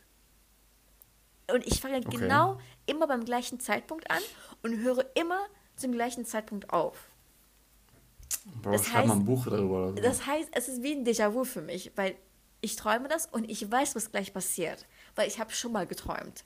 Und 1.54 1.66
ich 1.68 1.82
fange 1.82 1.98
Okay. 1.98 2.18
genau 2.18 2.60
immer 2.86 3.08
beim 3.08 3.26
gleichen 3.26 3.60
Zeitpunkt 3.60 4.10
an 4.10 4.22
und 4.64 4.78
höre 4.80 5.06
immer 5.16 5.40
zum 5.76 5.92
gleichen 5.92 6.26
Zeitpunkt 6.26 6.72
auf. 6.72 6.98
Bro, 8.62 8.72
Das 8.72 8.86
schreib 8.88 9.06
mal 9.06 9.16
heißt- 9.16 9.20
ein 9.20 9.26
Buch 9.26 9.46
darüber. 9.46 9.90
So. 9.90 9.96
Das 10.02 10.26
heißt, 10.26 10.50
es 10.54 10.68
ist 10.68 10.84
wie 10.84 10.94
ein 10.94 11.06
Déjà-vu 11.06 11.44
für 11.44 11.62
mich, 11.62 11.92
weil 11.96 12.16
ich 12.62 12.76
träume 12.76 13.08
das 13.08 13.26
und 13.28 13.50
ich 13.50 13.70
weiß, 13.72 13.96
was 13.96 14.12
gleich 14.12 14.34
passiert, 14.34 14.86
weil 15.16 15.28
ich 15.28 15.40
habe 15.40 15.52
schon 15.52 15.72
mal 15.72 15.88
geträumt. 15.88 16.44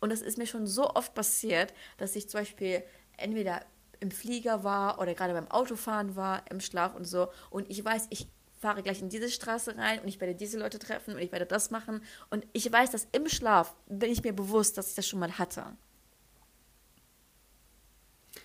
Und 0.00 0.10
das 0.10 0.22
ist 0.22 0.38
mir 0.38 0.46
schon 0.46 0.66
so 0.66 0.88
oft 0.94 1.14
passiert, 1.14 1.74
dass 1.98 2.16
ich 2.16 2.28
zum 2.28 2.40
Beispiel 2.40 2.82
entweder 3.18 3.62
im 4.00 4.10
Flieger 4.10 4.64
war 4.64 4.98
oder 4.98 5.14
gerade 5.14 5.34
beim 5.34 5.50
Autofahren 5.50 6.16
war, 6.16 6.42
im 6.50 6.60
Schlaf 6.60 6.94
und 6.94 7.04
so. 7.04 7.28
Und 7.50 7.68
ich 7.70 7.84
weiß, 7.84 8.06
ich 8.08 8.26
fahre 8.60 8.82
gleich 8.82 9.00
in 9.00 9.08
diese 9.08 9.30
Straße 9.30 9.76
rein 9.76 10.00
und 10.00 10.08
ich 10.08 10.20
werde 10.20 10.34
diese 10.34 10.58
Leute 10.58 10.78
treffen 10.78 11.14
und 11.14 11.20
ich 11.20 11.32
werde 11.32 11.46
das 11.46 11.70
machen. 11.70 12.02
Und 12.28 12.46
ich 12.52 12.70
weiß, 12.70 12.90
dass 12.90 13.08
im 13.12 13.28
Schlaf 13.28 13.74
bin 13.88 14.12
ich 14.12 14.22
mir 14.22 14.34
bewusst, 14.34 14.76
dass 14.76 14.90
ich 14.90 14.94
das 14.94 15.08
schon 15.08 15.18
mal 15.18 15.38
hatte. 15.38 15.64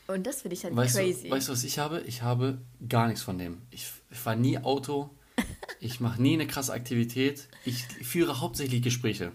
Und 0.07 0.25
das 0.25 0.41
finde 0.41 0.55
ich 0.55 0.63
halt 0.63 0.75
weißt, 0.75 0.95
crazy. 0.95 1.23
du, 1.23 1.31
weißt 1.31 1.47
du, 1.49 1.51
was 1.51 1.63
ich 1.63 1.79
habe? 1.79 2.01
Ich 2.01 2.21
habe 2.21 2.59
gar 2.87 3.07
nichts 3.07 3.23
von 3.23 3.37
dem. 3.37 3.61
Ich, 3.71 3.91
ich 4.09 4.17
fahre 4.17 4.37
nie 4.37 4.57
Auto. 4.57 5.09
Ich 5.81 5.99
mache 5.99 6.19
nie 6.19 6.33
eine 6.33 6.47
krasse 6.47 6.73
Aktivität. 6.73 7.47
Ich 7.65 7.83
führe 7.83 8.39
hauptsächlich 8.39 8.81
Gespräche. 8.81 9.33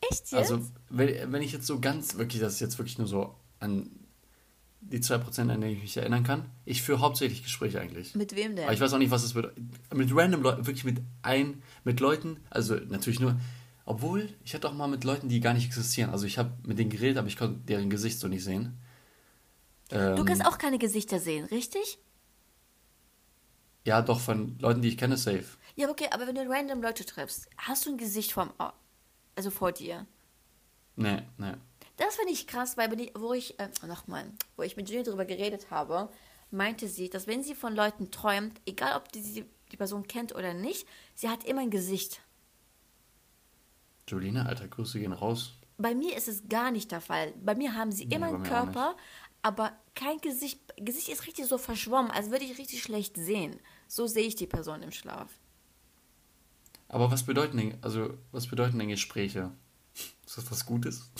Echt 0.00 0.20
jetzt? 0.20 0.34
Also, 0.34 0.60
wenn, 0.90 1.32
wenn 1.32 1.40
ich 1.40 1.52
jetzt 1.52 1.66
so 1.66 1.80
ganz, 1.80 2.16
wirklich, 2.16 2.42
das 2.42 2.54
ist 2.54 2.60
jetzt 2.60 2.78
wirklich 2.78 2.98
nur 2.98 3.06
so 3.06 3.34
an 3.60 3.88
die 4.82 5.00
2%, 5.00 5.50
an 5.50 5.60
die 5.60 5.68
ich 5.68 5.80
mich 5.82 5.96
erinnern 5.96 6.22
kann, 6.24 6.50
ich 6.64 6.82
führe 6.82 7.00
hauptsächlich 7.00 7.42
Gespräche 7.42 7.80
eigentlich. 7.80 8.14
Mit 8.14 8.34
wem 8.36 8.54
denn? 8.56 8.64
Aber 8.64 8.74
ich 8.74 8.80
weiß 8.80 8.92
auch 8.92 8.98
nicht, 8.98 9.10
was 9.10 9.22
es 9.24 9.32
bedeutet. 9.34 9.58
Mit 9.94 10.10
random 10.14 10.42
Leuten, 10.42 10.66
wirklich 10.66 10.84
mit 10.84 11.00
ein, 11.22 11.62
mit 11.84 12.00
Leuten, 12.00 12.40
also 12.50 12.74
natürlich 12.74 13.20
nur, 13.20 13.36
obwohl, 13.84 14.28
ich 14.44 14.54
hatte 14.54 14.68
auch 14.68 14.74
mal 14.74 14.88
mit 14.88 15.04
Leuten, 15.04 15.28
die 15.28 15.40
gar 15.40 15.54
nicht 15.54 15.66
existieren. 15.66 16.10
Also 16.10 16.26
ich 16.26 16.38
habe 16.38 16.52
mit 16.66 16.78
denen 16.78 16.90
geredet, 16.90 17.16
aber 17.18 17.28
ich 17.28 17.36
konnte 17.36 17.60
deren 17.66 17.90
Gesicht 17.90 18.18
so 18.20 18.28
nicht 18.28 18.44
sehen. 18.44 18.78
Du 19.90 19.96
Ähm, 19.96 20.26
kannst 20.26 20.44
auch 20.46 20.58
keine 20.58 20.78
Gesichter 20.78 21.18
sehen, 21.20 21.44
richtig? 21.46 21.98
Ja, 23.84 24.00
doch, 24.00 24.20
von 24.20 24.58
Leuten, 24.58 24.80
die 24.82 24.88
ich 24.88 24.98
kenne, 24.98 25.16
safe. 25.16 25.44
Ja, 25.74 25.88
okay, 25.90 26.06
aber 26.12 26.26
wenn 26.26 26.34
du 26.36 26.48
random 26.48 26.82
Leute 26.82 27.04
triffst, 27.04 27.48
hast 27.58 27.86
du 27.86 27.90
ein 27.90 27.98
Gesicht 27.98 28.32
vom, 28.32 28.50
Au- 28.58 28.72
also 29.34 29.50
vor 29.50 29.72
dir. 29.72 30.06
Nee, 30.96 31.22
nee. 31.38 31.54
Das 31.96 32.16
finde 32.16 32.32
ich 32.32 32.46
krass, 32.46 32.76
weil 32.76 32.90
wo 33.14 33.32
ich, 33.32 33.58
äh, 33.58 33.68
nochmal, 33.86 34.30
wo 34.56 34.62
ich 34.62 34.76
mit 34.76 34.88
Jenny 34.88 35.04
darüber 35.04 35.24
geredet 35.24 35.70
habe, 35.70 36.08
meinte 36.50 36.88
sie, 36.88 37.10
dass 37.10 37.26
wenn 37.26 37.42
sie 37.42 37.54
von 37.54 37.74
Leuten 37.74 38.10
träumt, 38.10 38.60
egal 38.66 38.96
ob 38.96 39.10
die, 39.12 39.22
die, 39.22 39.76
Person 39.76 40.06
kennt 40.06 40.34
oder 40.34 40.52
nicht, 40.52 40.86
sie 41.14 41.28
hat 41.30 41.44
immer 41.44 41.62
ein 41.62 41.70
Gesicht. 41.70 42.20
Julina, 44.06 44.44
alter, 44.44 44.68
Grüße 44.68 45.00
gehen 45.00 45.14
raus. 45.14 45.54
Bei 45.78 45.94
mir 45.94 46.14
ist 46.14 46.28
es 46.28 46.48
gar 46.48 46.70
nicht 46.70 46.92
der 46.92 47.00
Fall. 47.00 47.32
Bei 47.42 47.54
mir 47.54 47.74
haben 47.74 47.90
sie 47.90 48.04
Nee, 48.04 48.16
immer 48.16 48.26
einen 48.26 48.42
Körper, 48.42 48.96
aber 49.40 49.72
kein 49.94 50.18
Gesicht. 50.18 50.60
Gesicht 50.76 51.08
ist 51.08 51.26
richtig 51.26 51.46
so 51.46 51.56
verschwommen, 51.56 52.10
als 52.10 52.30
würde 52.30 52.44
ich 52.44 52.58
richtig 52.58 52.82
schlecht 52.82 53.16
sehen. 53.16 53.58
So 53.88 54.06
sehe 54.06 54.26
ich 54.26 54.36
die 54.36 54.46
Person 54.46 54.82
im 54.82 54.92
Schlaf. 54.92 55.30
Aber 56.88 57.10
was 57.10 57.24
bedeuten 57.24 57.56
denn, 57.56 57.78
also, 57.80 58.18
was 58.30 58.46
bedeuten 58.46 58.78
denn 58.78 58.88
Gespräche? 58.88 59.50
Ist 60.26 60.36
das 60.36 60.50
was 60.50 60.66
Gutes? 60.66 61.10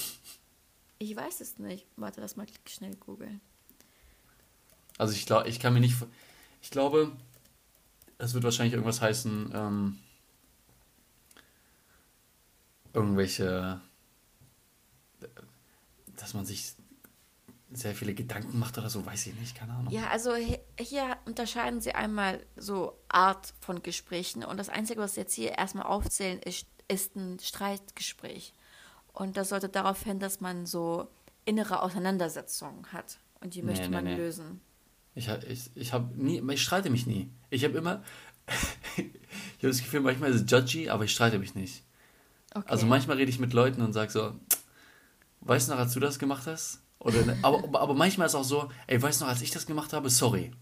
Ich 1.02 1.16
weiß 1.16 1.40
es 1.40 1.58
nicht. 1.58 1.84
Warte, 1.96 2.20
lass 2.20 2.36
mal 2.36 2.46
schnell 2.64 2.94
googeln. 2.94 3.40
Also 4.98 5.12
ich 5.14 5.26
glaube, 5.26 5.48
ich 5.48 5.58
kann 5.58 5.74
mir 5.74 5.80
nicht. 5.80 5.96
Ich 6.60 6.70
glaube, 6.70 7.10
es 8.18 8.34
wird 8.34 8.44
wahrscheinlich 8.44 8.74
irgendwas 8.74 9.00
heißen, 9.00 9.50
ähm, 9.52 9.98
irgendwelche, 12.92 13.80
dass 16.16 16.34
man 16.34 16.46
sich 16.46 16.74
sehr 17.72 17.96
viele 17.96 18.14
Gedanken 18.14 18.60
macht 18.60 18.78
oder 18.78 18.88
so, 18.88 19.04
weiß 19.04 19.26
ich 19.26 19.34
nicht, 19.34 19.56
keine 19.56 19.72
Ahnung. 19.72 19.92
Ja, 19.92 20.06
also 20.08 20.34
hi- 20.34 20.60
hier 20.78 21.16
unterscheiden 21.24 21.80
sie 21.80 21.96
einmal 21.96 22.46
so 22.54 22.96
Art 23.08 23.54
von 23.58 23.82
Gesprächen 23.82 24.44
und 24.44 24.56
das 24.56 24.68
Einzige, 24.68 25.00
was 25.00 25.14
sie 25.14 25.22
jetzt 25.22 25.34
hier 25.34 25.58
erstmal 25.58 25.86
aufzählen, 25.86 26.38
ist, 26.38 26.66
ist 26.86 27.16
ein 27.16 27.40
Streitgespräch. 27.40 28.52
Und 29.12 29.36
das 29.36 29.50
sollte 29.50 29.68
darauf 29.68 30.02
hin, 30.02 30.18
dass 30.18 30.40
man 30.40 30.66
so 30.66 31.08
innere 31.44 31.82
Auseinandersetzungen 31.82 32.86
hat 32.92 33.18
und 33.40 33.54
die 33.54 33.62
möchte 33.62 33.82
Nee, 33.82 33.88
nee, 33.88 33.94
man 33.96 34.04
nee. 34.04 34.14
lösen. 34.16 34.60
Ich, 35.14 35.28
ich, 35.48 35.70
ich 35.74 35.92
habe 35.92 36.14
nie, 36.16 36.42
ich 36.52 36.62
streite 36.62 36.88
mich 36.88 37.06
nie. 37.06 37.30
Ich 37.50 37.64
habe 37.64 37.76
immer, 37.76 38.02
ich 38.96 39.04
habe 39.58 39.68
das 39.68 39.78
Gefühl, 39.78 40.00
manchmal 40.00 40.30
ist 40.30 40.42
es 40.44 40.50
judgy, 40.50 40.88
aber 40.88 41.04
ich 41.04 41.12
streite 41.12 41.38
mich 41.38 41.54
nicht. 41.54 41.84
Okay. 42.54 42.64
Also 42.68 42.86
manchmal 42.86 43.16
rede 43.18 43.30
ich 43.30 43.38
mit 43.38 43.52
Leuten 43.52 43.82
und 43.82 43.92
sage 43.92 44.10
so, 44.10 44.32
weißt 45.40 45.68
du 45.68 45.72
noch, 45.72 45.78
als 45.80 45.92
du 45.92 46.00
das 46.00 46.18
gemacht 46.18 46.46
hast? 46.46 46.80
Oder, 46.98 47.24
ne, 47.26 47.36
aber, 47.42 47.80
aber- 47.80 47.94
manchmal 47.94 48.26
ist 48.26 48.34
auch 48.34 48.44
so, 48.44 48.70
ey, 48.86 49.00
weißt 49.02 49.20
du 49.20 49.24
noch, 49.24 49.30
als 49.32 49.42
ich 49.42 49.50
das 49.50 49.66
gemacht 49.66 49.92
habe? 49.92 50.08
Sorry. 50.08 50.52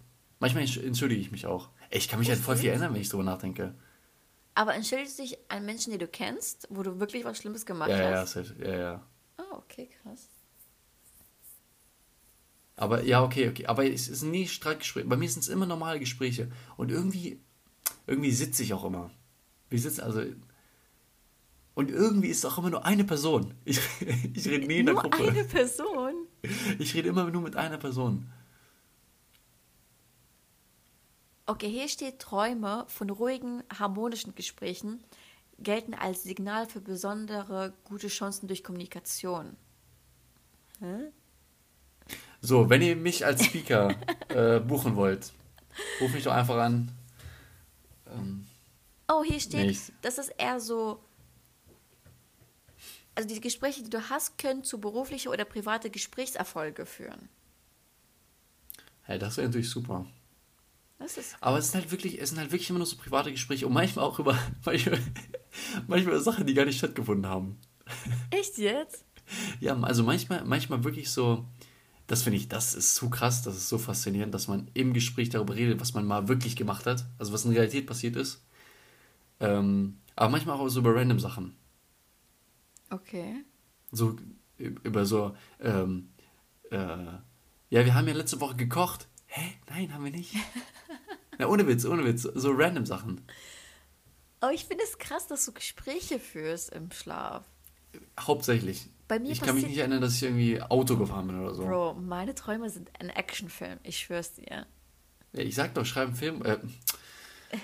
Manchmal 0.40 0.64
entsch- 0.64 0.82
entschuldige 0.84 1.20
ich 1.20 1.30
mich 1.30 1.46
auch. 1.46 1.68
Ey, 1.90 1.98
ich 1.98 2.08
kann 2.08 2.18
mich 2.18 2.28
halt 2.30 2.40
voll 2.40 2.56
viel 2.56 2.70
erinnern, 2.70 2.94
wenn 2.94 3.00
ich 3.00 3.08
drüber 3.10 3.24
nachdenke. 3.24 3.74
Aber 4.54 4.74
entschuldigst 4.74 5.18
du 5.18 5.22
dich 5.22 5.38
an 5.48 5.64
Menschen, 5.64 5.92
die 5.92 5.98
du 5.98 6.08
kennst, 6.08 6.66
wo 6.70 6.82
du 6.82 6.98
wirklich 7.00 7.24
was 7.24 7.38
Schlimmes 7.38 7.64
gemacht 7.64 7.90
Ja, 7.90 7.98
ja, 7.98 8.10
ja, 8.10 8.16
hast? 8.18 8.32
safe. 8.32 8.54
ja, 8.62 8.76
ja. 8.76 9.06
Oh, 9.38 9.56
okay, 9.56 9.88
krass. 10.02 10.28
Aber 12.76 13.04
ja, 13.04 13.22
okay, 13.22 13.48
okay. 13.48 13.66
Aber 13.66 13.84
es 13.86 14.08
ist 14.08 14.22
nie 14.22 14.48
Streitgespräch. 14.48 15.06
Bei 15.08 15.16
mir 15.16 15.28
sind 15.28 15.42
es 15.42 15.48
immer 15.48 15.66
normale 15.66 16.00
Gespräche. 16.00 16.50
Und 16.76 16.90
irgendwie, 16.90 17.38
irgendwie 18.06 18.32
sitze 18.32 18.62
ich 18.62 18.72
auch 18.72 18.84
immer. 18.84 19.10
Wir 19.68 19.78
sitzen, 19.78 20.00
also. 20.00 20.22
Und 21.74 21.90
irgendwie 21.90 22.28
ist 22.28 22.38
es 22.38 22.44
auch 22.46 22.58
immer 22.58 22.70
nur 22.70 22.84
eine 22.84 23.04
Person. 23.04 23.54
Ich, 23.64 23.80
ich 24.34 24.48
rede 24.48 24.66
nie 24.66 24.78
in 24.78 24.86
der 24.86 24.94
Nur 24.94 25.02
Gruppe. 25.04 25.28
eine 25.28 25.44
Person? 25.44 26.14
Ich 26.78 26.94
rede 26.94 27.08
immer 27.10 27.30
nur 27.30 27.42
mit 27.42 27.54
einer 27.56 27.78
Person. 27.78 28.26
Okay, 31.50 31.68
hier 31.68 31.88
steht, 31.88 32.20
Träume 32.20 32.84
von 32.86 33.10
ruhigen, 33.10 33.64
harmonischen 33.76 34.36
Gesprächen 34.36 35.02
gelten 35.58 35.94
als 35.94 36.22
Signal 36.22 36.66
für 36.68 36.80
besondere 36.80 37.72
gute 37.82 38.06
Chancen 38.06 38.46
durch 38.46 38.62
Kommunikation. 38.62 39.56
So, 42.40 42.70
wenn 42.70 42.82
ihr 42.82 42.94
mich 42.94 43.26
als 43.26 43.44
Speaker 43.44 43.96
äh, 44.28 44.60
buchen 44.60 44.94
wollt, 44.94 45.32
ruf 46.00 46.12
mich 46.12 46.22
doch 46.24 46.32
einfach 46.32 46.56
an. 46.56 46.92
Ähm, 48.06 48.46
Oh, 49.08 49.24
hier 49.24 49.40
steht, 49.40 49.54
Nee, 49.66 49.70
ich- 49.70 49.92
das 50.02 50.18
ist 50.18 50.28
eher 50.38 50.60
so. 50.60 51.02
Also 53.16 53.28
die 53.28 53.40
Gespräche, 53.40 53.82
die 53.82 53.90
du 53.90 54.08
hast, 54.08 54.38
können 54.38 54.62
zu 54.62 54.80
berufliche 54.80 55.30
oder 55.30 55.44
private 55.44 55.90
Gesprächserfolge 55.90 56.86
führen. 56.86 57.28
hey, 59.02 59.18
das 59.18 59.36
wäre 59.36 59.48
natürlich 59.48 59.68
super. 59.68 60.06
Aber 61.40 61.58
es 61.58 61.70
sind 61.70 61.80
halt 61.80 61.90
wirklich, 61.90 62.20
es 62.20 62.30
sind 62.30 62.38
halt 62.38 62.52
wirklich 62.52 62.70
immer 62.70 62.78
nur 62.78 62.86
so 62.86 62.96
private 62.96 63.32
Gespräche 63.32 63.66
und 63.66 63.72
manchmal 63.72 64.04
auch 64.04 64.18
über 64.18 64.38
manchmal, 64.64 64.98
manchmal 65.86 66.14
über 66.14 66.20
Sachen, 66.20 66.46
die 66.46 66.54
gar 66.54 66.64
nicht 66.66 66.78
stattgefunden 66.78 67.26
haben. 67.26 67.58
Echt 68.30 68.58
jetzt? 68.58 69.04
Ja, 69.60 69.78
also 69.80 70.02
manchmal, 70.02 70.44
manchmal 70.44 70.82
wirklich 70.82 71.08
so, 71.08 71.46
das 72.08 72.24
finde 72.24 72.36
ich, 72.36 72.48
das 72.48 72.74
ist 72.74 72.96
so 72.96 73.08
krass, 73.08 73.42
das 73.42 73.56
ist 73.56 73.68
so 73.68 73.78
faszinierend, 73.78 74.34
dass 74.34 74.48
man 74.48 74.68
im 74.74 74.92
Gespräch 74.92 75.28
darüber 75.28 75.54
redet, 75.54 75.80
was 75.80 75.94
man 75.94 76.04
mal 76.04 76.26
wirklich 76.26 76.56
gemacht 76.56 76.84
hat, 76.84 77.06
also 77.16 77.32
was 77.32 77.44
in 77.44 77.52
Realität 77.52 77.86
passiert 77.86 78.16
ist. 78.16 78.42
Ähm, 79.38 80.00
aber 80.16 80.30
manchmal 80.30 80.56
auch 80.56 80.68
so 80.68 80.80
über 80.80 80.96
random 80.96 81.20
Sachen. 81.20 81.54
Okay. 82.90 83.44
So 83.92 84.16
über 84.58 85.06
so, 85.06 85.36
ähm, 85.60 86.10
äh, 86.70 86.76
ja, 86.76 87.84
wir 87.84 87.94
haben 87.94 88.08
ja 88.08 88.14
letzte 88.14 88.40
Woche 88.40 88.56
gekocht. 88.56 89.08
Hä? 89.32 89.52
Nein, 89.68 89.94
haben 89.94 90.04
wir 90.04 90.10
nicht. 90.10 90.34
Na, 91.38 91.46
ohne 91.46 91.66
Witz, 91.66 91.84
ohne 91.84 92.04
Witz, 92.04 92.22
so 92.22 92.50
random 92.52 92.84
Sachen. 92.84 93.24
Aber 94.40 94.52
ich 94.52 94.64
finde 94.64 94.84
es 94.84 94.98
krass, 94.98 95.26
dass 95.28 95.44
du 95.46 95.52
Gespräche 95.52 96.18
führst 96.18 96.70
im 96.70 96.90
Schlaf. 96.90 97.44
Hauptsächlich. 98.18 98.88
Bei 99.06 99.18
mir 99.18 99.30
ich 99.30 99.40
kann 99.40 99.54
mich 99.54 99.66
nicht 99.66 99.78
erinnern, 99.78 100.00
dass 100.00 100.14
ich 100.16 100.22
irgendwie 100.22 100.60
Auto 100.60 100.96
gefahren 100.96 101.28
bin 101.28 101.40
oder 101.40 101.54
so. 101.54 101.64
Bro, 101.64 101.94
meine 101.94 102.34
Träume 102.34 102.70
sind 102.70 102.90
ein 102.98 103.10
Actionfilm. 103.10 103.78
Ich 103.82 103.98
schwör's 103.98 104.34
dir. 104.34 104.66
Ja, 105.32 105.42
ich 105.42 105.54
sag 105.54 105.74
doch, 105.74 105.84
schreib 105.84 106.08
einen 106.08 106.16
Film. 106.16 106.44
Äh, 106.44 106.58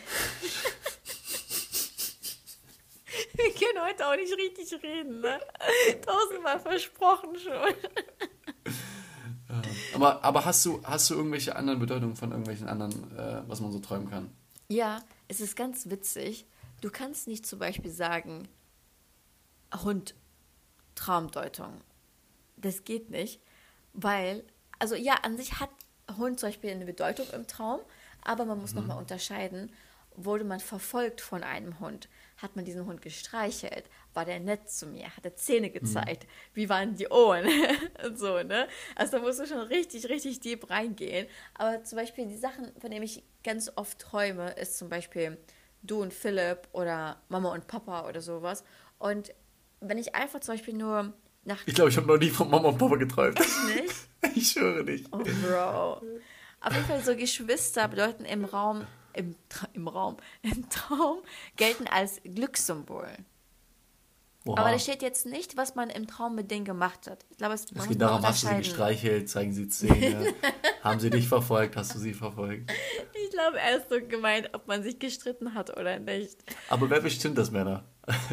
Wir 3.34 3.52
können 3.52 3.84
heute 3.84 4.06
auch 4.06 4.16
nicht 4.16 4.32
richtig 4.32 4.82
reden, 4.82 5.20
ne? 5.20 5.40
Tausendmal 6.04 6.60
versprochen 6.60 7.36
schon. 7.38 7.74
Aber, 9.96 10.24
aber 10.24 10.44
hast 10.44 10.64
du, 10.64 10.80
hast 10.84 11.10
du 11.10 11.14
irgendwelche 11.14 11.56
anderen 11.56 11.78
Bedeutungen 11.78 12.16
von 12.16 12.30
irgendwelchen 12.30 12.68
anderen, 12.68 13.16
äh, 13.16 13.42
was 13.46 13.60
man 13.60 13.72
so 13.72 13.78
träumen 13.78 14.08
kann? 14.08 14.30
Ja, 14.68 15.02
es 15.28 15.40
ist 15.40 15.56
ganz 15.56 15.90
witzig. 15.90 16.46
Du 16.80 16.90
kannst 16.90 17.26
nicht 17.26 17.46
zum 17.46 17.58
Beispiel 17.58 17.90
sagen, 17.90 18.48
Hund, 19.82 20.14
Traumdeutung. 20.94 21.80
Das 22.56 22.84
geht 22.84 23.10
nicht, 23.10 23.40
weil, 23.92 24.44
also 24.78 24.94
ja, 24.94 25.14
an 25.22 25.36
sich 25.36 25.60
hat 25.60 25.70
Hund 26.16 26.40
zum 26.40 26.48
Beispiel 26.48 26.70
eine 26.70 26.86
Bedeutung 26.86 27.28
im 27.30 27.46
Traum, 27.46 27.80
aber 28.22 28.44
man 28.44 28.60
muss 28.60 28.74
nochmal 28.74 28.98
unterscheiden, 28.98 29.72
wurde 30.14 30.44
man 30.44 30.60
verfolgt 30.60 31.20
von 31.20 31.42
einem 31.42 31.78
Hund? 31.80 32.08
Hat 32.36 32.54
man 32.54 32.64
diesen 32.64 32.84
Hund 32.86 33.00
gestreichelt? 33.00 33.84
War 34.12 34.24
der 34.24 34.40
nett 34.40 34.68
zu 34.68 34.86
mir? 34.86 35.04
Hat 35.16 35.24
er 35.24 35.36
Zähne 35.36 35.70
gezeigt? 35.70 36.26
Wie 36.52 36.68
waren 36.68 36.94
die 36.94 37.08
Ohren? 37.08 37.46
Und 38.04 38.18
so, 38.18 38.42
ne? 38.42 38.68
Also 38.94 39.16
da 39.16 39.22
musst 39.22 39.40
du 39.40 39.46
schon 39.46 39.60
richtig, 39.60 40.08
richtig 40.08 40.40
deep 40.40 40.68
reingehen. 40.68 41.26
Aber 41.54 41.82
zum 41.84 41.96
Beispiel 41.96 42.26
die 42.26 42.36
Sachen, 42.36 42.72
von 42.78 42.90
denen 42.90 43.04
ich 43.04 43.22
ganz 43.42 43.72
oft 43.76 43.98
träume, 43.98 44.50
ist 44.52 44.76
zum 44.76 44.90
Beispiel 44.90 45.38
du 45.82 46.02
und 46.02 46.12
Philipp 46.12 46.68
oder 46.72 47.22
Mama 47.28 47.52
und 47.52 47.66
Papa 47.68 48.06
oder 48.06 48.20
sowas. 48.20 48.64
Und 48.98 49.32
wenn 49.80 49.98
ich 49.98 50.14
einfach 50.14 50.40
zum 50.40 50.54
Beispiel 50.54 50.74
nur 50.74 51.14
nach 51.44 51.62
Ich 51.66 51.74
glaube, 51.74 51.90
ich 51.90 51.96
habe 51.96 52.06
noch 52.06 52.18
nie 52.18 52.30
von 52.30 52.50
Mama 52.50 52.68
und 52.68 52.78
Papa 52.78 52.96
geträumt. 52.96 53.38
nicht 53.38 53.94
ich 54.36 54.50
schwöre 54.50 54.84
nicht. 54.84 55.06
Oh, 55.12 55.18
Bro. 55.18 56.02
Auf 56.60 56.72
jeden 56.72 56.86
Fall 56.86 57.02
so 57.02 57.14
Geschwister 57.14 57.86
bedeuten 57.88 58.24
im 58.24 58.44
Raum, 58.44 58.86
im, 59.16 59.34
Tra 59.48 59.68
im 59.72 59.88
Raum, 59.88 60.16
im 60.42 60.68
Traum 60.68 61.18
gelten 61.56 61.86
als 61.86 62.20
Glückssymbol. 62.22 63.08
Oha. 64.46 64.60
Aber 64.60 64.70
da 64.70 64.78
steht 64.78 65.02
jetzt 65.02 65.26
nicht, 65.26 65.56
was 65.56 65.74
man 65.74 65.90
im 65.90 66.06
Traum 66.06 66.36
mit 66.36 66.50
denen 66.52 66.64
gemacht 66.64 67.08
hat. 67.08 67.24
Ich 67.30 67.36
glaube, 67.36 67.54
es, 67.54 67.66
es 67.72 67.88
geht 67.88 68.00
darum, 68.00 68.22
hast 68.22 68.44
du 68.44 68.48
sie 68.48 68.56
gestreichelt, 68.56 69.28
zeigen 69.28 69.52
sie 69.52 69.68
Zähne, 69.68 70.34
haben 70.82 71.00
sie 71.00 71.10
dich 71.10 71.26
verfolgt, 71.26 71.76
hast 71.76 71.94
du 71.96 71.98
sie 71.98 72.14
verfolgt. 72.14 72.70
Ich 73.24 73.30
glaube, 73.30 73.58
er 73.58 73.78
ist 73.78 73.90
so 73.90 73.96
gemeint, 74.00 74.50
ob 74.52 74.68
man 74.68 74.84
sich 74.84 75.00
gestritten 75.00 75.54
hat 75.54 75.76
oder 75.76 75.98
nicht. 75.98 76.38
Aber 76.68 76.88
wer 76.88 77.00
bestimmt 77.00 77.38
das, 77.38 77.50
Männer? 77.50 77.84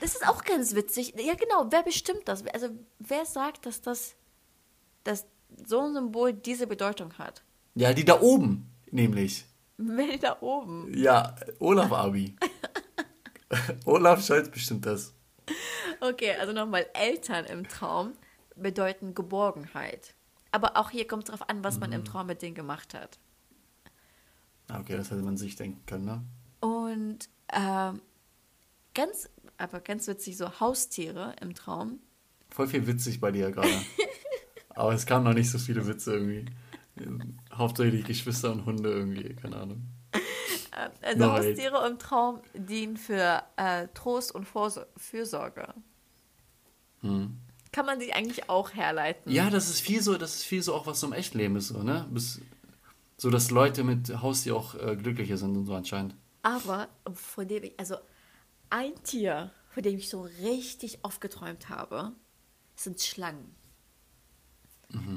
Das 0.00 0.14
ist 0.14 0.26
auch 0.26 0.44
ganz 0.44 0.74
witzig. 0.74 1.14
Ja, 1.18 1.34
genau, 1.34 1.66
wer 1.70 1.82
bestimmt 1.82 2.22
das? 2.26 2.46
Also, 2.46 2.68
wer 2.98 3.24
sagt, 3.24 3.66
dass 3.66 3.80
das 3.80 4.14
dass 5.06 5.26
so 5.66 5.80
ein 5.80 5.94
Symbol 5.94 6.32
diese 6.32 6.66
Bedeutung 6.66 7.12
hat? 7.18 7.42
Ja, 7.74 7.92
die 7.92 8.04
da 8.04 8.20
oben, 8.20 8.70
nämlich. 8.90 9.46
Wer 9.78 10.18
da 10.18 10.38
oben? 10.40 10.92
Ja, 10.96 11.34
Olaf 11.58 11.92
Abi. 11.92 12.34
Olaf 13.84 14.24
Scholz 14.24 14.50
bestimmt 14.50 14.86
das. 14.86 15.14
Okay, 16.00 16.32
also 16.40 16.52
nochmal, 16.52 16.86
Eltern 16.94 17.44
im 17.44 17.68
Traum 17.68 18.12
bedeuten 18.56 19.14
Geborgenheit. 19.14 20.14
Aber 20.50 20.76
auch 20.76 20.90
hier 20.90 21.06
kommt 21.06 21.24
es 21.24 21.30
darauf 21.30 21.48
an, 21.48 21.62
was 21.62 21.78
man 21.78 21.92
im 21.92 22.04
Traum 22.04 22.26
mit 22.26 22.40
denen 22.42 22.54
gemacht 22.54 22.94
hat. 22.94 23.18
Ah, 24.68 24.80
Okay, 24.80 24.96
das 24.96 25.10
hätte 25.10 25.22
man 25.22 25.36
sich 25.36 25.56
denken 25.56 25.84
können, 25.86 26.04
ne? 26.06 26.24
Und 26.60 27.28
ähm, 27.52 28.00
ganz, 28.94 29.28
aber 29.58 29.80
ganz 29.80 30.08
witzig, 30.08 30.36
so 30.36 30.58
Haustiere 30.58 31.36
im 31.40 31.54
Traum. 31.54 32.00
Voll 32.50 32.66
viel 32.66 32.86
witzig 32.86 33.20
bei 33.20 33.30
dir 33.30 33.50
gerade. 33.50 33.68
Aber 34.70 34.92
es 34.92 35.06
kamen 35.06 35.24
noch 35.24 35.32
nicht 35.34 35.50
so 35.50 35.58
viele 35.58 35.86
Witze 35.86 36.14
irgendwie. 36.14 36.44
Hauptsächlich 37.56 38.04
Geschwister 38.04 38.52
und 38.52 38.64
Hunde 38.66 38.90
irgendwie, 38.90 39.34
keine 39.34 39.56
Ahnung. 39.56 39.82
Äh, 40.72 40.90
Also. 41.14 41.32
Haustiere 41.32 41.86
im 41.88 41.98
Traum 41.98 42.42
dienen 42.52 42.98
für 42.98 43.42
äh, 43.56 43.88
Trost 43.94 44.34
und 44.34 44.44
Vorsor 44.44 44.86
Fürsorge. 44.98 45.72
Hm. 47.00 47.38
Kann 47.72 47.86
man 47.86 47.98
sich 47.98 48.14
eigentlich 48.14 48.50
auch 48.50 48.74
herleiten. 48.74 49.32
Ja, 49.32 49.48
das 49.48 49.70
ist 49.70 49.80
viel 49.80 50.02
so, 50.02 50.18
das 50.18 50.36
ist 50.36 50.44
viel 50.44 50.62
so 50.62 50.74
auch, 50.74 50.86
was 50.86 51.00
so 51.00 51.06
im 51.06 51.12
Echtleben 51.14 51.56
ist, 51.56 51.68
so, 51.68 51.82
ne? 51.82 52.06
Bis, 52.10 52.42
so, 53.16 53.30
dass 53.30 53.50
Leute 53.50 53.84
mit 53.84 54.20
Haustier 54.20 54.54
auch 54.54 54.74
äh, 54.74 54.96
glücklicher 54.96 55.38
sind 55.38 55.56
und 55.56 55.64
so 55.64 55.74
anscheinend. 55.74 56.14
Aber 56.42 56.88
von 57.14 57.48
dem 57.48 57.64
ich, 57.64 57.72
also 57.78 57.96
ein 58.70 58.92
Tier, 59.02 59.50
von 59.70 59.82
dem 59.82 59.96
ich 59.96 60.08
so 60.10 60.22
richtig 60.42 60.98
oft 61.02 61.20
geträumt 61.20 61.68
habe, 61.68 62.12
sind 62.74 63.00
Schlangen. 63.00 63.54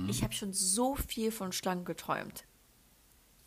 Ich 0.07 0.23
habe 0.23 0.33
schon 0.33 0.53
so 0.53 0.95
viel 0.95 1.31
von 1.31 1.51
Schlangen 1.51 1.85
geträumt. 1.85 2.45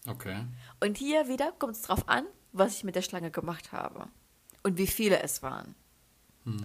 Okay. 0.07 0.47
Und 0.81 0.97
hier 0.97 1.29
wieder 1.29 1.53
kommt 1.53 1.77
es 1.77 1.83
drauf 1.83 2.09
an, 2.09 2.27
was 2.53 2.77
ich 2.77 2.85
mit 2.85 2.95
der 2.95 3.03
Schlange 3.03 3.31
gemacht 3.31 3.73
habe. 3.73 4.09
Und 4.63 4.79
wie 4.79 4.87
viele 4.87 5.21
es 5.23 5.43
waren. 5.43 5.75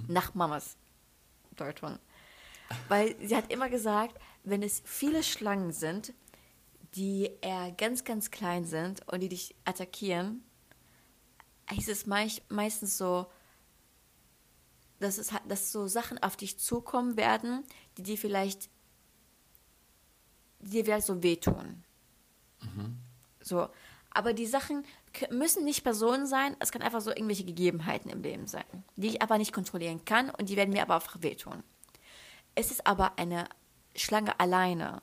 Nach 0.07 0.33
Mamas 0.33 0.77
Deutung. 1.55 1.99
Weil 2.87 3.15
sie 3.25 3.35
hat 3.35 3.51
immer 3.51 3.69
gesagt, 3.69 4.19
wenn 4.43 4.63
es 4.63 4.81
viele 4.85 5.23
Schlangen 5.23 5.71
sind, 5.71 6.13
die 6.95 7.29
eher 7.41 7.71
ganz, 7.71 8.03
ganz 8.03 8.31
klein 8.31 8.65
sind 8.65 9.07
und 9.07 9.19
die 9.19 9.29
dich 9.29 9.55
attackieren, 9.65 10.43
hieß 11.69 11.89
es 11.89 12.05
meist, 12.05 12.49
meistens 12.49 12.97
so, 12.97 13.27
dass, 14.99 15.17
es, 15.17 15.31
dass 15.47 15.71
so 15.71 15.87
Sachen 15.87 16.17
auf 16.17 16.37
dich 16.37 16.57
zukommen 16.59 17.17
werden, 17.17 17.63
die 17.97 18.03
dir 18.03 18.17
vielleicht, 18.17 18.69
dir 20.69 20.85
vielleicht 20.85 21.07
so 21.07 21.23
wehtun. 21.23 21.83
Mhm. 22.61 22.97
So. 23.41 23.69
Aber 24.11 24.33
die 24.33 24.47
Sachen 24.47 24.83
müssen 25.29 25.63
nicht 25.63 25.83
Personen 25.83 26.25
sein, 26.25 26.55
es 26.59 26.71
kann 26.71 26.81
einfach 26.81 27.01
so 27.01 27.11
irgendwelche 27.11 27.45
Gegebenheiten 27.45 28.09
im 28.09 28.23
Leben 28.23 28.47
sein, 28.47 28.65
die 28.95 29.07
ich 29.07 29.21
aber 29.21 29.37
nicht 29.37 29.53
kontrollieren 29.53 30.05
kann 30.05 30.29
und 30.29 30.49
die 30.49 30.55
werden 30.55 30.73
mir 30.73 30.81
aber 30.81 30.95
einfach 30.95 31.21
wehtun. 31.21 31.63
Es 32.55 32.71
ist 32.71 32.87
aber 32.87 33.19
eine 33.19 33.47
Schlange 33.95 34.39
alleine 34.39 35.01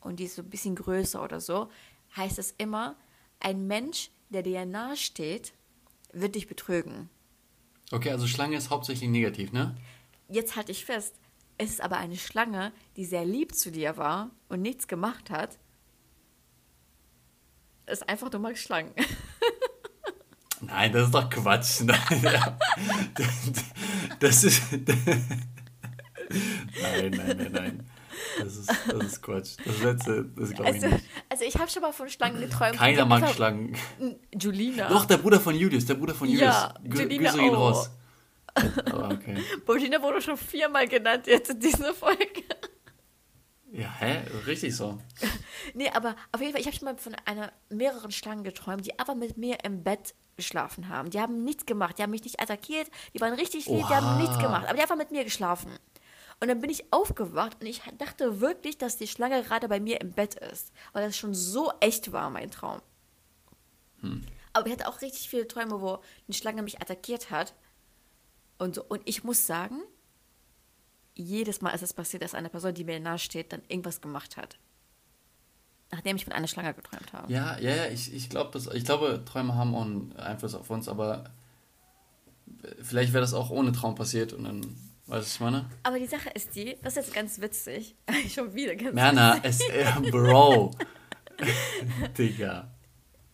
und 0.00 0.20
die 0.20 0.24
ist 0.24 0.36
so 0.36 0.42
ein 0.42 0.50
bisschen 0.50 0.76
größer 0.76 1.22
oder 1.22 1.40
so, 1.40 1.68
heißt 2.16 2.38
es 2.38 2.54
immer, 2.58 2.96
ein 3.40 3.66
Mensch, 3.66 4.10
der 4.28 4.42
dir 4.42 4.64
nahe 4.66 4.96
steht, 4.96 5.52
wird 6.12 6.34
dich 6.36 6.46
betrügen. 6.46 7.10
Okay, 7.90 8.10
also 8.10 8.26
Schlange 8.26 8.56
ist 8.56 8.70
hauptsächlich 8.70 9.10
negativ, 9.10 9.52
ne? 9.52 9.76
Jetzt 10.28 10.56
halte 10.56 10.72
ich 10.72 10.84
fest, 10.84 11.16
es 11.58 11.70
ist 11.70 11.80
aber 11.80 11.98
eine 11.98 12.16
Schlange, 12.16 12.72
die 12.96 13.04
sehr 13.04 13.24
lieb 13.24 13.54
zu 13.54 13.70
dir 13.70 13.96
war 13.96 14.30
und 14.48 14.62
nichts 14.62 14.88
gemacht 14.88 15.30
hat. 15.30 15.58
Ist 17.86 18.08
einfach 18.08 18.32
nur 18.32 18.40
mal 18.40 18.56
Schlangen. 18.56 18.92
Nein, 20.60 20.92
das 20.92 21.06
ist 21.06 21.14
doch 21.14 21.28
Quatsch. 21.28 21.80
Nein, 21.82 21.98
das 24.18 24.44
ist. 24.44 24.62
Nein, 24.72 24.86
nein, 27.10 27.36
nein, 27.36 27.52
nein. 27.52 27.86
Das 28.38 28.56
ist, 28.56 28.70
das 28.88 29.04
ist 29.04 29.22
Quatsch. 29.22 29.56
Das 29.64 29.82
letzte, 29.82 30.24
das 30.24 30.52
glaube 30.52 30.70
ich 30.70 30.76
also, 30.76 30.88
nicht. 30.88 31.04
Also 31.28 31.44
ich 31.44 31.58
habe 31.58 31.70
schon 31.70 31.82
mal 31.82 31.92
von 31.92 32.08
Schlangen 32.08 32.40
geträumt. 32.40 32.76
Keiner 32.76 33.04
mag 33.04 33.28
Schlangen. 33.34 33.76
Julina. 34.32 34.88
Doch, 34.88 35.04
der 35.04 35.18
Bruder 35.18 35.38
von 35.38 35.54
Julius, 35.54 35.84
der 35.84 35.94
Bruder 35.94 36.14
von 36.14 36.28
Julius. 36.28 36.54
Ja, 36.54 36.74
Julina 36.82 37.30
Grüße 37.30 37.38
gehen 37.38 37.54
raus. 37.54 37.90
Aber 38.54 39.10
okay. 39.10 39.42
Julina 39.68 40.00
wurde 40.02 40.22
schon 40.22 40.36
viermal 40.36 40.86
genannt 40.88 41.26
jetzt 41.26 41.50
in 41.50 41.60
dieser 41.60 41.94
Folge. 41.94 42.44
Ja, 43.72 43.92
hä? 43.98 44.22
Richtig 44.46 44.76
so. 44.76 44.98
nee, 45.74 45.90
aber 45.90 46.14
auf 46.30 46.40
jeden 46.40 46.52
Fall, 46.52 46.60
ich 46.60 46.66
habe 46.66 46.76
schon 46.76 46.84
mal 46.84 46.96
von 46.96 47.16
einer 47.24 47.52
mehreren 47.70 48.12
Schlangen 48.12 48.44
geträumt, 48.44 48.86
die 48.86 48.98
aber 48.98 49.16
mit 49.16 49.36
mir 49.36 49.58
im 49.64 49.82
Bett 49.82 50.14
geschlafen 50.36 50.88
haben. 50.88 51.10
Die 51.10 51.20
haben 51.20 51.42
nichts 51.42 51.66
gemacht, 51.66 51.98
die 51.98 52.02
haben 52.02 52.10
mich 52.10 52.22
nicht 52.22 52.40
attackiert, 52.40 52.88
die 53.14 53.20
waren 53.20 53.34
richtig 53.34 53.66
lieb, 53.66 53.84
Oha. 53.84 53.88
die 53.88 53.94
haben 53.94 54.18
nichts 54.18 54.38
gemacht, 54.38 54.64
aber 54.64 54.74
die 54.74 54.82
haben 54.82 54.90
einfach 54.90 54.96
mit 54.96 55.10
mir 55.10 55.24
geschlafen. 55.24 55.72
Und 56.40 56.48
dann 56.48 56.60
bin 56.60 56.70
ich 56.70 56.92
aufgewacht 56.92 57.58
und 57.60 57.66
ich 57.66 57.82
dachte 57.98 58.40
wirklich, 58.40 58.78
dass 58.78 58.96
die 58.96 59.08
Schlange 59.08 59.42
gerade 59.42 59.68
bei 59.68 59.80
mir 59.80 60.00
im 60.00 60.12
Bett 60.12 60.34
ist, 60.34 60.72
weil 60.92 61.06
das 61.06 61.16
schon 61.16 61.34
so 61.34 61.72
echt 61.80 62.12
war, 62.12 62.30
mein 62.30 62.50
Traum. 62.50 62.80
Hm. 64.00 64.24
Aber 64.52 64.66
ich 64.66 64.72
hatte 64.72 64.88
auch 64.88 65.00
richtig 65.00 65.28
viele 65.28 65.48
Träume, 65.48 65.80
wo 65.80 65.94
eine 66.28 66.34
Schlange 66.34 66.62
mich 66.62 66.80
attackiert 66.80 67.30
hat. 67.30 67.54
Und, 68.58 68.78
und 68.78 69.02
ich 69.04 69.24
muss 69.24 69.46
sagen, 69.46 69.80
jedes 71.14 71.60
Mal 71.60 71.70
ist 71.70 71.82
es 71.82 71.92
passiert, 71.92 72.22
dass 72.22 72.34
eine 72.34 72.48
Person, 72.48 72.74
die 72.74 72.84
mir 72.84 72.98
nahe 73.00 73.18
steht, 73.18 73.52
dann 73.52 73.62
irgendwas 73.68 74.00
gemacht 74.00 74.36
hat. 74.36 74.58
Nachdem 75.90 76.16
ich 76.16 76.24
von 76.24 76.32
einer 76.32 76.48
Schlange 76.48 76.74
geträumt 76.74 77.12
habe. 77.12 77.32
Ja, 77.32 77.58
ja, 77.58 77.74
ja, 77.74 77.86
ich, 77.86 78.12
ich, 78.12 78.28
glaub, 78.28 78.52
das, 78.52 78.66
ich 78.66 78.84
glaube, 78.84 79.22
Träume 79.24 79.54
haben 79.54 79.74
auch 79.74 79.82
einen 79.82 80.16
Einfluss 80.16 80.54
auf 80.54 80.70
uns, 80.70 80.88
aber 80.88 81.24
vielleicht 82.82 83.12
wäre 83.12 83.20
das 83.20 83.34
auch 83.34 83.50
ohne 83.50 83.72
Traum 83.72 83.94
passiert 83.94 84.32
und 84.32 84.44
dann, 84.44 84.60
weißt 84.60 84.68
du, 85.06 85.14
was 85.16 85.34
ich 85.34 85.40
meine? 85.40 85.70
Aber 85.82 85.98
die 85.98 86.06
Sache 86.06 86.30
ist 86.30 86.56
die, 86.56 86.76
das 86.82 86.96
ist 86.96 87.06
jetzt 87.06 87.14
ganz 87.14 87.40
witzig. 87.40 87.94
Schon 88.28 88.54
wieder 88.54 88.74
ganz 88.74 88.94
Merna, 88.94 89.36
witzig. 89.42 89.68
es, 89.70 90.06
äh, 90.06 90.10
Bro. 90.10 90.72
Digga. 92.18 92.70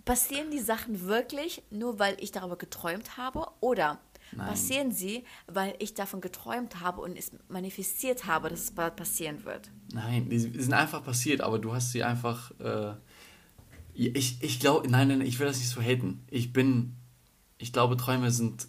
Passieren 0.05 0.51
die 0.51 0.59
Sachen 0.59 1.07
wirklich 1.07 1.63
nur, 1.71 1.99
weil 1.99 2.17
ich 2.21 2.33
darüber 2.33 2.57
geträumt 2.57 3.17
habe? 3.17 3.47
Oder 3.61 4.01
Nein. 4.33 4.49
passieren 4.49 4.93
sie, 4.93 5.25
weil 5.47 5.75
ich 5.79 5.95
davon 5.95 6.21
geträumt 6.21 6.81
habe 6.81 7.01
und 7.01 7.17
es 7.17 7.33
manifestiert 7.49 8.27
habe, 8.27 8.49
dass 8.49 8.61
es 8.61 8.71
bald 8.71 8.97
passieren 8.97 9.45
wird. 9.45 9.71
Nein, 9.93 10.29
die 10.29 10.39
sind 10.39 10.73
einfach 10.73 11.05
passiert, 11.05 11.41
aber 11.41 11.59
du 11.59 11.73
hast 11.73 11.93
sie 11.93 12.05
einfach. 12.05 12.53
Äh, 12.61 12.95
ich 13.93 14.43
ich 14.43 14.61
glaube, 14.61 14.89
nein, 14.89 15.09
nein, 15.09 15.21
ich 15.21 15.39
will 15.39 15.47
das 15.47 15.59
nicht 15.59 15.69
so 15.69 15.81
haten. 15.81 16.25
Ich 16.31 16.53
bin. 16.53 16.97
Ich 17.59 17.73
glaube, 17.73 17.97
Träume 17.97 18.31
sind. 18.31 18.69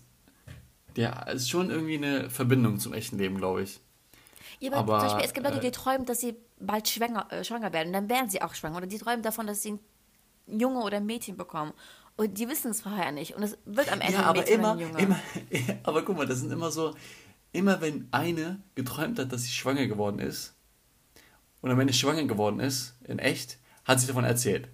Ja, 0.97 1.26
es 1.28 1.43
ist 1.43 1.50
schon 1.50 1.69
irgendwie 1.69 1.95
eine 1.95 2.30
Verbindung 2.30 2.80
zum 2.80 2.93
echten 2.93 3.17
Leben, 3.17 3.38
glaube 3.38 3.63
ich. 3.63 3.80
Ja, 4.60 4.74
aber, 4.74 4.95
aber 4.95 5.00
zum 5.00 5.08
Beispiel, 5.08 5.26
es 5.26 5.34
gibt 5.34 5.45
Leute, 5.45 5.60
äh, 5.60 5.62
die 5.62 5.71
träumen, 5.71 6.06
dass 6.06 6.19
sie 6.19 6.36
bald 6.60 6.88
schwanger, 6.88 7.32
äh, 7.32 7.43
schwanger 7.43 7.71
werden. 7.71 7.88
Und 7.88 7.93
dann 7.93 8.10
werden 8.10 8.30
sie 8.30 8.41
auch 8.41 8.54
schwanger. 8.54 8.78
Oder 8.78 8.88
die 8.88 8.97
träumen 8.97 9.24
davon, 9.24 9.47
dass 9.47 9.62
sie 9.63 9.71
ein 9.71 9.80
Junge 10.60 10.82
oder 10.82 10.97
ein 10.97 11.06
Mädchen 11.06 11.38
bekommen. 11.38 11.74
Und 12.22 12.38
die 12.38 12.48
wissen 12.48 12.70
es 12.70 12.82
vorher 12.82 13.12
nicht. 13.12 13.36
Und 13.36 13.42
es 13.42 13.58
wird 13.66 13.92
am 13.92 14.00
Ende 14.00 14.14
ja, 14.14 14.26
aber 14.26 14.48
immer, 14.48 14.78
immer, 15.00 15.20
aber 15.84 16.04
guck 16.04 16.16
mal, 16.16 16.28
das 16.28 16.38
sind 16.38 16.52
immer 16.52 16.70
so, 16.70 16.94
immer 17.52 17.82
wenn 17.82 18.10
eine 18.12 18.62
geträumt 18.76 19.18
hat, 19.18 19.34
dass 19.34 19.42
sie 19.42 19.50
schwanger 19.50 19.88
geworden 19.88 20.20
ist, 20.20 20.54
und 21.62 21.72
am 21.72 21.80
Ende 21.80 21.94
schwanger 21.94 22.26
geworden 22.26 22.60
ist, 22.60 22.94
in 23.08 23.18
echt, 23.18 23.58
hat 23.86 24.00
sie 24.00 24.06
davon 24.06 24.24
erzählt. 24.24 24.68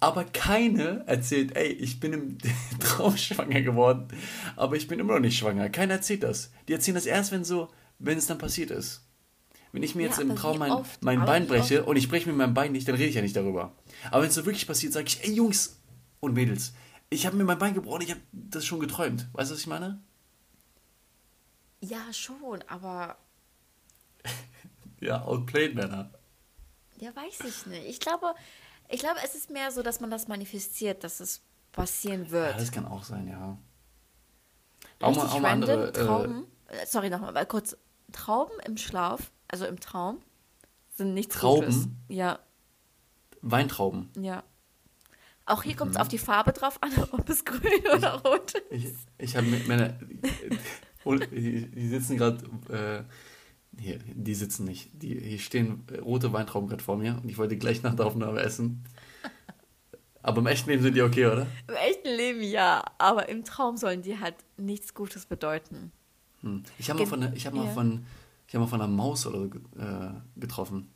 Aber 0.00 0.24
keine 0.24 1.04
erzählt, 1.06 1.54
ey, 1.54 1.68
ich 1.68 2.00
bin 2.00 2.12
im 2.14 2.38
Traum 2.80 3.16
schwanger 3.16 3.62
geworden, 3.62 4.08
aber 4.56 4.74
ich 4.74 4.88
bin 4.88 4.98
immer 4.98 5.12
noch 5.12 5.20
nicht 5.20 5.38
schwanger. 5.38 5.68
Keiner 5.68 5.94
erzählt 5.94 6.24
das. 6.24 6.50
Die 6.66 6.72
erzählen 6.72 6.96
das 6.96 7.06
erst, 7.06 7.30
wenn 7.30 7.44
so, 7.44 7.68
wenn 8.00 8.18
es 8.18 8.26
dann 8.26 8.38
passiert 8.38 8.72
ist. 8.72 9.06
Wenn 9.70 9.84
ich 9.84 9.94
mir 9.94 10.02
jetzt 10.02 10.18
ja, 10.18 10.24
im 10.24 10.34
Traum 10.34 10.58
mein, 10.58 10.72
mein 11.00 11.24
Bein 11.24 11.46
breche 11.46 11.84
und 11.84 11.94
ich 11.94 12.08
breche 12.08 12.28
mir 12.28 12.34
mein 12.34 12.54
Bein 12.54 12.72
nicht, 12.72 12.88
dann 12.88 12.96
rede 12.96 13.08
ich 13.08 13.14
ja 13.14 13.22
nicht 13.22 13.36
darüber. 13.36 13.76
Aber 14.10 14.22
wenn 14.22 14.30
es 14.30 14.34
so 14.34 14.44
wirklich 14.44 14.66
passiert, 14.66 14.92
sage 14.92 15.06
ich, 15.06 15.22
ey 15.22 15.32
Jungs 15.32 15.78
und 16.18 16.34
Mädels, 16.34 16.72
ich 17.10 17.26
habe 17.26 17.36
mir 17.36 17.44
mein 17.44 17.58
Bein 17.58 17.74
gebrochen, 17.74 18.02
ich 18.02 18.10
habe 18.10 18.20
das 18.32 18.64
schon 18.64 18.80
geträumt. 18.80 19.28
Weißt 19.32 19.50
du, 19.50 19.54
was 19.54 19.60
ich 19.60 19.66
meine? 19.66 20.00
Ja, 21.80 22.12
schon, 22.12 22.62
aber. 22.66 23.16
ja, 25.00 25.22
outplayed, 25.24 25.74
Männer. 25.74 26.10
Ja, 26.98 27.14
weiß 27.14 27.40
ich 27.46 27.66
nicht. 27.66 27.86
Ich 27.86 28.00
glaube, 28.00 28.34
ich 28.88 29.00
glaube, 29.00 29.20
es 29.24 29.34
ist 29.34 29.50
mehr 29.50 29.70
so, 29.70 29.82
dass 29.82 30.00
man 30.00 30.10
das 30.10 30.28
manifestiert, 30.28 31.04
dass 31.04 31.20
es 31.20 31.42
passieren 31.72 32.30
wird. 32.30 32.52
Ja, 32.52 32.58
das 32.58 32.72
kann 32.72 32.86
auch 32.86 33.04
sein, 33.04 33.28
ja. 33.28 33.56
Auch 35.00 35.14
mal, 35.14 35.26
auch 35.26 35.40
mal 35.40 35.50
andere. 35.50 35.88
Äh, 35.88 35.92
Trauben, 35.92 36.46
äh, 36.68 36.86
sorry, 36.86 37.10
nochmal 37.10 37.46
kurz. 37.46 37.76
Trauben 38.10 38.54
im 38.64 38.78
Schlaf, 38.78 39.30
also 39.48 39.66
im 39.66 39.78
Traum, 39.80 40.22
sind 40.96 41.12
nichts 41.14 41.36
Trauben? 41.36 41.66
Gutes. 41.66 41.88
Ja. 42.08 42.38
Weintrauben. 43.42 44.10
Ja. 44.18 44.42
Auch 45.48 45.62
hier 45.62 45.74
kommt 45.76 45.92
es 45.92 45.96
mhm. 45.96 46.02
auf 46.02 46.08
die 46.08 46.18
Farbe 46.18 46.52
drauf 46.52 46.78
an, 46.82 46.92
ob 47.12 47.28
es 47.28 47.44
grün 47.44 47.82
oder 47.94 48.22
rot 48.22 48.52
ist. 48.52 48.64
Ich, 48.70 48.84
ich 49.18 49.36
habe 49.36 49.46
meine. 49.66 49.98
die 51.04 51.88
sitzen 51.88 52.16
gerade. 52.16 52.44
Äh, 52.68 53.04
hier, 53.80 53.98
die 53.98 54.34
sitzen 54.34 54.64
nicht. 54.64 54.90
Die, 54.92 55.18
hier 55.18 55.38
stehen 55.38 55.84
rote 56.02 56.32
Weintrauben 56.32 56.68
gerade 56.68 56.82
vor 56.82 56.96
mir 56.96 57.20
und 57.22 57.28
ich 57.28 57.38
wollte 57.38 57.56
gleich 57.56 57.82
nach 57.82 57.94
der 57.94 58.06
Aufnahme 58.06 58.40
essen. 58.40 58.84
Aber 60.20 60.40
im 60.40 60.46
echten 60.46 60.70
Leben 60.70 60.82
sind 60.82 60.96
die 60.96 61.02
okay, 61.02 61.26
oder? 61.26 61.46
Im 61.68 61.74
echten 61.74 62.08
Leben 62.08 62.42
ja, 62.42 62.84
aber 62.98 63.28
im 63.28 63.44
Traum 63.44 63.76
sollen 63.76 64.02
die 64.02 64.18
halt 64.18 64.34
nichts 64.56 64.94
Gutes 64.94 65.26
bedeuten. 65.26 65.92
Hm. 66.40 66.64
Ich 66.78 66.90
habe 66.90 67.00
mal, 67.00 67.06
von, 67.06 67.22
hab 67.22 67.54
mal, 67.54 67.68
von, 67.72 68.04
hab 68.52 68.60
mal 68.60 68.66
von 68.66 68.80
einer 68.80 68.90
Maus 68.90 69.26
oder 69.26 69.44
äh, 69.44 70.40
getroffen. 70.40 70.92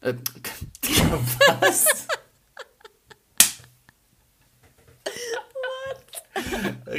Äh, 0.00 0.14
was? 1.60 2.06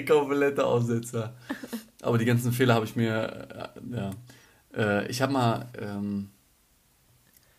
Kompletter 0.07 0.65
Aussetzer. 0.65 1.33
Aber 2.01 2.17
die 2.17 2.25
ganzen 2.25 2.51
Fehler 2.51 2.75
habe 2.75 2.85
ich 2.85 2.95
mir, 2.95 3.73
äh, 3.75 3.95
ja. 3.95 4.11
Äh, 4.75 5.07
ich 5.07 5.21
habe 5.21 5.33
mal, 5.33 5.69
ähm, 5.79 6.29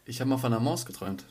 ich 0.05 0.21
habe 0.21 0.31
mal 0.31 0.39
von 0.39 0.53
einer 0.53 0.63
Maus 0.63 0.87
geträumt. 0.87 1.25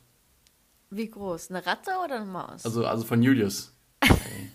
Wie 0.90 1.10
groß? 1.10 1.50
Eine 1.50 1.66
Ratte 1.66 1.92
oder 2.04 2.18
eine 2.18 2.26
Maus? 2.26 2.66
Also, 2.66 2.86
also 2.86 3.06
von 3.06 3.22
Julius. 3.22 3.72
Okay. 4.02 4.52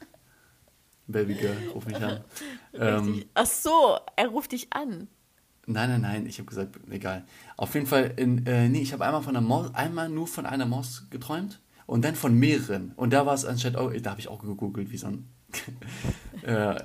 Baby 1.06 1.34
Girl, 1.34 1.56
ruf 1.74 1.86
mich 1.86 1.96
an. 1.96 2.22
Ähm, 2.72 3.24
Ach 3.34 3.46
so, 3.46 3.98
er 4.16 4.28
ruft 4.28 4.52
dich 4.52 4.72
an. 4.72 5.08
Nein, 5.66 5.90
nein, 5.90 6.00
nein, 6.00 6.26
ich 6.26 6.38
habe 6.38 6.48
gesagt, 6.48 6.78
egal. 6.90 7.24
Auf 7.56 7.74
jeden 7.74 7.86
Fall, 7.86 8.14
in, 8.16 8.46
äh, 8.46 8.68
nee, 8.68 8.80
ich 8.82 8.92
habe 8.92 9.04
einmal 9.04 9.22
von 9.22 9.36
einer 9.36 9.46
Maus, 9.46 9.74
einmal 9.74 10.08
nur 10.08 10.26
von 10.26 10.46
einer 10.46 10.66
Maus 10.66 11.06
geträumt 11.10 11.60
und 11.90 12.04
dann 12.04 12.14
von 12.14 12.34
mehreren. 12.34 12.92
Und 12.94 13.12
da 13.12 13.26
war 13.26 13.34
es 13.34 13.44
anstatt, 13.44 13.76
oh, 13.76 13.90
da 13.90 14.10
habe 14.10 14.20
ich 14.20 14.28
auch 14.28 14.42
gegoogelt, 14.42 14.92
wie 14.92 14.96
so 14.96 15.08
ein 15.08 15.28
äh, 16.42 16.80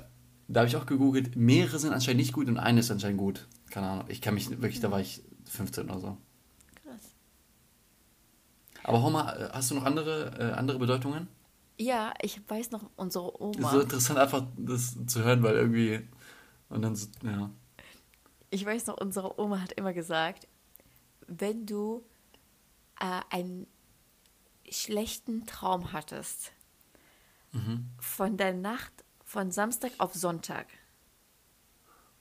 da 0.48 0.60
habe 0.60 0.66
ich 0.66 0.74
auch 0.74 0.84
gegoogelt, 0.84 1.36
mehrere 1.36 1.78
sind 1.78 1.92
anscheinend 1.92 2.22
nicht 2.22 2.32
gut 2.32 2.48
und 2.48 2.58
eine 2.58 2.80
ist 2.80 2.90
anscheinend 2.90 3.18
gut. 3.18 3.46
Keine 3.70 3.86
Ahnung. 3.86 4.06
Ich 4.08 4.20
kann 4.20 4.34
mich 4.34 4.50
wirklich, 4.50 4.80
da 4.80 4.90
war 4.90 5.00
ich 5.00 5.22
15 5.44 5.88
oder 5.88 6.00
so. 6.00 6.16
Krass. 6.82 7.14
Aber 8.82 9.08
mal, 9.08 9.30
äh, 9.30 9.48
hast 9.52 9.70
du 9.70 9.76
noch 9.76 9.84
andere, 9.84 10.32
äh, 10.40 10.58
andere 10.58 10.80
Bedeutungen? 10.80 11.28
Ja, 11.78 12.12
ich 12.20 12.40
weiß 12.48 12.72
noch 12.72 12.90
unsere 12.96 13.40
Oma. 13.40 13.68
Ist 13.68 13.74
so 13.74 13.80
interessant 13.82 14.18
einfach 14.18 14.44
das 14.56 14.96
zu 15.06 15.22
hören, 15.22 15.40
weil 15.44 15.54
irgendwie 15.54 16.00
und 16.68 16.82
dann 16.82 16.96
so, 16.96 17.06
ja. 17.22 17.48
Ich 18.50 18.66
weiß 18.66 18.86
noch, 18.88 19.00
unsere 19.00 19.40
Oma 19.40 19.60
hat 19.60 19.70
immer 19.74 19.92
gesagt, 19.92 20.48
wenn 21.28 21.64
du 21.64 22.02
äh, 22.98 23.20
einen 23.30 23.68
schlechten 24.70 25.46
Traum 25.46 25.92
hattest, 25.92 26.52
mhm. 27.52 27.90
von 27.98 28.36
der 28.36 28.52
Nacht 28.52 28.92
von 29.24 29.50
Samstag 29.50 29.92
auf 29.98 30.14
Sonntag. 30.14 30.66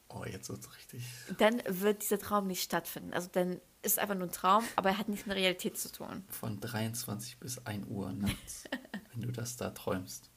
Oh, 0.10 0.24
jetzt 0.26 0.50
wird's 0.50 0.74
richtig. 0.76 1.04
Dann 1.38 1.62
wird 1.68 2.02
dieser 2.04 2.20
Traum 2.20 2.48
nicht 2.48 2.62
stattfinden. 2.62 3.14
Also 3.14 3.30
dann 3.32 3.54
ist 3.82 3.94
es 3.94 3.98
einfach 3.98 4.16
nur 4.16 4.28
ein 4.28 4.32
Traum, 4.32 4.64
aber 4.76 4.90
er 4.90 4.98
hat 4.98 5.10
nichts 5.10 5.26
mit 5.26 5.36
Realität 5.36 5.78
zu 5.78 5.92
tun. 5.92 6.24
Von 6.30 6.60
23 6.60 7.40
bis 7.40 7.66
1 7.66 7.88
Uhr 7.88 8.12
nachts, 8.12 8.64
wenn 9.14 9.22
du 9.22 9.32
das 9.32 9.58
da 9.58 9.72
träumst. 9.72 10.32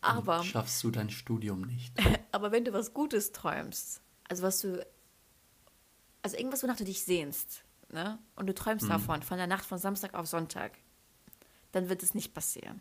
Aber, 0.00 0.42
schaffst 0.42 0.82
du 0.82 0.90
dein 0.90 1.10
Studium 1.10 1.62
nicht. 1.62 1.94
aber 2.32 2.52
wenn 2.52 2.64
du 2.64 2.72
was 2.72 2.94
Gutes 2.94 3.32
träumst, 3.32 4.00
also 4.28 4.42
was 4.42 4.60
du, 4.60 4.84
also 6.22 6.36
irgendwas, 6.36 6.62
wonach 6.62 6.76
du 6.76 6.84
dich 6.84 7.04
sehnst, 7.04 7.64
ne? 7.90 8.18
Und 8.34 8.46
du 8.46 8.54
träumst 8.54 8.88
davon, 8.88 9.22
von 9.22 9.36
der 9.36 9.46
Nacht 9.46 9.64
von 9.64 9.78
Samstag 9.78 10.14
auf 10.14 10.26
Sonntag, 10.26 10.72
dann 11.72 11.88
wird 11.88 12.02
es 12.02 12.14
nicht 12.14 12.32
passieren. 12.34 12.80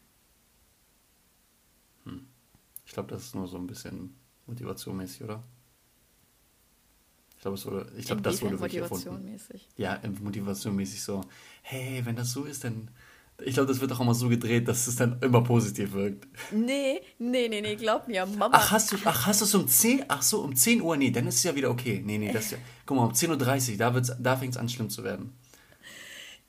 Ich 2.86 2.94
glaube, 2.94 3.10
das 3.10 3.24
ist 3.24 3.36
nur 3.36 3.48
so 3.48 3.58
ein 3.58 3.68
bisschen 3.68 4.16
motivationmäßig, 4.48 5.24
oder? 5.24 5.44
Ich 7.38 7.42
glaube, 7.42 7.64
wurde, 7.66 7.92
ich 7.98 8.06
glaube, 8.06 8.22
das 8.22 8.42
wurde 8.42 8.60
wirklich 8.60 8.82
erfunden. 8.82 9.10
motivationmäßig. 9.10 9.70
Ja, 9.78 10.00
motivationmäßig 10.22 11.02
so, 11.02 11.22
hey, 11.62 12.02
wenn 12.06 12.16
das 12.16 12.32
so 12.32 12.44
ist, 12.44 12.64
dann. 12.64 12.92
Ich 13.44 13.54
glaube, 13.56 13.70
das 13.70 13.80
wird 13.82 13.92
auch 13.94 14.00
immer 14.02 14.14
so 14.14 14.30
gedreht, 14.30 14.68
dass 14.68 14.86
es 14.86 14.98
dann 14.98 15.20
immer 15.22 15.42
positiv 15.44 15.94
wirkt. 15.94 16.28
Nee, 16.52 17.02
nee, 17.18 17.48
nee, 17.48 17.62
nee, 17.62 17.76
glaub 17.76 18.08
mir, 18.08 18.26
Mama. 18.28 18.56
Ach, 18.56 18.70
hast 18.72 18.92
du, 18.92 18.98
ach, 19.06 19.26
hast 19.26 19.42
du 19.42 19.46
es 19.46 19.56
um 19.56 19.68
10? 19.68 20.06
Ach 20.10 20.22
so, 20.22 20.42
um 20.42 20.56
10 20.56 20.82
Uhr? 20.82 20.96
Nee, 20.98 21.10
dann 21.10 21.26
ist 21.26 21.36
es 21.38 21.44
ja 21.44 21.56
wieder 21.56 21.72
okay. 21.72 22.04
Nee, 22.06 22.20
nee, 22.20 22.32
das 22.32 22.46
ist 22.46 22.52
ja. 22.52 22.58
Guck 22.86 22.98
mal, 22.98 23.06
um 23.06 23.14
10.30 23.14 23.72
Uhr, 23.72 23.78
da, 23.78 23.96
wird's- 23.96 24.16
da 24.20 24.38
fängt 24.38 24.54
es 24.54 24.58
an, 24.60 24.70
schlimm 24.70 24.90
zu 24.92 25.04
werden. 25.04 25.34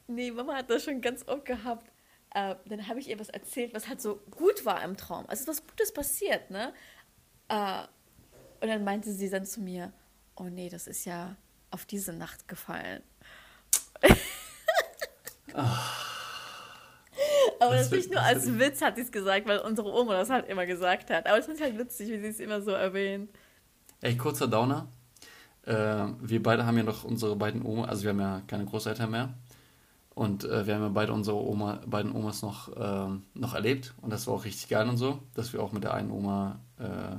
Nee, 0.09 0.31
Mama 0.33 0.57
hat 0.57 0.69
das 0.69 0.85
schon 0.85 1.01
ganz 1.01 1.27
oft 1.27 1.47
gehabt. 1.47 1.91
Äh, 2.35 2.55
dann 2.67 2.89
habe 2.89 2.99
ich 2.99 3.09
ihr 3.09 3.19
was 3.21 3.29
erzählt, 3.29 3.75
was 3.75 3.89
halt 3.89 4.01
so 4.01 4.17
gut 4.31 4.65
war 4.65 4.83
im 4.85 4.97
Traum. 4.97 5.27
Also 5.29 5.43
ist 5.43 5.49
was 5.49 5.67
Gutes 5.67 5.93
passiert, 5.93 6.51
ne? 6.51 6.73
Äh, 7.49 7.83
und 8.61 8.69
dann 8.69 8.85
meinte 8.85 9.13
sie 9.13 9.29
dann 9.29 9.45
zu 9.45 9.61
mir, 9.61 9.93
oh 10.37 10.45
nee, 10.45 10.69
das 10.71 10.87
ist 10.87 11.05
ja 11.05 11.37
auf 11.71 11.85
diese 11.85 12.13
Nacht 12.13 12.49
gefallen. 12.49 13.03
Aber 17.61 17.77
Das 17.77 17.91
wird- 17.91 18.11
nur 18.11 18.21
als 18.21 18.59
Witz 18.59 18.81
hat 18.81 18.97
sie 18.97 19.03
es 19.03 19.13
gesagt, 19.13 19.47
weil 19.47 19.59
unsere 19.59 19.93
Oma 19.93 20.15
das 20.15 20.31
halt 20.31 20.49
immer 20.49 20.67
gesagt 20.67 21.11
hat. 21.11 21.27
Aber 21.27 21.39
es 21.39 21.47
ist 21.49 21.61
halt 21.61 21.79
witzig, 21.79 22.09
wie 22.09 22.19
sie 22.21 22.27
es 22.29 22.41
immer 22.41 22.61
so 22.63 22.71
erwähnt. 22.73 23.31
Ey, 24.01 24.17
kurzer 24.17 24.49
Downer. 24.49 24.89
Äh, 25.65 25.73
wir 26.21 26.43
beide 26.43 26.67
haben 26.67 26.77
ja 26.77 26.83
noch 26.83 27.05
unsere 27.05 27.37
beiden 27.37 27.65
Oma, 27.65 27.85
also 27.85 28.03
wir 28.03 28.11
haben 28.11 28.21
ja 28.21 28.43
keine 28.49 28.65
Großeltern 28.65 29.11
mehr. 29.11 29.35
Und 30.15 30.45
äh, 30.45 30.67
wir 30.67 30.75
haben 30.75 30.83
ja 30.83 30.89
beide 30.89 31.13
unsere 31.13 31.37
Oma, 31.37 31.81
beiden 31.87 32.13
Omas 32.13 32.43
noch, 32.43 32.71
ähm, 32.77 33.23
noch 33.35 33.55
erlebt. 33.55 33.95
Und 34.03 34.11
das 34.11 34.27
war 34.27 34.35
auch 34.35 34.45
richtig 34.45 34.69
geil 34.69 34.89
und 34.89 34.99
so, 34.99 35.21
dass 35.35 35.53
wir 35.53 35.63
auch 35.63 35.73
mit 35.73 35.85
der 35.85 35.95
einen 35.95 36.11
Oma 36.11 36.61
äh, 36.79 37.17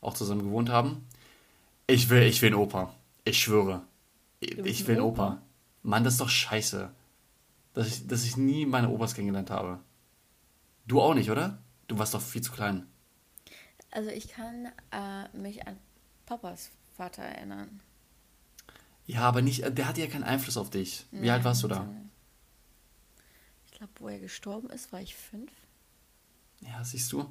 auch 0.00 0.14
zusammen 0.14 0.42
gewohnt 0.42 0.68
haben. 0.68 1.06
Ich 1.86 2.10
will, 2.10 2.22
ich 2.22 2.42
will 2.42 2.48
einen 2.48 2.60
Opa. 2.60 2.92
Ich 3.24 3.38
schwöre. 3.38 3.82
Ich, 4.40 4.58
ich 4.58 4.86
will 4.86 4.96
einen 4.96 5.04
Opa. 5.04 5.40
Mann, 5.82 6.04
das 6.04 6.14
ist 6.14 6.20
doch 6.20 6.28
scheiße. 6.28 6.90
Dass 7.72 7.86
ich, 7.86 8.06
dass 8.06 8.24
ich 8.24 8.36
nie 8.36 8.66
meine 8.66 8.90
Opas 8.90 9.14
kennengelernt 9.14 9.50
habe. 9.50 9.78
Du 10.86 11.00
auch 11.00 11.14
nicht, 11.14 11.30
oder? 11.30 11.58
Du 11.88 11.98
warst 11.98 12.14
doch 12.14 12.20
viel 12.20 12.42
zu 12.42 12.52
klein. 12.52 12.86
Also 13.90 14.10
ich 14.10 14.28
kann 14.28 14.66
äh, 14.90 15.36
mich 15.36 15.66
an 15.66 15.78
Papas 16.26 16.70
Vater 16.96 17.22
erinnern. 17.22 17.80
Ja, 19.06 19.22
aber 19.22 19.40
nicht, 19.40 19.62
der 19.78 19.88
hatte 19.88 20.00
ja 20.00 20.06
keinen 20.06 20.24
Einfluss 20.24 20.56
auf 20.56 20.70
dich. 20.70 21.06
Wie 21.12 21.30
alt 21.30 21.44
warst 21.44 21.62
du 21.62 21.68
da? 21.68 21.88
Ich 23.76 23.78
glaube, 23.78 23.92
wo 23.98 24.08
er 24.08 24.18
gestorben 24.18 24.70
ist, 24.70 24.90
war 24.90 25.02
ich 25.02 25.14
fünf. 25.14 25.52
Ja, 26.62 26.82
siehst 26.82 27.12
du? 27.12 27.28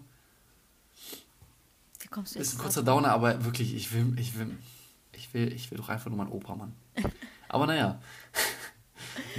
Wie 2.02 2.08
kommst 2.08 2.36
du 2.36 2.40
Ist 2.40 2.52
jetzt 2.52 2.60
ein 2.60 2.62
kurzer? 2.62 2.84
Downer, 2.84 3.10
aber 3.14 3.44
wirklich, 3.44 3.74
ich 3.74 3.92
will, 3.94 4.14
ich 4.20 4.38
will, 4.38 4.56
ich 5.14 5.34
will, 5.34 5.52
ich 5.52 5.72
will 5.72 5.80
doch 5.80 5.90
einfach 5.90 6.08
nur 6.12 6.20
mein 6.20 6.28
Opa, 6.32 6.54
Mann. 6.54 6.76
Aber 7.50 7.66
naja, 7.66 8.00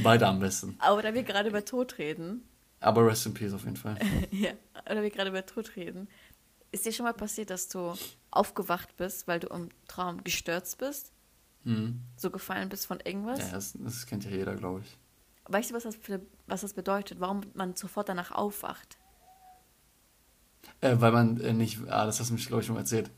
beide 0.03 0.27
am 0.27 0.41
besten. 0.41 0.75
Aber 0.81 1.01
da 1.01 1.15
wir 1.15 1.23
gerade 1.23 1.49
über 1.51 1.65
Tod 1.65 1.97
reden, 1.99 2.43
Aber 2.81 3.07
rest 3.07 3.25
in 3.27 3.35
peace 3.35 3.53
auf 3.53 3.63
jeden 3.63 3.77
Fall. 3.77 3.97
ja, 4.33 4.51
oder 4.91 5.01
wir 5.03 5.11
gerade 5.11 5.31
über 5.31 5.47
Tod 5.47 5.77
reden, 5.77 6.09
ist 6.73 6.87
dir 6.87 6.93
schon 6.93 7.05
mal 7.05 7.15
passiert, 7.15 7.51
dass 7.51 7.69
du 7.69 7.95
aufgewacht 8.33 8.97
bist, 8.97 9.29
weil 9.29 9.39
du 9.39 9.47
im 9.47 9.69
Traum 9.87 10.25
gestürzt 10.25 10.79
bist, 10.79 11.13
Mhm. 11.63 12.01
so 12.17 12.33
gefallen 12.33 12.69
bist 12.69 12.85
von 12.89 12.99
irgendwas? 12.99 13.39
Ja, 13.39 13.51
das, 13.53 13.75
das 13.79 14.07
kennt 14.07 14.25
ja 14.25 14.31
jeder, 14.33 14.57
glaube 14.57 14.81
ich. 14.81 14.99
Weißt 15.45 15.71
du, 15.71 15.75
was 15.77 15.85
das, 15.85 15.95
für, 15.95 16.21
was 16.47 16.61
das 16.63 16.75
bedeutet? 16.75 17.21
Warum 17.21 17.43
man 17.55 17.75
sofort 17.77 18.09
danach 18.09 18.31
aufwacht? 18.33 18.99
Äh, 20.81 20.97
weil 21.01 21.13
man 21.13 21.41
äh, 21.41 21.53
nicht, 21.53 21.81
ah, 21.89 22.07
das 22.07 22.21
hast 22.21 22.31
du 22.31 22.35
mich, 22.35 22.47
glaube 22.47 22.61
ich, 22.61 22.67
schon 22.67 22.77
erzählt. 22.77 23.11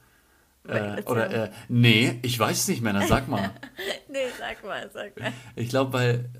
Äh, 0.66 1.02
oder, 1.04 1.30
äh, 1.30 1.50
nee, 1.68 2.18
ich 2.22 2.38
weiß 2.38 2.58
es 2.58 2.68
nicht, 2.68 2.82
Männer, 2.82 3.06
sag 3.06 3.28
mal. 3.28 3.50
Nee, 4.10 4.26
sag 4.38 4.64
mal, 4.64 4.90
sag 4.92 5.18
mal. 5.18 5.32
Ich 5.54 5.68
glaube, 5.68 5.92
weil, 5.92 6.30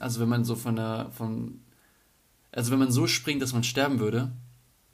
also 0.00 0.20
wenn 0.20 0.28
man 0.28 0.44
so 0.44 0.56
von 0.56 0.76
der, 0.76 1.10
von, 1.12 1.62
also 2.52 2.70
wenn 2.72 2.78
man 2.78 2.90
so 2.90 3.06
springt, 3.06 3.42
dass 3.42 3.52
man 3.52 3.64
sterben 3.64 3.98
würde, 4.00 4.30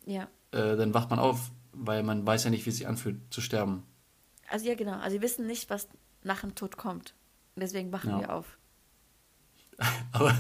Ja, 0.05 0.29
äh, 0.53 0.77
dann 0.77 0.95
wacht 0.95 1.11
man 1.11 1.19
auf, 1.19 1.51
weil 1.73 2.03
man 2.03 2.27
weiß 2.27 2.45
ja 2.45 2.51
nicht, 2.51 2.67
wie 2.67 2.71
es 2.71 2.77
sich 2.77 2.87
anfühlt, 2.87 3.21
zu 3.33 3.41
sterben. 3.41 3.85
also 4.49 4.67
ja, 4.67 4.75
genau. 4.75 4.99
Also 4.99 5.15
wir 5.15 5.23
wissen 5.23 5.47
nicht, 5.47 5.71
was 5.71 5.89
nach 6.23 6.41
dem 6.43 6.55
Tod 6.55 6.77
kommt. 6.77 7.15
Und 7.57 7.61
deswegen 7.63 7.93
wachen 7.93 8.11
Ja. 8.11 8.19
wir 8.21 8.33
auf. 8.35 8.59
Aber, 10.13 10.35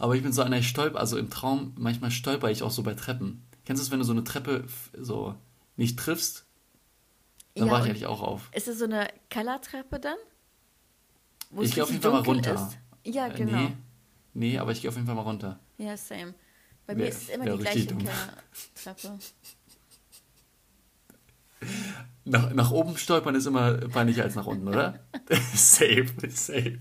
aber 0.00 0.16
ich 0.16 0.22
bin 0.22 0.32
so 0.32 0.42
einer, 0.42 0.58
ich 0.58 0.68
stolper, 0.68 0.98
also 0.98 1.16
im 1.16 1.30
Traum, 1.30 1.72
manchmal 1.78 2.10
stolper 2.10 2.50
ich 2.50 2.62
auch 2.64 2.72
so 2.72 2.82
bei 2.82 2.94
Treppen. 2.94 3.44
Kennst 3.64 3.80
du 3.80 3.84
es, 3.86 3.90
wenn 3.92 4.00
du 4.00 4.04
so 4.04 4.10
eine 4.12 4.24
Treppe 4.24 4.64
so 4.98 5.36
nicht 5.76 5.98
triffst? 5.98 6.44
Dann 7.54 7.66
Ja, 7.68 7.72
wache 7.72 7.84
ich 7.84 7.90
eigentlich 7.90 8.06
auch 8.06 8.20
auf. 8.22 8.48
Ist 8.52 8.66
es 8.68 8.78
so 8.80 8.84
eine 8.86 9.08
Kellertreppe 9.28 10.00
dann? 10.00 10.16
Wo 11.50 11.62
Ich 11.62 11.74
gehe 11.74 11.82
auf 11.84 11.90
jeden 11.90 12.02
Fall 12.02 12.10
mal 12.12 12.22
runter. 12.22 12.54
Ist? 12.54 13.14
Ja, 13.14 13.28
Äh, 13.28 13.34
genau. 13.34 13.52
Nee, 13.58 13.76
nee, 14.34 14.58
aber 14.58 14.72
ich 14.72 14.80
gehe 14.80 14.88
auf 14.90 14.96
jeden 14.96 15.06
Fall 15.06 15.14
mal 15.16 15.22
runter. 15.22 15.60
Ja, 15.78 15.96
same. 15.96 16.34
Bei 16.86 16.94
Wär- 16.96 17.04
mir 17.04 17.08
ist 17.08 17.22
es 17.22 17.28
immer 17.28 17.44
die 17.48 17.58
gleiche 17.58 17.86
dumm. 17.86 17.98
Kellertreppe. 17.98 19.18
Nach, 22.24 22.52
nach 22.52 22.70
oben 22.70 22.96
stolpern 22.96 23.34
ist 23.34 23.46
immer 23.46 23.72
peinlicher 23.88 24.22
als 24.22 24.34
nach 24.34 24.46
unten, 24.46 24.68
oder? 24.68 25.00
safe, 25.54 26.06
safe. 26.28 26.78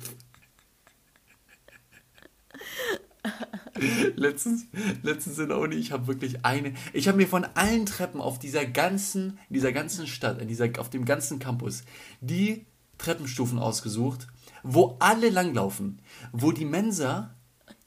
letztens, 4.16 4.66
letztens 5.04 5.40
in 5.40 5.50
der 5.50 5.58
Uni, 5.58 5.76
ich 5.76 5.92
habe 5.92 6.08
wirklich 6.08 6.46
eine. 6.46 6.74
Ich 6.94 7.08
habe 7.08 7.18
mir 7.18 7.28
von 7.28 7.46
allen 7.56 7.86
Treppen 7.86 8.22
auf 8.22 8.40
dieser 8.40 8.66
ganzen, 8.66 9.40
in 9.50 9.56
dieser 9.56 9.72
ganzen 9.72 10.08
Stadt, 10.08 10.42
in 10.42 10.48
dieser, 10.48 10.70
auf 10.78 10.90
dem 10.90 11.06
ganzen 11.06 11.40
Campus, 11.40 11.84
die 12.22 12.66
Treppenstufen 12.98 13.60
ausgesucht, 13.60 14.28
wo 14.64 14.98
alle 15.00 15.30
langlaufen, 15.30 16.02
wo 16.32 16.52
die 16.52 16.66
Mensa 16.66 17.36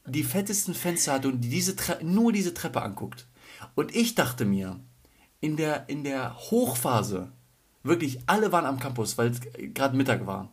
die 0.07 0.25
fettesten 0.25 0.75
Fenster 0.75 1.13
hat 1.13 1.27
und 1.27 1.43
die 1.43 1.49
diese 1.49 1.77
nur 2.03 2.33
diese 2.33 2.55
Treppe 2.55 2.83
anguckt. 2.83 3.27
Und 3.75 3.95
ich 3.95 4.15
dachte 4.15 4.45
mir, 4.45 4.81
in 5.41 5.57
der, 5.57 5.89
in 5.89 6.05
der 6.05 6.37
Hochphase, 6.37 7.33
wirklich 7.83 8.21
alle 8.27 8.53
waren 8.53 8.67
am 8.67 8.81
Campus, 8.81 9.19
weil 9.19 9.31
es 9.31 9.41
gerade 9.75 9.97
Mittag 9.97 10.27
war. 10.27 10.53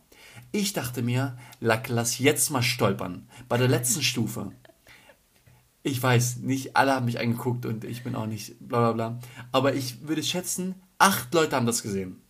Ich 0.52 0.72
dachte 0.72 1.02
mir, 1.02 1.36
lass 1.60 2.18
jetzt 2.18 2.50
mal 2.50 2.62
stolpern. 2.62 3.28
Bei 3.48 3.56
der 3.56 3.68
letzten 3.68 4.02
Stufe. 4.02 4.52
Ich 5.82 6.02
weiß, 6.02 6.38
nicht 6.38 6.76
alle 6.76 6.94
haben 6.94 7.06
mich 7.06 7.18
angeguckt 7.18 7.64
und 7.64 7.84
ich 7.84 8.04
bin 8.04 8.14
auch 8.14 8.26
nicht 8.26 8.56
bla 8.60 8.92
bla 8.92 8.92
bla. 8.92 9.18
Aber 9.52 9.74
ich 9.74 10.06
würde 10.06 10.22
schätzen, 10.22 10.74
acht 10.98 11.32
Leute 11.32 11.56
haben 11.56 11.66
das 11.66 11.82
gesehen. 11.82 12.20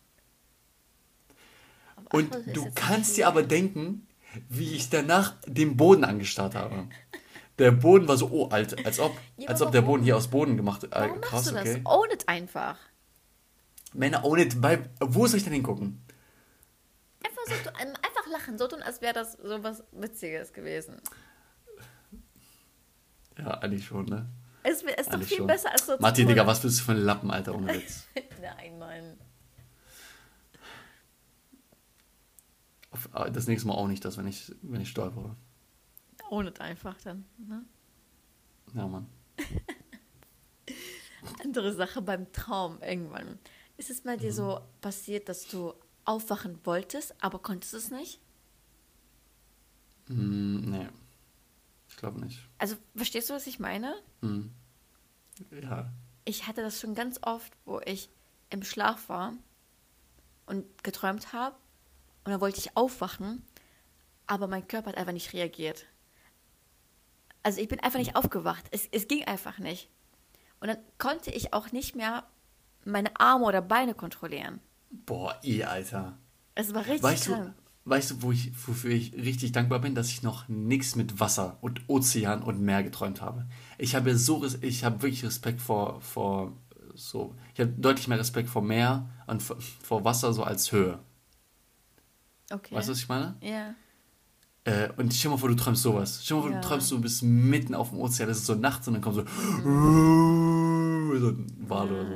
Und 2.12 2.30
du 2.54 2.70
kannst 2.74 3.16
dir 3.16 3.28
aber 3.28 3.42
denken, 3.42 4.06
wie 4.48 4.74
ich 4.74 4.90
danach 4.90 5.34
den 5.46 5.76
Boden 5.76 6.04
angestarrt 6.04 6.54
habe. 6.54 6.88
Der 7.58 7.72
Boden 7.72 8.08
war 8.08 8.16
so, 8.16 8.30
oh, 8.30 8.48
alt, 8.48 8.84
als 8.86 8.98
ob, 9.00 9.16
Ja, 9.36 9.48
als 9.48 9.60
ob 9.60 9.70
der? 9.72 9.82
Boden 9.82 10.02
hier 10.02 10.16
aus 10.16 10.28
Boden 10.28 10.56
gemacht 10.56 10.84
äh, 10.84 10.88
Warum 10.92 11.20
Krass, 11.20 11.32
machst 11.32 11.50
du 11.50 11.54
das? 11.54 11.62
okay. 11.62 11.80
Own 11.84 12.10
it 12.10 12.28
einfach. 12.28 12.78
Männer, 13.92 14.24
ohne, 14.24 14.46
bei, 14.46 14.78
wo 15.00 15.26
soll 15.26 15.38
ich 15.38 15.44
denn 15.44 15.52
hingucken? 15.52 16.00
Einfach, 17.24 17.42
so, 17.46 17.70
einfach 17.70 18.26
lachen, 18.30 18.56
so 18.56 18.66
tun, 18.66 18.82
als 18.82 19.02
wäre 19.02 19.12
das 19.12 19.32
so 19.34 19.62
was 19.62 19.84
Witziges 19.92 20.52
gewesen. 20.52 20.96
Ja, 23.40 23.58
eigentlich 23.58 23.86
schon, 23.86 24.06
ne? 24.06 24.28
Es 24.62 24.82
ist 24.82 25.08
doch 25.08 25.14
Eigentlich 25.14 25.28
viel 25.28 25.38
schon. 25.38 25.46
besser 25.46 25.72
als 25.72 25.86
so 25.86 25.96
tun. 25.96 26.14
Digga, 26.14 26.46
was 26.46 26.60
bist 26.60 26.80
du 26.80 26.84
für 26.84 26.92
ein 26.92 26.98
Lappen, 26.98 27.30
Alter, 27.30 27.54
ohne 27.54 27.72
Witz. 27.72 28.06
Nein, 28.40 28.78
Mann. 28.78 29.16
Äh, 33.14 33.30
das 33.30 33.46
nächste 33.46 33.68
Mal 33.68 33.74
auch 33.74 33.88
nicht 33.88 34.04
das, 34.04 34.18
wenn 34.18 34.26
ich, 34.26 34.52
wenn 34.62 34.80
ich 34.80 34.90
stolpere. 34.90 35.36
It 36.32 36.60
einfach 36.60 36.96
dann. 37.02 37.24
Ne? 37.38 37.64
Ja, 38.74 38.86
Mann. 38.86 39.06
Andere 41.42 41.74
Sache 41.74 42.02
beim 42.02 42.30
Traum 42.32 42.80
irgendwann. 42.82 43.38
Ist 43.76 43.90
es 43.90 44.04
mal 44.04 44.16
dir 44.16 44.32
so 44.32 44.60
passiert, 44.80 45.28
dass 45.28 45.48
du 45.48 45.74
aufwachen 46.04 46.58
wolltest, 46.64 47.14
aber 47.22 47.40
konntest 47.40 47.74
es 47.74 47.90
nicht? 47.90 48.20
Hm, 50.06 50.70
nee. 50.70 50.88
Ich 52.00 52.02
glaube 52.02 52.18
nicht. 52.18 52.48
Also, 52.56 52.76
verstehst 52.96 53.28
du, 53.28 53.34
was 53.34 53.46
ich 53.46 53.58
meine? 53.58 53.94
Hm. 54.22 54.54
Ja. 55.50 55.92
Ich 56.24 56.46
hatte 56.46 56.62
das 56.62 56.80
schon 56.80 56.94
ganz 56.94 57.18
oft, 57.20 57.52
wo 57.66 57.78
ich 57.84 58.08
im 58.48 58.62
Schlaf 58.62 59.10
war 59.10 59.34
und 60.46 60.64
geträumt 60.82 61.34
habe 61.34 61.56
Und 62.24 62.32
dann 62.32 62.40
wollte 62.40 62.58
ich 62.58 62.74
aufwachen, 62.74 63.44
aber 64.26 64.46
mein 64.46 64.66
Körper 64.66 64.88
hat 64.88 64.96
einfach 64.96 65.12
nicht 65.12 65.34
reagiert. 65.34 65.84
Also 67.42 67.60
ich 67.60 67.68
bin 67.68 67.80
einfach 67.80 67.98
nicht 67.98 68.16
aufgewacht. 68.16 68.64
Es, 68.70 68.88
es 68.90 69.06
ging 69.06 69.24
einfach 69.26 69.58
nicht. 69.58 69.90
Und 70.58 70.68
dann 70.68 70.78
konnte 70.96 71.30
ich 71.30 71.52
auch 71.52 71.70
nicht 71.70 71.96
mehr 71.96 72.26
meine 72.82 73.14
Arme 73.20 73.44
oder 73.44 73.60
Beine 73.60 73.92
kontrollieren. 73.92 74.60
Boah, 74.88 75.38
eh, 75.42 75.64
Alter. 75.64 76.16
Es 76.54 76.72
war 76.72 76.80
richtig 76.80 77.02
Weißt 77.02 77.26
krank. 77.26 77.54
Weißt 77.84 78.10
du 78.10 78.22
wo 78.22 78.32
ich, 78.32 78.52
wofür 78.66 78.90
ich 78.90 79.12
richtig 79.14 79.52
dankbar 79.52 79.80
bin, 79.80 79.94
dass 79.94 80.08
ich 80.10 80.22
noch 80.22 80.48
nichts 80.48 80.96
mit 80.96 81.20
Wasser 81.20 81.58
und 81.60 81.82
Ozean 81.88 82.42
und 82.42 82.60
Meer 82.60 82.82
geträumt 82.82 83.20
habe. 83.20 83.46
Ich 83.78 83.94
habe 83.94 84.16
so, 84.16 84.44
ich 84.60 84.84
habe 84.84 85.02
wirklich 85.02 85.24
Respekt 85.24 85.60
vor, 85.60 86.00
vor 86.00 86.52
so, 86.94 87.34
ich 87.54 87.60
habe 87.60 87.72
deutlich 87.72 88.08
mehr 88.08 88.18
Respekt 88.18 88.48
vor 88.48 88.62
Meer 88.62 89.08
und 89.26 89.42
vor, 89.42 89.56
vor 89.82 90.04
Wasser 90.04 90.32
so 90.32 90.42
als 90.44 90.72
Höhe. 90.72 90.98
Okay. 92.52 92.74
Weißt 92.74 92.88
du, 92.88 92.92
was 92.92 92.98
ich 92.98 93.08
meine? 93.08 93.36
Ja. 93.40 93.74
Äh, 94.64 94.90
und 94.96 95.14
stell 95.14 95.30
mal 95.30 95.36
vor, 95.38 95.48
du 95.48 95.54
träumst 95.54 95.82
sowas. 95.82 96.20
Stell 96.22 96.36
mal 96.36 96.42
vor, 96.42 96.50
Ja. 96.52 96.60
du 96.60 96.66
träumst, 96.66 96.90
du 96.90 97.00
bist 97.00 97.22
mitten 97.22 97.74
auf 97.74 97.90
dem 97.90 97.98
Ozean, 97.98 98.28
es 98.28 98.38
ist 98.38 98.46
so 98.46 98.54
nachts 98.56 98.86
und 98.88 98.94
dann 98.94 99.02
kommt 99.02 99.16
so, 99.16 99.22
so 99.22 101.28
ein 101.28 101.46
Wal 101.68 101.90
oder 101.90 102.06
so. 102.06 102.14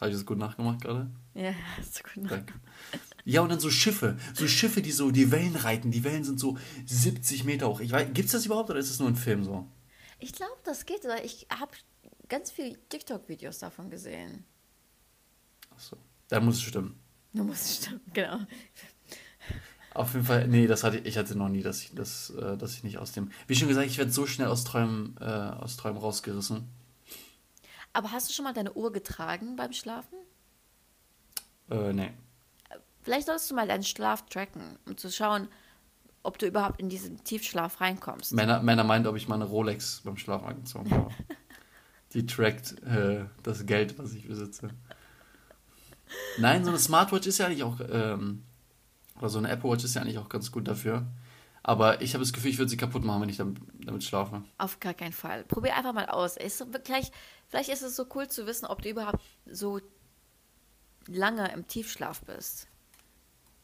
Habe 0.00 0.10
ich 0.10 0.16
das 0.16 0.26
gut 0.26 0.38
nachgemacht 0.38 0.80
gerade? 0.82 1.08
Ja, 1.34 1.54
hast 1.76 1.98
du 1.98 2.20
gut 2.20 2.30
Danke. 2.30 2.54
Ja, 3.24 3.42
und 3.42 3.50
dann 3.50 3.60
so 3.60 3.70
Schiffe. 3.70 4.16
So 4.34 4.48
Schiffe, 4.48 4.82
die 4.82 4.92
so 4.92 5.10
die 5.10 5.30
Wellen 5.30 5.56
reiten. 5.56 5.90
Die 5.90 6.04
Wellen 6.04 6.24
sind 6.24 6.40
so 6.40 6.58
70 6.86 7.44
Meter 7.44 7.68
hoch. 7.68 7.80
Ich 7.80 7.92
weiß, 7.92 8.08
gibt's 8.12 8.32
das 8.32 8.46
überhaupt 8.46 8.70
oder 8.70 8.78
ist 8.78 8.90
es 8.90 8.98
nur 8.98 9.08
ein 9.08 9.16
Film 9.16 9.44
so? 9.44 9.68
Ich 10.18 10.32
glaube, 10.32 10.56
das 10.64 10.86
geht, 10.86 11.04
weil 11.04 11.24
ich 11.24 11.46
habe 11.50 11.72
ganz 12.28 12.50
viele 12.50 12.76
TikTok-Videos 12.88 13.58
davon 13.58 13.90
gesehen. 13.90 14.44
Achso. 15.70 15.96
Da 16.28 16.40
muss 16.40 16.56
es 16.56 16.62
stimmen. 16.62 16.98
Du 17.32 17.44
musst 17.44 17.82
stimmen, 17.82 18.00
genau. 18.12 18.40
Auf 19.94 20.14
jeden 20.14 20.26
Fall, 20.26 20.46
nee, 20.46 20.66
das 20.66 20.84
hatte 20.84 20.98
ich, 20.98 21.06
ich 21.06 21.18
hatte 21.18 21.36
noch 21.36 21.48
nie, 21.48 21.62
dass 21.62 21.82
ich, 21.82 21.94
das, 21.94 22.30
äh, 22.30 22.56
dass 22.56 22.74
ich 22.74 22.84
nicht 22.84 22.98
aus 22.98 23.12
dem. 23.12 23.30
Wie 23.48 23.56
schon 23.56 23.68
gesagt, 23.68 23.86
ich 23.86 23.98
werde 23.98 24.12
so 24.12 24.26
schnell 24.26 24.48
aus 24.48 24.64
Träumen, 24.64 25.16
äh, 25.20 25.24
aus 25.24 25.76
Träumen 25.76 25.98
rausgerissen. 25.98 26.68
Aber 27.92 28.12
hast 28.12 28.28
du 28.28 28.32
schon 28.32 28.44
mal 28.44 28.54
deine 28.54 28.72
Uhr 28.74 28.92
getragen 28.92 29.56
beim 29.56 29.72
Schlafen? 29.72 30.19
Äh, 31.70 31.92
nee. 31.92 32.10
Vielleicht 33.02 33.26
solltest 33.26 33.50
du 33.50 33.54
mal 33.54 33.66
deinen 33.66 33.82
Schlaf 33.82 34.26
tracken, 34.26 34.78
um 34.86 34.96
zu 34.96 35.10
schauen, 35.10 35.48
ob 36.22 36.38
du 36.38 36.46
überhaupt 36.46 36.80
in 36.80 36.88
diesen 36.88 37.22
Tiefschlaf 37.24 37.80
reinkommst. 37.80 38.32
Männer, 38.34 38.62
Männer 38.62 38.84
meint, 38.84 39.06
ob 39.06 39.16
ich 39.16 39.28
meine 39.28 39.44
Rolex 39.44 40.02
beim 40.04 40.16
Schlafen 40.16 40.46
angezogen 40.46 40.90
habe. 40.90 41.10
Die 42.12 42.26
trackt 42.26 42.82
äh, 42.82 43.24
das 43.42 43.64
Geld, 43.66 43.98
was 43.98 44.12
ich 44.12 44.26
besitze. 44.26 44.70
Nein, 46.38 46.64
so 46.64 46.70
eine 46.70 46.78
Smartwatch 46.78 47.26
ist 47.28 47.38
ja 47.38 47.46
eigentlich 47.46 47.62
auch, 47.62 47.78
ähm, 47.88 48.42
oder 49.18 49.28
so 49.28 49.38
eine 49.38 49.48
Apple 49.48 49.70
Watch 49.70 49.84
ist 49.84 49.94
ja 49.94 50.02
eigentlich 50.02 50.18
auch 50.18 50.28
ganz 50.28 50.50
gut 50.50 50.66
dafür. 50.66 51.06
Aber 51.62 52.00
ich 52.02 52.14
habe 52.14 52.24
das 52.24 52.32
Gefühl, 52.32 52.50
ich 52.50 52.58
würde 52.58 52.70
sie 52.70 52.76
kaputt 52.76 53.04
machen, 53.04 53.22
wenn 53.22 53.28
ich 53.28 53.36
damit, 53.36 53.58
damit 53.84 54.02
schlafe. 54.02 54.42
Auf 54.58 54.80
gar 54.80 54.94
keinen 54.94 55.12
Fall. 55.12 55.44
Probier 55.44 55.76
einfach 55.76 55.92
mal 55.92 56.06
aus. 56.06 56.36
Ist 56.36 56.58
so 56.58 56.72
wirklich, 56.72 57.12
vielleicht 57.48 57.68
ist 57.68 57.82
es 57.82 57.94
so 57.94 58.06
cool 58.14 58.28
zu 58.28 58.46
wissen, 58.46 58.66
ob 58.66 58.82
du 58.82 58.88
überhaupt 58.88 59.20
so 59.46 59.80
lange 61.10 61.52
im 61.52 61.66
Tiefschlaf 61.66 62.20
bist. 62.22 62.66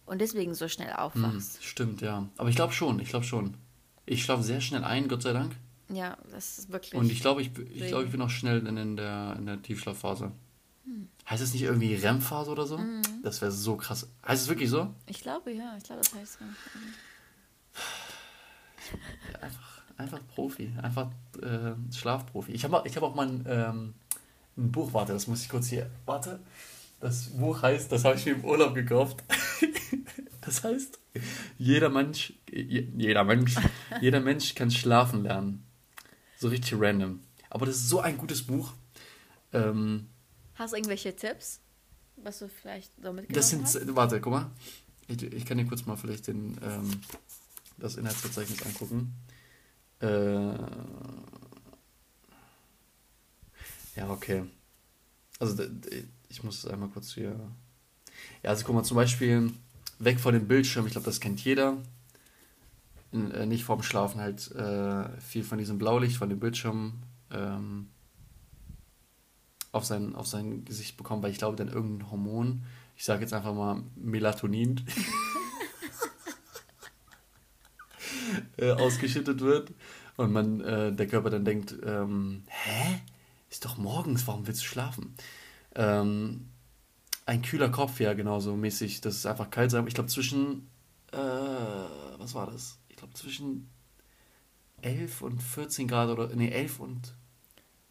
Und 0.04 0.20
deswegen 0.20 0.54
so 0.54 0.68
schnell 0.68 0.90
Hm, 0.92 0.96
aufwachst. 0.96 1.64
stimmt, 1.64 2.00
ja. 2.00 2.28
Aber 2.36 2.48
ich 2.48 2.56
glaube 2.56 2.72
schon, 2.72 3.00
ich 3.00 3.08
glaube 3.08 3.24
schon. 3.24 3.54
Ich 4.04 4.22
schlafe 4.22 4.42
sehr 4.42 4.60
schnell 4.60 4.84
ein, 4.84 5.08
Gott 5.08 5.22
sei 5.22 5.32
Dank. 5.32 5.56
Ja, 5.88 6.16
das 6.30 6.58
ist 6.58 6.72
wirklich. 6.72 6.94
Und 6.94 7.10
ich 7.10 7.20
glaube, 7.20 7.42
ich, 7.42 7.50
ich, 7.72 7.86
glaube, 7.88 8.04
ich 8.04 8.10
bin 8.10 8.20
auch 8.22 8.30
schnell 8.30 8.64
in, 8.66 8.76
in, 8.76 8.96
der, 8.96 9.34
in 9.38 9.46
der 9.46 9.62
Tiefschlafphase. 9.62 10.32
Heißt 11.28 11.42
es 11.42 11.52
nicht 11.52 11.62
irgendwie 11.62 11.94
REM-Phase 11.96 12.50
oder 12.50 12.66
so? 12.66 12.78
Das 13.24 13.40
wäre 13.40 13.50
so 13.50 13.76
krass. 13.76 14.08
Heißt 14.26 14.42
es 14.42 14.48
wirklich 14.48 14.70
so? 14.70 14.94
Ich 15.06 15.20
glaube, 15.20 15.52
ja, 15.52 15.74
ich 15.76 15.82
glaube, 15.82 16.02
das 16.02 16.14
heißt 16.14 16.38
so. 16.38 16.44
Ja, 19.32 19.40
einfach, 19.40 19.82
einfach 19.96 20.20
Profi, 20.34 20.72
einfach 20.80 21.10
äh, 21.42 21.72
Schlafprofi. 21.92 22.52
Ich 22.52 22.64
habe 22.64 22.82
ich 22.86 22.96
hab 22.96 23.02
auch 23.02 23.14
mal 23.16 23.26
ein, 23.26 23.44
ähm, 23.48 23.94
ein 24.56 24.70
Buch, 24.70 24.92
warte, 24.92 25.12
das 25.12 25.26
muss 25.26 25.42
ich 25.42 25.48
kurz 25.48 25.66
hier, 25.66 25.90
warte. 26.04 26.38
Das 27.00 27.26
Buch 27.30 27.62
heißt, 27.62 27.92
das 27.92 28.04
habe 28.04 28.16
ich 28.16 28.24
mir 28.26 28.32
im 28.32 28.44
Urlaub 28.44 28.74
gekauft. 28.74 29.22
Das 30.40 30.62
heißt, 30.62 31.00
jeder 31.58 31.88
Mensch, 31.88 32.32
je- 32.48 32.86
jeder 32.96 33.24
Mensch, 33.24 33.56
jeder 34.00 34.20
Mensch 34.20 34.54
kann 34.54 34.70
schlafen 34.70 35.24
lernen. 35.24 35.66
So 36.36 36.46
richtig 36.46 36.74
random. 36.80 37.18
Aber 37.50 37.66
das 37.66 37.74
ist 37.78 37.88
so 37.88 37.98
ein 37.98 38.16
gutes 38.16 38.44
Buch. 38.46 38.72
Ähm, 39.52 40.06
Hast 40.54 40.72
du 40.72 40.76
irgendwelche 40.76 41.16
Tipps, 41.16 41.60
was 42.14 42.38
du 42.38 42.48
vielleicht 42.48 42.92
so 43.02 43.12
mitgenommen 43.12 43.34
das 43.34 43.48
sind, 43.50 43.62
hast? 43.64 43.96
warte, 43.96 44.20
guck 44.20 44.34
mal. 44.34 44.50
Ich, 45.08 45.20
ich 45.20 45.44
kann 45.44 45.58
dir 45.58 45.66
kurz 45.66 45.84
mal 45.84 45.96
vielleicht 45.96 46.28
den, 46.28 46.56
ähm, 46.62 47.00
das 47.78 47.96
Inhaltsverzeichnis 47.96 48.62
angucken. 48.62 49.12
Äh, 50.00 50.06
ja, 53.96 54.10
okay. 54.10 54.44
Also, 55.38 55.62
ich 56.28 56.42
muss 56.42 56.64
es 56.64 56.70
einmal 56.70 56.88
kurz 56.88 57.12
hier. 57.12 57.38
Ja, 58.42 58.50
also 58.50 58.64
guck 58.64 58.74
mal, 58.74 58.82
zum 58.82 58.96
Beispiel 58.96 59.52
weg 59.98 60.20
von 60.20 60.34
dem 60.34 60.48
Bildschirm, 60.48 60.86
ich 60.86 60.92
glaube, 60.92 61.04
das 61.04 61.20
kennt 61.20 61.44
jeder. 61.44 61.76
In, 63.12 63.30
äh, 63.30 63.46
nicht 63.46 63.64
vorm 63.64 63.82
Schlafen 63.82 64.20
halt 64.20 64.50
äh, 64.52 65.08
viel 65.20 65.44
von 65.44 65.58
diesem 65.58 65.78
Blaulicht, 65.78 66.16
von 66.16 66.28
dem 66.28 66.40
Bildschirm 66.40 66.94
ähm, 67.30 67.88
auf, 69.72 69.84
sein, 69.84 70.14
auf 70.14 70.26
sein 70.26 70.64
Gesicht 70.64 70.96
bekommen, 70.96 71.22
weil 71.22 71.30
ich 71.30 71.38
glaube, 71.38 71.56
dann 71.56 71.68
irgendein 71.68 72.10
Hormon, 72.10 72.64
ich 72.96 73.04
sage 73.04 73.20
jetzt 73.22 73.32
einfach 73.32 73.54
mal 73.54 73.82
Melatonin, 73.94 74.84
äh, 78.56 78.72
ausgeschüttet 78.72 79.40
wird 79.40 79.72
und 80.16 80.32
man, 80.32 80.60
äh, 80.60 80.92
der 80.92 81.06
Körper 81.06 81.30
dann 81.30 81.44
denkt, 81.44 81.76
ähm, 81.84 82.42
hä? 82.48 83.00
Ist 83.50 83.64
doch 83.64 83.76
morgens, 83.76 84.26
warum 84.26 84.46
willst 84.46 84.62
du 84.62 84.66
schlafen? 84.66 85.14
Ähm, 85.74 86.48
ein 87.26 87.42
kühler 87.42 87.68
Kopf, 87.70 88.00
ja, 88.00 88.14
genau 88.14 88.40
so 88.40 88.56
mäßig, 88.56 89.00
das 89.00 89.16
ist 89.16 89.26
einfach 89.26 89.50
kalt 89.50 89.70
sein. 89.70 89.86
Ich 89.86 89.94
glaube 89.94 90.08
zwischen, 90.08 90.68
äh, 91.12 91.16
was 91.16 92.34
war 92.34 92.46
das? 92.46 92.78
Ich 92.88 92.96
glaube 92.96 93.14
zwischen 93.14 93.68
11 94.82 95.22
und 95.22 95.42
14 95.42 95.88
Grad 95.88 96.08
oder, 96.08 96.28
nee, 96.34 96.50
11 96.50 96.80
und 96.80 97.14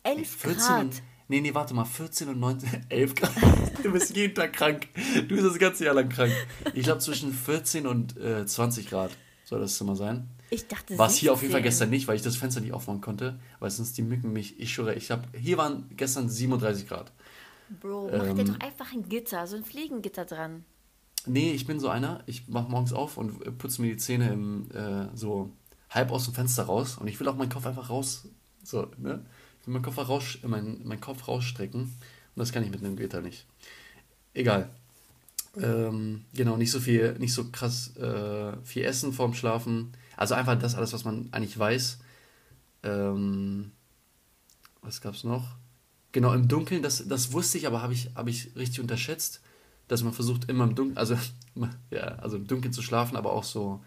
11 0.04 0.30
14 0.30 0.58
Grad. 0.60 0.82
Und, 0.82 1.04
nee, 1.28 1.42
nee, 1.42 1.54
warte 1.54 1.74
mal, 1.74 1.86
14 1.86 2.30
und 2.30 2.40
19, 2.40 2.86
11 2.90 3.16
Grad. 3.16 3.32
Du 3.84 3.92
bist 3.92 4.16
jeden 4.16 4.34
Tag 4.34 4.54
krank. 4.54 4.88
Du 5.14 5.28
bist 5.28 5.46
das 5.46 5.60
ganze 5.60 5.86
Jahr 5.86 5.94
lang 5.94 6.10
krank. 6.10 6.34
Ich 6.74 6.84
glaube, 6.84 7.02
zwischen 7.02 7.32
14 7.32 7.86
und 7.86 8.18
äh, 8.18 8.44
20 8.44 8.90
Grad 8.90 9.12
soll 9.44 9.60
das 9.60 9.78
Zimmer 9.78 9.96
sein. 9.96 10.28
Ich 10.50 10.68
dachte, 10.68 10.98
War 10.98 11.08
es 11.08 11.16
hier 11.16 11.34
auf 11.34 11.42
jeden 11.42 11.52
Fall 11.52 11.62
16. 11.62 11.64
gestern 11.64 11.90
nicht, 11.90 12.08
weil 12.08 12.16
ich 12.16 12.22
das 12.22 12.36
Fenster 12.38 12.62
nicht 12.62 12.74
aufmachen 12.74 13.02
konnte, 13.02 13.40
weil 13.60 13.72
sonst 13.72 13.98
die 13.98 14.04
Mücken 14.04 14.32
mich, 14.32 14.60
ich 14.60 14.74
schwöre, 14.74 14.94
ich 14.94 15.10
habe, 15.12 15.24
hier 15.38 15.58
waren 15.58 15.90
gestern 15.96 16.30
37 16.30 16.88
Grad. 16.88 17.12
Bro, 17.82 18.12
mach 18.12 18.24
dir 18.34 18.42
Ähm, 18.42 18.48
doch 18.48 18.60
einfach 18.60 18.94
ein 18.94 19.10
Gitter, 19.10 19.48
so 19.48 19.56
ein 19.56 19.66
Fliegengitter 19.66 20.26
dran. 20.26 20.64
Nee, 21.26 21.52
ich 21.54 21.66
bin 21.66 21.80
so 21.80 21.90
einer, 21.90 22.22
ich 22.28 22.48
mach 22.48 22.68
morgens 22.68 22.94
auf 22.94 23.18
und 23.18 23.58
putze 23.58 23.82
mir 23.82 23.88
die 23.88 23.98
Zähne 23.98 24.32
im, 24.32 24.70
äh, 24.72 25.08
so 25.16 25.52
halb 25.90 26.12
aus 26.12 26.26
dem 26.26 26.36
Fenster 26.36 26.64
raus 26.64 26.98
und 27.00 27.08
ich 27.08 27.20
will 27.20 27.28
auch 27.28 27.36
meinen 27.36 27.50
Kopf 27.50 27.66
einfach 27.66 27.90
raus, 27.90 28.28
so, 28.64 28.88
ne? 28.98 29.26
Ich 29.62 29.68
will 29.68 29.74
meinen 29.74 29.84
Kopf, 29.84 29.98
raus, 29.98 30.38
meinen, 30.44 30.88
meinen 30.88 31.02
Kopf 31.02 31.28
rausstrecken 31.28 31.82
und 31.82 31.92
das 32.36 32.52
kann 32.52 32.64
ich 32.64 32.70
mit 32.70 32.84
einem 32.84 32.96
Gitter 32.96 33.22
nicht. 33.22 33.48
Egal. 34.36 34.70
Ähm, 35.60 36.26
genau, 36.34 36.58
nicht 36.58 36.72
so 36.72 36.80
viel, 36.80 37.14
nicht 37.18 37.34
so 37.34 37.46
krass 37.50 37.96
äh, 37.98 38.54
viel 38.64 38.84
Essen 38.84 39.14
vorm 39.14 39.34
Schlafen. 39.34 39.94
Also 40.18 40.36
einfach 40.36 40.58
das 40.58 40.76
alles, 40.76 40.94
was 40.94 41.06
man 41.06 41.30
eigentlich 41.32 41.58
weiß. 41.58 42.00
Ähm, 42.84 43.72
was 44.82 45.02
gab's 45.02 45.24
noch? 45.24 45.56
Genau, 46.12 46.34
im 46.34 46.48
Dunkeln, 46.48 46.82
das, 46.82 47.06
das 47.08 47.34
wusste 47.34 47.58
ich, 47.58 47.68
aber 47.68 47.82
habe 47.82 47.94
ich, 47.94 48.12
hab 48.16 48.28
ich 48.28 48.56
richtig 48.56 48.80
unterschätzt, 48.80 49.42
dass 49.88 50.04
man 50.04 50.14
versucht, 50.14 50.50
immer 50.50 50.64
im 50.64 50.76
Dunkeln, 50.76 50.98
also, 50.98 51.18
ja, 51.90 52.04
also 52.20 52.38
im 52.38 52.48
Dunkeln 52.48 52.74
zu 52.74 52.82
schlafen, 52.82 53.18
aber 53.18 53.34
auch 53.34 53.44
so, 53.44 53.84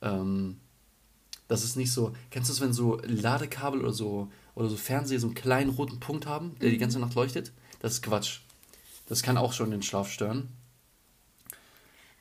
ähm, 0.00 0.60
das 1.48 1.64
ist 1.64 1.76
nicht 1.76 1.92
so, 1.92 2.14
kennst 2.30 2.48
du 2.48 2.54
es, 2.54 2.60
wenn 2.60 2.72
so 2.72 3.00
Ladekabel 3.04 3.80
oder 3.80 3.92
so, 3.92 4.30
oder 4.54 4.68
so 4.68 4.76
Fernseher 4.76 5.20
so 5.20 5.26
einen 5.26 5.34
kleinen 5.34 5.70
roten 5.70 6.00
Punkt 6.00 6.26
haben, 6.26 6.58
der 6.60 6.70
die 6.70 6.78
ganze 6.78 6.98
Nacht 7.00 7.14
leuchtet? 7.14 7.52
Das 7.80 7.92
ist 7.92 8.02
Quatsch. 8.02 8.40
Das 9.06 9.22
kann 9.22 9.38
auch 9.38 9.52
schon 9.52 9.70
den 9.70 9.82
Schlaf 9.82 10.10
stören. 10.10 10.48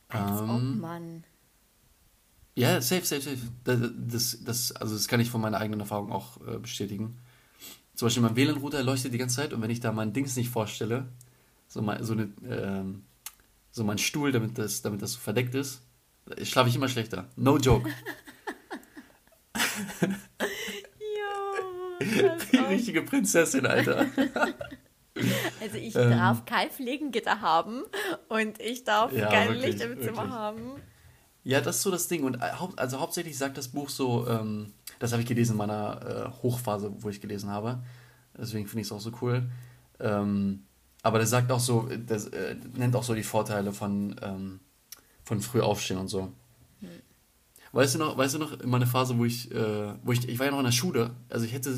Als 0.10 0.42
ob, 0.42 0.50
Ähm, 0.50 0.80
Mann. 0.80 1.24
Ja, 2.58 2.82
safe, 2.82 3.06
safe, 3.06 3.22
safe. 3.22 3.38
Das, 3.64 4.38
das, 4.44 4.72
also 4.74 4.96
das 4.96 5.08
kann 5.08 5.20
ich 5.20 5.30
von 5.30 5.42
meiner 5.42 5.60
eigenen 5.60 5.80
Erfahrung 5.82 6.12
auch 6.12 6.38
äh, 6.48 6.58
bestätigen. 6.58 7.18
Zum 7.96 8.08
Beispiel 8.08 8.24
mein 8.24 8.36
WLAN-Router 8.36 8.84
leuchtet 8.84 9.14
die 9.14 9.18
ganze 9.18 9.36
Zeit 9.38 9.54
und 9.54 9.62
wenn 9.62 9.70
ich 9.70 9.80
da 9.80 9.92
mein 9.92 10.14
Dings 10.14 10.36
nicht 10.36 10.50
vorstelle, 10.50 11.08
so, 11.68 11.82
mein, 11.82 12.04
so, 12.04 12.14
eine, 12.14 12.30
ähm, 12.50 13.04
so 13.72 13.84
mein 13.84 13.98
Stuhl, 13.98 14.32
damit 14.32 14.58
das, 14.58 14.82
damit 14.82 15.02
das 15.02 15.14
so 15.14 15.20
verdeckt 15.20 15.56
ist, 15.56 15.82
schlafe 16.44 16.70
ich 16.70 16.76
immer 16.76 16.90
schlechter. 16.90 17.28
No 17.36 17.58
joke. 17.58 17.90
Die 22.52 22.58
richtige 22.58 23.02
Prinzessin, 23.02 23.66
Alter. 23.66 24.08
Also 25.60 25.78
ich 25.78 25.96
Ähm. 25.96 26.12
darf 26.12 26.46
kein 26.46 26.70
Fliegengitter 26.70 27.42
haben 27.42 27.82
und 28.30 28.62
ich 28.62 28.84
darf 28.84 29.12
Ja, 29.12 29.32
kein 29.32 29.50
wirklich, 29.50 29.80
Licht 29.80 29.82
im 29.82 30.00
Zimmer 30.00 30.18
wirklich. 30.18 30.32
haben. 30.32 30.62
Ja, 31.48 31.62
das 31.62 31.78
ist 31.78 31.84
so 31.84 31.92
das 31.92 32.10
Ding. 32.10 32.26
Und 32.26 32.36
äh, 32.36 32.52
haupt, 32.60 32.78
also 32.78 33.00
hauptsächlich 33.00 33.38
sagt 33.38 33.58
das 33.58 33.70
Buch 33.70 33.88
so, 33.88 34.28
ähm, 34.28 34.74
das 35.00 35.14
habe 35.14 35.22
ich 35.22 35.28
gelesen 35.30 35.54
in 35.54 35.58
meiner 35.58 36.02
äh, 36.36 36.44
Hochphase, 36.44 36.92
wo 37.00 37.08
ich 37.08 37.22
gelesen 37.22 37.50
habe. 37.50 37.82
Deswegen 38.38 38.68
finde 38.68 38.82
ich 38.82 38.88
es 38.88 38.92
auch 38.92 39.00
so 39.00 39.14
cool. 39.22 39.50
Ähm, 40.02 40.64
aber 41.04 41.20
das 41.20 41.30
sagt 41.30 41.50
auch 41.50 41.62
so, 41.62 41.88
das 42.06 42.26
äh, 42.28 42.58
nennt 42.76 42.98
auch 42.98 43.04
so 43.04 43.16
die 43.16 43.24
Vorteile 43.24 43.72
von, 43.72 44.18
ähm, 44.22 44.60
von 45.24 45.40
früh 45.40 45.62
aufstehen 45.62 46.00
und 46.00 46.10
so. 46.10 46.34
Hm. 46.82 46.90
Weißt 47.72 47.96
du 47.96 48.00
noch, 48.00 48.18
weißt 48.18 48.36
du 48.36 48.40
noch, 48.40 48.60
in 48.60 48.70
meiner 48.70 48.86
Phase, 48.86 49.18
wo 49.18 49.24
ich, 49.24 49.50
äh, 49.50 49.94
wo 50.04 50.12
ich, 50.12 50.28
ich 50.28 50.38
war 50.40 50.48
ja 50.48 50.52
noch 50.52 50.60
in 50.60 50.66
der 50.66 50.74
Schule, 50.74 51.12
also 51.30 51.46
ich 51.46 51.54
hätte 51.54 51.70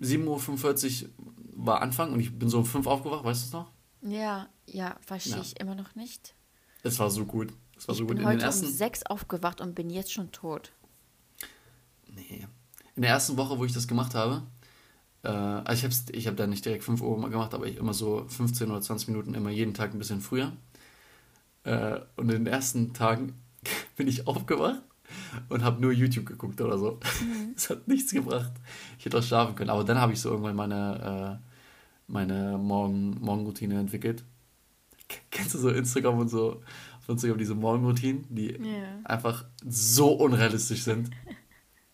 7.45 0.00 1.02
Uhr 1.02 1.10
war 1.56 1.82
Anfang 1.82 2.12
und 2.12 2.20
ich 2.20 2.38
bin 2.38 2.48
so 2.48 2.58
um 2.58 2.66
5 2.66 2.86
aufgewacht, 2.86 3.24
weißt 3.24 3.42
du 3.42 3.46
es 3.46 3.52
noch? 3.52 3.72
Ja, 4.02 4.48
ja, 4.66 4.96
verstehe 5.04 5.34
ja. 5.34 5.42
ich 5.42 5.58
immer 5.58 5.74
noch 5.74 5.96
nicht. 5.96 6.36
Es 6.84 7.00
war 7.00 7.10
so 7.10 7.24
gut. 7.24 7.52
Es 7.82 7.88
war 7.88 7.94
ich 7.94 7.98
so 7.98 8.06
bin 8.06 8.18
gut. 8.18 8.26
heute 8.26 8.44
ersten... 8.44 8.66
um 8.66 8.72
6 8.72 9.06
aufgewacht 9.06 9.60
und 9.60 9.74
bin 9.74 9.90
jetzt 9.90 10.12
schon 10.12 10.30
tot. 10.30 10.70
Nee. 12.14 12.46
In 12.94 13.02
der 13.02 13.10
ersten 13.10 13.36
Woche, 13.36 13.58
wo 13.58 13.64
ich 13.64 13.72
das 13.72 13.88
gemacht 13.88 14.14
habe, 14.14 14.42
äh, 15.24 15.28
also 15.28 15.72
ich 15.72 15.82
habe 15.82 16.16
ich 16.16 16.28
hab 16.28 16.36
da 16.36 16.46
nicht 16.46 16.64
direkt 16.64 16.84
5 16.84 17.00
Uhr 17.02 17.28
gemacht, 17.28 17.54
aber 17.54 17.66
ich 17.66 17.78
immer 17.78 17.92
so 17.92 18.24
15 18.28 18.70
oder 18.70 18.80
20 18.80 19.08
Minuten 19.08 19.34
immer 19.34 19.50
jeden 19.50 19.74
Tag 19.74 19.92
ein 19.92 19.98
bisschen 19.98 20.20
früher. 20.20 20.52
Äh, 21.64 21.98
und 22.14 22.30
in 22.30 22.44
den 22.44 22.46
ersten 22.46 22.92
Tagen 22.92 23.34
bin 23.96 24.06
ich 24.06 24.28
aufgewacht 24.28 24.82
und 25.48 25.64
habe 25.64 25.80
nur 25.80 25.90
YouTube 25.90 26.26
geguckt 26.26 26.60
oder 26.60 26.78
so. 26.78 27.00
Mhm. 27.20 27.52
Das 27.56 27.68
hat 27.68 27.88
nichts 27.88 28.12
gebracht. 28.12 28.52
Ich 28.96 29.06
hätte 29.06 29.18
auch 29.18 29.24
schlafen 29.24 29.56
können. 29.56 29.70
Aber 29.70 29.82
dann 29.82 29.98
habe 29.98 30.12
ich 30.12 30.20
so 30.20 30.30
irgendwann 30.30 30.54
meine, 30.54 31.40
äh, 31.42 31.46
meine 32.06 32.58
Morgen, 32.58 33.20
Morgenroutine 33.20 33.80
entwickelt. 33.80 34.22
Kennst 35.30 35.54
du 35.54 35.58
so 35.58 35.68
Instagram 35.68 36.18
und 36.18 36.28
so, 36.28 36.62
auf 37.02 37.08
Instagram 37.08 37.38
diese 37.38 37.54
Morgenroutinen, 37.54 38.24
die 38.28 38.52
yeah. 38.52 39.00
einfach 39.04 39.44
so 39.66 40.12
unrealistisch 40.12 40.82
sind? 40.82 41.10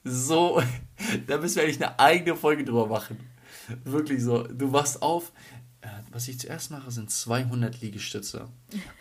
so, 0.05 0.63
da 1.27 1.39
müssen 1.39 1.57
wir 1.57 1.65
eigentlich 1.65 1.83
eine 1.83 1.99
eigene 1.99 2.37
Folge 2.37 2.65
drüber 2.65 2.87
machen. 2.87 3.19
Wirklich 3.85 4.23
so, 4.23 4.45
du 4.45 4.73
wachst 4.73 5.03
auf, 5.03 5.33
äh, 5.81 5.89
was 6.13 6.29
ich 6.29 6.39
zuerst 6.39 6.71
mache, 6.71 6.91
sind 6.91 7.11
200 7.11 7.81
Liegestütze. 7.81 8.49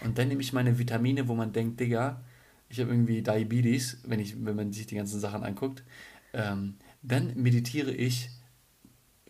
Und 0.03 0.17
dann 0.17 0.27
nehme 0.29 0.41
ich 0.41 0.53
meine 0.53 0.79
Vitamine, 0.79 1.27
wo 1.27 1.35
man 1.35 1.51
denkt, 1.53 1.79
Digga, 1.79 2.21
ich 2.69 2.79
habe 2.79 2.91
irgendwie 2.91 3.21
Diabetes, 3.21 3.97
wenn, 4.05 4.19
ich, 4.19 4.43
wenn 4.45 4.55
man 4.55 4.73
sich 4.73 4.87
die 4.87 4.95
ganzen 4.95 5.19
Sachen 5.19 5.43
anguckt. 5.43 5.83
Ähm, 6.33 6.75
dann 7.01 7.33
meditiere 7.35 7.91
ich 7.91 8.29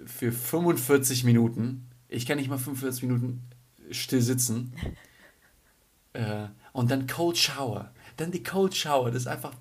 für 0.06 0.32
45 0.32 1.24
Minuten. 1.24 1.88
Ich 2.08 2.26
kann 2.26 2.38
nicht 2.38 2.50
mal 2.50 2.58
45 2.58 3.04
Minuten 3.04 3.44
still 3.92 4.22
sitzen. 4.22 4.74
Äh, 6.14 6.48
und 6.78 6.92
dann 6.92 7.08
Cold 7.08 7.40
Shower. 7.40 7.92
Dann 8.18 8.30
die 8.32 8.44
Cold 8.44 8.76
Shower. 8.76 9.10
Das 9.10 9.24
ist 9.24 9.28
einfach. 9.28 9.52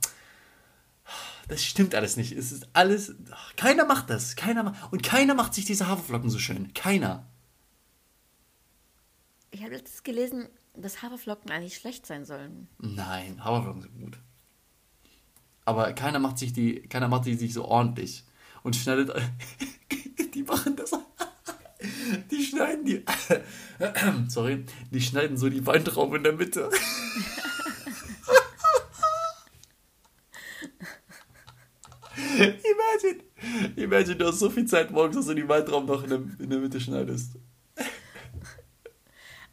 Das 1.49 1.65
stimmt 1.65 1.95
alles 1.95 2.19
nicht. 2.19 2.33
Es 2.33 2.53
ist 2.53 2.69
alles. 2.75 3.15
Keiner 3.57 3.87
macht 3.87 4.11
das. 4.11 4.37
Keiner 4.37 4.63
macht, 4.63 4.93
und 4.93 5.03
keiner 5.03 5.35
macht 5.35 5.55
sich 5.55 5.65
diese 5.65 5.89
Haferflocken 5.89 6.29
so 6.29 6.39
schön. 6.39 6.75
Keiner. 6.75 7.25
Ich 9.51 9.63
habe 9.63 9.73
letztens 9.73 10.03
gelesen, 10.03 10.51
dass 10.75 11.01
Haferflocken 11.01 11.51
eigentlich 11.51 11.77
schlecht 11.77 12.05
sein 12.05 12.27
sollen. 12.27 12.69
Nein, 12.79 13.43
Haferflocken 13.43 13.81
sind 13.81 13.99
gut. 13.99 14.19
Aber 15.65 15.95
keiner 15.95 16.19
macht 16.19 16.37
sich 16.37 16.53
die, 16.53 16.83
keiner 16.83 17.09
macht 17.09 17.25
die 17.25 17.35
sich 17.35 17.55
so 17.55 17.65
ordentlich 17.65 18.25
und 18.63 18.77
schneidet. 18.77 19.11
die 20.35 20.43
machen 20.43 20.77
das. 20.77 20.91
Die 22.31 22.45
schneiden 22.45 22.85
die. 22.85 23.05
Sorry, 24.29 24.65
die 24.91 25.01
schneiden 25.01 25.37
so 25.37 25.49
die 25.49 25.67
Weintraube 25.67 26.17
in 26.17 26.25
der 26.25 26.33
Mitte. 26.33 26.71
imagine, 32.37 33.23
imagine, 33.77 34.17
du 34.17 34.27
hast 34.27 34.39
so 34.39 34.51
viel 34.51 34.67
Zeit 34.67 34.91
morgens, 34.91 35.17
dass 35.17 35.27
du 35.27 35.35
die 35.35 35.49
Weintrauben 35.49 35.87
noch 35.87 36.03
in 36.03 36.11
der, 36.11 36.23
in 36.39 36.51
der 36.51 36.59
Mitte 36.59 36.81
schneidest. 36.81 37.33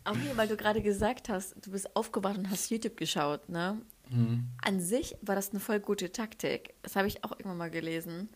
Auch 0.05 0.17
hier, 0.17 0.35
weil 0.35 0.49
du 0.49 0.57
gerade 0.57 0.81
gesagt 0.81 1.29
hast, 1.29 1.55
du 1.65 1.71
bist 1.71 1.95
aufgewacht 1.95 2.37
und 2.37 2.49
hast 2.49 2.69
YouTube 2.69 2.97
geschaut, 2.97 3.47
ne? 3.47 3.81
Mhm. 4.09 4.49
An 4.61 4.81
sich 4.81 5.15
war 5.21 5.35
das 5.35 5.51
eine 5.51 5.61
voll 5.61 5.79
gute 5.79 6.11
Taktik. 6.11 6.73
Das 6.81 6.95
habe 6.95 7.07
ich 7.07 7.23
auch 7.23 7.31
irgendwann 7.31 7.57
mal 7.57 7.71
gelesen, 7.71 8.29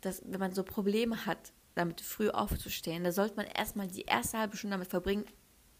dass 0.00 0.22
wenn 0.26 0.40
man 0.40 0.52
so 0.52 0.64
Probleme 0.64 1.26
hat, 1.26 1.52
damit 1.74 2.00
früh 2.00 2.30
aufzustehen, 2.30 3.04
da 3.04 3.12
sollte 3.12 3.36
man 3.36 3.46
erstmal 3.46 3.88
die 3.88 4.02
erste 4.02 4.38
halbe 4.38 4.56
Stunde 4.56 4.74
damit 4.76 4.88
verbringen, 4.88 5.24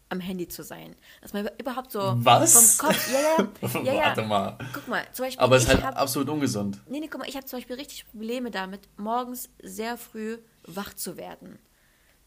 am 0.09 0.19
Handy 0.19 0.47
zu 0.47 0.63
sein. 0.63 0.95
Dass 1.21 1.33
man 1.33 1.49
überhaupt 1.57 1.91
so 1.91 2.13
Was? 2.17 2.77
vom 2.77 2.87
Kopf. 2.87 3.11
Ja, 3.11 3.19
ja, 3.19 3.81
ja, 3.83 3.93
ja. 3.93 4.05
Warte 4.05 4.21
mal. 4.23 4.57
Guck 4.73 4.87
mal, 4.87 5.05
zum 5.11 5.25
Beispiel. 5.25 5.43
Aber 5.43 5.55
es 5.55 5.63
ist 5.63 5.69
halt 5.69 5.83
hab, 5.83 5.97
absolut 5.97 6.29
ungesund. 6.29 6.81
Nee, 6.87 6.99
nee, 6.99 7.07
guck 7.07 7.21
mal, 7.21 7.29
ich 7.29 7.35
habe 7.35 7.45
zum 7.45 7.59
Beispiel 7.59 7.75
richtig 7.75 8.05
Probleme 8.09 8.51
damit, 8.51 8.87
morgens 8.97 9.49
sehr 9.61 9.97
früh 9.97 10.37
wach 10.65 10.93
zu 10.93 11.17
werden. 11.17 11.59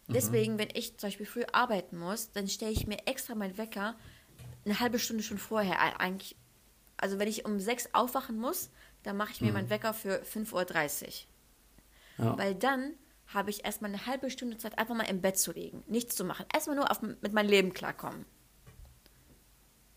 Mhm. 0.07 0.13
Deswegen, 0.13 0.55
mhm. 0.55 0.59
wenn 0.59 0.69
ich 0.75 0.99
zum 0.99 1.09
Beispiel 1.09 1.27
früh 1.27 1.45
arbeiten 1.53 1.97
muss, 1.97 2.33
dann 2.33 2.49
stelle 2.49 2.73
ich 2.73 2.87
mir 2.87 2.99
extra 3.07 3.35
meinen 3.35 3.57
Wecker 3.57 3.95
eine 4.65 4.81
halbe 4.81 4.99
Stunde 4.99 5.23
schon 5.23 5.39
vorher. 5.39 6.01
Eigentlich, 6.01 6.37
also 6.97 7.19
wenn 7.19 7.29
ich 7.29 7.45
um 7.45 7.61
sechs 7.61 7.89
aufwachen 7.93 8.39
muss, 8.39 8.71
dann 9.05 9.17
mache 9.17 9.33
ich 9.33 9.41
mir 9.41 9.49
mhm. 9.49 9.55
meinen 9.55 9.71
Wecker 9.71 9.95
für 9.95 10.23
5.30 10.23 11.05
Uhr. 11.05 12.25
Ja. 12.25 12.39
Weil 12.39 12.55
dann 12.55 12.95
habe 13.29 13.51
ich 13.51 13.65
erstmal 13.65 13.91
eine 13.93 14.07
halbe 14.07 14.31
Stunde 14.31 14.57
Zeit, 14.59 14.79
einfach 14.79 14.95
mal 14.95 15.05
im 15.05 15.21
Bett 15.21 15.39
zu 15.39 15.53
liegen, 15.53 15.83
nichts 15.87 16.15
zu 16.17 16.25
machen. 16.25 16.47
Erstmal 16.53 16.77
nur 16.77 16.91
auf, 16.91 17.03
mit 17.03 17.33
meinem 17.33 17.49
Leben 17.49 17.73
klarkommen. 17.73 18.25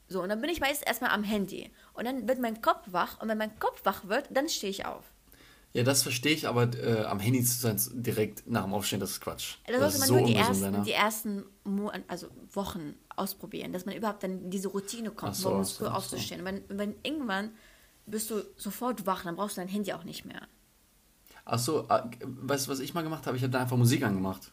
So, 0.07 0.23
und 0.23 0.30
dann 0.30 0.41
bin 0.41 0.49
ich 0.49 0.59
meistens 0.59 0.88
erstmal 0.88 1.11
am 1.11 1.23
Handy. 1.23 1.71
Und 1.93 2.05
dann 2.05 2.27
wird 2.27 2.39
mein 2.39 2.61
Kopf 2.61 2.82
wach. 2.88 3.21
Und 3.21 3.27
wenn 3.30 3.38
mein 3.38 3.57
Kopf 3.59 3.86
wach 3.86 4.07
wird, 4.07 4.27
dann 4.32 4.49
stehe 4.49 4.71
ich 4.71 4.86
auf. 4.86 5.03
Ja, 5.71 5.84
das 5.84 6.01
verstehe 6.01 6.32
ich, 6.32 6.47
aber 6.47 6.63
äh, 6.75 7.03
am 7.03 7.19
Handy 7.19 7.43
zu 7.43 7.59
sein 7.59 7.80
direkt 7.93 8.49
nach 8.49 8.63
dem 8.63 8.73
Aufstehen, 8.73 8.99
das 8.99 9.11
ist 9.11 9.21
Quatsch. 9.21 9.57
Da 9.67 9.77
sollte 9.77 9.99
man 9.99 10.07
so 10.07 10.17
nur 10.17 10.25
die 10.25 10.34
ersten, 10.34 10.84
die 10.84 10.91
ersten 10.91 11.45
Mo 11.63 11.91
also 12.07 12.27
Wochen 12.53 12.95
ausprobieren, 13.15 13.71
dass 13.71 13.86
man 13.86 13.95
überhaupt 13.95 14.23
dann 14.23 14.45
in 14.45 14.49
diese 14.49 14.69
Routine 14.69 15.11
kommt, 15.11 15.36
so, 15.36 15.49
morgens 15.49 15.73
früh 15.73 15.86
so, 15.86 15.91
aufzustehen. 15.91 16.41
Und 16.41 16.45
wenn, 16.47 16.63
wenn 16.69 16.95
irgendwann 17.03 17.51
bist 18.07 18.32
du 18.32 18.43
sofort 18.57 19.05
wach, 19.05 19.25
dann 19.25 19.36
brauchst 19.36 19.57
du 19.57 19.61
dein 19.61 19.67
Handy 19.67 19.93
auch 19.93 20.05
nicht 20.05 20.25
mehr. 20.25 20.47
Achso, 21.49 21.87
äh, 21.89 22.03
weißt 22.21 22.67
du, 22.67 22.71
was 22.71 22.79
ich 22.79 22.93
mal 22.93 23.01
gemacht 23.01 23.25
habe? 23.27 23.37
Ich 23.37 23.43
habe 23.43 23.51
da 23.51 23.61
einfach 23.61 23.77
Musik 23.77 24.03
angemacht. 24.03 24.51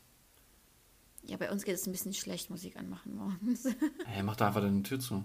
Ja, 1.25 1.37
bei 1.37 1.51
uns 1.51 1.65
geht 1.65 1.75
es 1.75 1.87
ein 1.87 1.93
bisschen 1.93 2.15
schlecht, 2.15 2.51
Musik 2.51 2.77
anmachen 2.77 3.17
morgens. 3.17 3.67
Hey, 4.07 4.23
mach 4.23 4.37
da 4.37 4.49
einfach 4.49 4.61
deine 4.61 4.83
Tür 4.83 5.01
zu. 5.01 5.25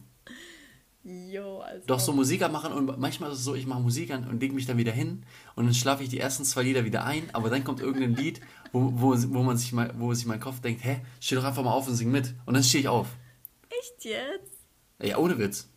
Jo, 1.03 1.59
also. 1.59 1.85
Doch 1.87 1.99
so 1.99 2.13
Musik 2.13 2.43
anmachen 2.43 2.73
und 2.73 2.99
manchmal 2.99 3.31
ist 3.31 3.39
es 3.39 3.43
so, 3.43 3.55
ich 3.55 3.65
mache 3.65 3.81
Musik 3.81 4.11
an 4.11 4.27
und 4.27 4.39
lege 4.39 4.53
mich 4.53 4.67
dann 4.67 4.77
wieder 4.77 4.91
hin 4.91 5.23
und 5.55 5.65
dann 5.65 5.73
schlafe 5.73 6.03
ich 6.03 6.09
die 6.09 6.19
ersten 6.19 6.45
zwei 6.45 6.61
Lieder 6.63 6.85
wieder 6.85 7.05
ein, 7.05 7.33
aber 7.33 7.49
dann 7.49 7.63
kommt 7.63 7.79
irgendein 7.79 8.15
Lied, 8.15 8.39
wo, 8.71 8.91
wo, 8.95 9.15
wo 9.15 9.43
man 9.43 9.57
sich 9.57 9.73
mal, 9.73 9.93
wo 9.97 10.13
sich 10.13 10.27
mein 10.27 10.39
Kopf 10.39 10.59
denkt, 10.61 10.83
hä, 10.83 11.01
steh 11.19 11.35
doch 11.35 11.43
einfach 11.43 11.63
mal 11.63 11.73
auf 11.73 11.87
und 11.87 11.95
sing 11.95 12.11
mit. 12.11 12.35
Und 12.45 12.53
dann 12.53 12.63
stehe 12.63 12.81
ich 12.81 12.87
auf. 12.87 13.07
Echt 13.69 14.05
jetzt? 14.05 14.59
Ja, 15.01 15.17
ohne 15.17 15.39
Witz. 15.39 15.69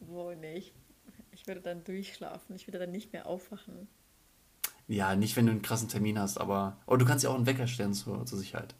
Wo 0.00 0.32
nicht? 0.32 0.72
Ich 1.32 1.46
würde 1.46 1.60
dann 1.60 1.84
durchschlafen, 1.84 2.56
ich 2.56 2.66
würde 2.66 2.78
dann 2.78 2.92
nicht 2.92 3.12
mehr 3.12 3.26
aufwachen. 3.26 3.88
Ja, 4.86 5.16
nicht 5.16 5.36
wenn 5.36 5.46
du 5.46 5.52
einen 5.52 5.62
krassen 5.62 5.88
Termin 5.88 6.18
hast, 6.18 6.38
aber. 6.38 6.76
Oh, 6.86 6.96
du 6.96 7.04
kannst 7.04 7.24
ja 7.24 7.30
auch 7.30 7.34
einen 7.34 7.46
Wecker 7.46 7.66
stellen 7.66 7.94
zur, 7.94 8.26
zur 8.26 8.38
Sicherheit. 8.38 8.74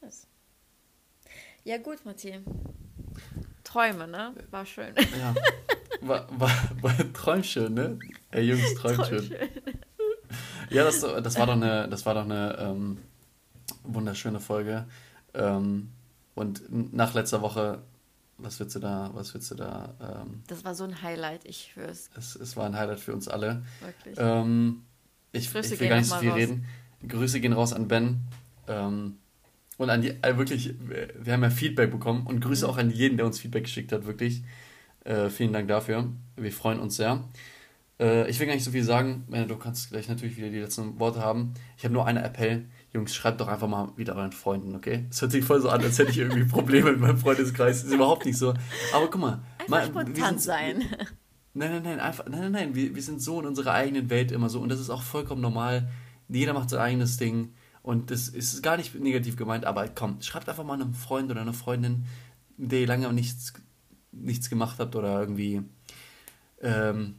Was? 0.00 0.26
Ja, 1.64 1.78
gut, 1.78 2.04
Matthias. 2.04 2.42
Träume, 3.64 4.08
ne? 4.08 4.34
War 4.50 4.66
schön. 4.66 4.94
Ja. 5.18 5.34
War, 6.00 6.26
war, 6.38 6.50
war 6.80 7.12
träumschön, 7.12 7.74
ne? 7.74 7.98
Ey, 8.30 8.42
Jungs, 8.44 8.74
träumschön. 8.74 9.28
träumschön. 9.28 9.48
Ja, 10.70 10.84
das, 10.84 11.00
das 11.00 11.38
war 11.38 11.46
doch 11.46 11.52
eine, 11.52 11.88
das 11.88 12.06
war 12.06 12.14
doch 12.14 12.24
eine 12.24 12.56
ähm, 12.58 12.98
wunderschöne 13.84 14.40
Folge. 14.40 14.86
Ähm, 15.34 15.90
und 16.34 16.62
nach 16.92 17.14
letzter 17.14 17.42
Woche, 17.42 17.82
was 18.38 18.58
willst 18.60 18.74
du 18.76 18.80
da, 18.80 19.10
was 19.14 19.34
willst 19.34 19.50
du 19.50 19.54
da? 19.54 19.94
Ähm, 20.00 20.42
das 20.46 20.64
war 20.64 20.74
so 20.74 20.84
ein 20.84 21.02
Highlight, 21.02 21.44
ich 21.44 21.72
schwör's. 21.72 22.10
Es, 22.16 22.34
es 22.36 22.56
war 22.56 22.66
ein 22.66 22.76
Highlight 22.76 23.00
für 23.00 23.12
uns 23.12 23.28
alle. 23.28 23.62
Wirklich. 23.80 24.16
Ähm, 24.18 24.82
ich, 25.32 25.54
ich 25.54 25.80
will 25.80 25.88
gar 25.88 25.98
nicht 25.98 26.08
so 26.08 26.16
viel 26.16 26.30
raus. 26.30 26.38
reden. 26.38 26.66
Grüße 27.06 27.40
gehen 27.40 27.52
raus 27.52 27.72
an 27.72 27.88
Ben. 27.88 28.20
Ähm, 28.68 29.18
und 29.78 29.90
an 29.90 30.02
die, 30.02 30.10
äh, 30.22 30.36
wirklich, 30.36 30.74
wir 30.78 31.32
haben 31.32 31.42
ja 31.42 31.50
Feedback 31.50 31.90
bekommen 31.90 32.26
und 32.26 32.40
Grüße 32.40 32.66
mhm. 32.66 32.72
auch 32.72 32.78
an 32.78 32.90
jeden, 32.90 33.16
der 33.16 33.26
uns 33.26 33.40
Feedback 33.40 33.64
geschickt 33.64 33.92
hat, 33.92 34.06
wirklich. 34.06 34.42
Äh, 35.04 35.30
vielen 35.30 35.52
Dank 35.52 35.68
dafür. 35.68 36.12
Wir 36.36 36.52
freuen 36.52 36.78
uns 36.78 36.96
sehr. 36.96 37.24
Äh, 37.98 38.28
ich 38.30 38.38
will 38.38 38.46
gar 38.46 38.54
nicht 38.54 38.64
so 38.64 38.70
viel 38.70 38.84
sagen. 38.84 39.24
Du 39.48 39.56
kannst 39.56 39.90
gleich 39.90 40.08
natürlich 40.08 40.36
wieder 40.36 40.50
die 40.50 40.60
letzten 40.60 41.00
Worte 41.00 41.20
haben. 41.20 41.54
Ich 41.76 41.84
habe 41.84 41.94
nur 41.94 42.06
einen 42.06 42.22
Appell. 42.22 42.66
Jungs, 42.92 43.14
schreibt 43.14 43.40
doch 43.40 43.48
einfach 43.48 43.68
mal 43.68 43.92
wieder 43.96 44.14
euren 44.16 44.32
Freunden, 44.32 44.74
okay? 44.74 45.06
Es 45.10 45.22
hört 45.22 45.32
sich 45.32 45.44
voll 45.44 45.60
so 45.60 45.70
an, 45.70 45.82
als 45.82 45.98
hätte 45.98 46.10
ich 46.10 46.18
irgendwie 46.18 46.44
Probleme 46.44 46.92
mit 46.92 47.00
meinem 47.00 47.16
Freundeskreis. 47.16 47.78
Das 47.78 47.88
ist 47.88 47.94
überhaupt 47.94 48.26
nicht 48.26 48.36
so. 48.36 48.50
Aber 48.92 49.08
guck 49.10 49.20
mal. 49.20 49.42
Einfach 49.58 49.68
mal, 49.68 49.86
spontan 49.86 50.38
sind, 50.38 50.40
sein. 50.40 50.84
Nein, 51.54 51.70
nein, 51.70 51.82
nein, 51.82 52.00
einfach, 52.00 52.26
nein, 52.28 52.40
nein, 52.40 52.52
nein. 52.52 52.74
Wir, 52.74 52.94
wir 52.94 53.02
sind 53.02 53.20
so 53.20 53.40
in 53.40 53.46
unserer 53.46 53.72
eigenen 53.72 54.10
Welt 54.10 54.32
immer 54.32 54.48
so 54.48 54.60
und 54.60 54.68
das 54.68 54.80
ist 54.80 54.90
auch 54.90 55.02
vollkommen 55.02 55.40
normal. 55.40 55.88
Jeder 56.28 56.54
macht 56.54 56.70
sein 56.70 56.80
eigenes 56.80 57.16
Ding. 57.16 57.54
Und 57.82 58.10
das 58.10 58.28
ist 58.28 58.62
gar 58.62 58.76
nicht 58.76 58.94
negativ 58.94 59.36
gemeint, 59.36 59.64
aber 59.64 59.88
komm, 59.88 60.22
schreibt 60.22 60.48
einfach 60.48 60.64
mal 60.64 60.74
einem 60.74 60.94
Freund 60.94 61.30
oder 61.30 61.40
einer 61.40 61.52
Freundin, 61.52 62.06
mit 62.56 62.72
der 62.72 62.80
ihr 62.80 62.86
lange 62.86 63.12
nichts 63.12 63.52
nichts 64.12 64.50
gemacht 64.50 64.78
habt 64.78 64.94
oder 64.94 65.20
irgendwie, 65.20 65.62
ähm, 66.60 67.16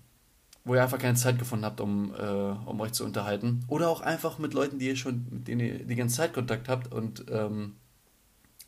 wo 0.65 0.75
ihr 0.75 0.83
einfach 0.83 0.99
keine 0.99 1.15
Zeit 1.15 1.39
gefunden 1.39 1.65
habt, 1.65 1.81
um, 1.81 2.13
äh, 2.15 2.23
um 2.23 2.79
euch 2.79 2.93
zu 2.93 3.03
unterhalten. 3.03 3.65
Oder 3.67 3.89
auch 3.89 4.01
einfach 4.01 4.39
mit 4.39 4.53
Leuten, 4.53 4.79
die 4.79 4.87
ihr 4.87 4.95
schon, 4.95 5.25
mit 5.29 5.47
denen 5.47 5.61
ihr 5.61 5.85
die 5.85 5.95
ganze 5.95 6.17
Zeit 6.17 6.33
Kontakt 6.33 6.69
habt 6.69 6.91
und 6.91 7.25
ähm, 7.29 7.75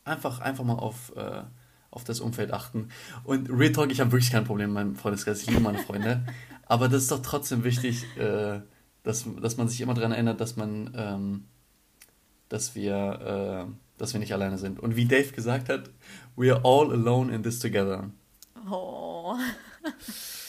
einfach, 0.04 0.40
einfach 0.40 0.64
mal 0.64 0.74
auf, 0.74 1.14
äh, 1.16 1.42
auf 1.90 2.04
das 2.04 2.20
Umfeld 2.20 2.52
achten. 2.52 2.88
Und 3.24 3.48
Real 3.48 3.72
Talk, 3.72 3.90
ich 3.90 4.00
habe 4.00 4.12
wirklich 4.12 4.30
kein 4.30 4.44
Problem 4.44 4.68
in 4.68 4.74
meinem 4.74 4.96
Freundeskreis, 4.96 5.42
ich 5.42 5.48
liebe 5.48 5.60
meine 5.60 5.78
Freunde. 5.78 6.26
Aber 6.66 6.88
das 6.88 7.02
ist 7.02 7.10
doch 7.10 7.22
trotzdem 7.22 7.64
wichtig, 7.64 8.04
äh, 8.18 8.60
dass, 9.02 9.24
dass 9.40 9.56
man 9.56 9.68
sich 9.68 9.80
immer 9.80 9.94
daran 9.94 10.12
erinnert, 10.12 10.40
dass 10.40 10.56
man, 10.56 10.92
ähm, 10.96 11.44
dass 12.48 12.74
wir, 12.74 13.66
äh, 13.66 13.72
dass 13.96 14.12
wir 14.12 14.20
nicht 14.20 14.34
alleine 14.34 14.58
sind. 14.58 14.80
Und 14.80 14.96
wie 14.96 15.06
Dave 15.06 15.32
gesagt 15.32 15.70
hat, 15.70 15.90
we 16.34 16.52
are 16.52 16.62
all 16.62 16.92
alone 16.92 17.34
in 17.34 17.42
this 17.42 17.58
together. 17.58 18.10
Oh. 18.70 19.34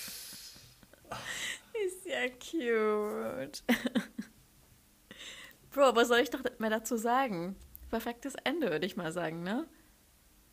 ja 2.17 2.29
cute. 2.29 3.63
Bro, 5.71 5.95
was 5.95 6.07
soll 6.07 6.19
ich 6.19 6.29
doch 6.29 6.41
mehr 6.59 6.69
dazu 6.69 6.97
sagen? 6.97 7.55
Perfektes 7.89 8.33
Ende, 8.43 8.69
würde 8.71 8.85
ich 8.85 8.97
mal 8.97 9.11
sagen, 9.11 9.43
ne? 9.43 9.67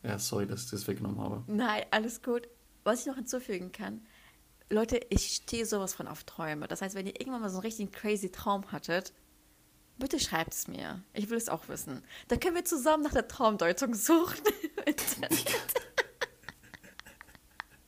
Ja, 0.02 0.18
sorry, 0.18 0.46
dass 0.46 0.64
ich 0.64 0.70
das 0.70 0.86
weggenommen 0.86 1.18
habe. 1.18 1.44
Nein, 1.46 1.84
alles 1.90 2.22
gut. 2.22 2.48
Was 2.84 3.00
ich 3.00 3.06
noch 3.06 3.16
hinzufügen 3.16 3.72
kann, 3.72 4.06
Leute, 4.70 5.00
ich 5.08 5.36
stehe 5.36 5.64
sowas 5.66 5.94
von 5.94 6.08
auf 6.08 6.24
Träume. 6.24 6.68
Das 6.68 6.82
heißt, 6.82 6.94
wenn 6.94 7.06
ihr 7.06 7.18
irgendwann 7.18 7.40
mal 7.40 7.48
so 7.48 7.56
einen 7.56 7.62
richtig 7.62 7.92
crazy 7.92 8.30
Traum 8.30 8.70
hattet, 8.72 9.12
bitte 9.98 10.20
schreibt 10.20 10.52
es 10.52 10.68
mir. 10.68 11.02
Ich 11.12 11.30
will 11.30 11.38
es 11.38 11.48
auch 11.48 11.68
wissen. 11.68 12.02
Dann 12.28 12.40
können 12.40 12.56
wir 12.56 12.64
zusammen 12.64 13.02
nach 13.02 13.12
der 13.12 13.28
Traumdeutung 13.28 13.94
suchen. 13.94 14.42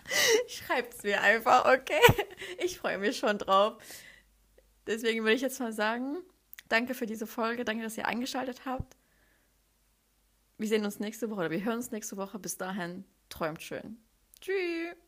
schreibt 0.48 0.94
es 0.94 1.02
mir 1.02 1.20
einfach, 1.20 1.64
okay? 1.66 2.00
Ich 2.58 2.78
freue 2.78 2.98
mich 2.98 3.18
schon 3.18 3.38
drauf. 3.38 3.76
Deswegen 4.86 5.24
würde 5.24 5.34
ich 5.34 5.42
jetzt 5.42 5.60
mal 5.60 5.72
sagen, 5.72 6.18
danke 6.68 6.94
für 6.94 7.06
diese 7.06 7.26
Folge, 7.26 7.64
danke, 7.64 7.82
dass 7.82 7.96
ihr 7.96 8.06
eingeschaltet 8.06 8.64
habt. 8.64 8.96
Wir 10.58 10.68
sehen 10.68 10.84
uns 10.84 11.00
nächste 11.00 11.28
Woche 11.30 11.40
oder 11.40 11.50
wir 11.50 11.64
hören 11.64 11.76
uns 11.76 11.90
nächste 11.90 12.16
Woche. 12.16 12.38
Bis 12.38 12.56
dahin, 12.56 13.04
träumt 13.28 13.62
schön. 13.62 13.98
Tschüss. 14.40 15.05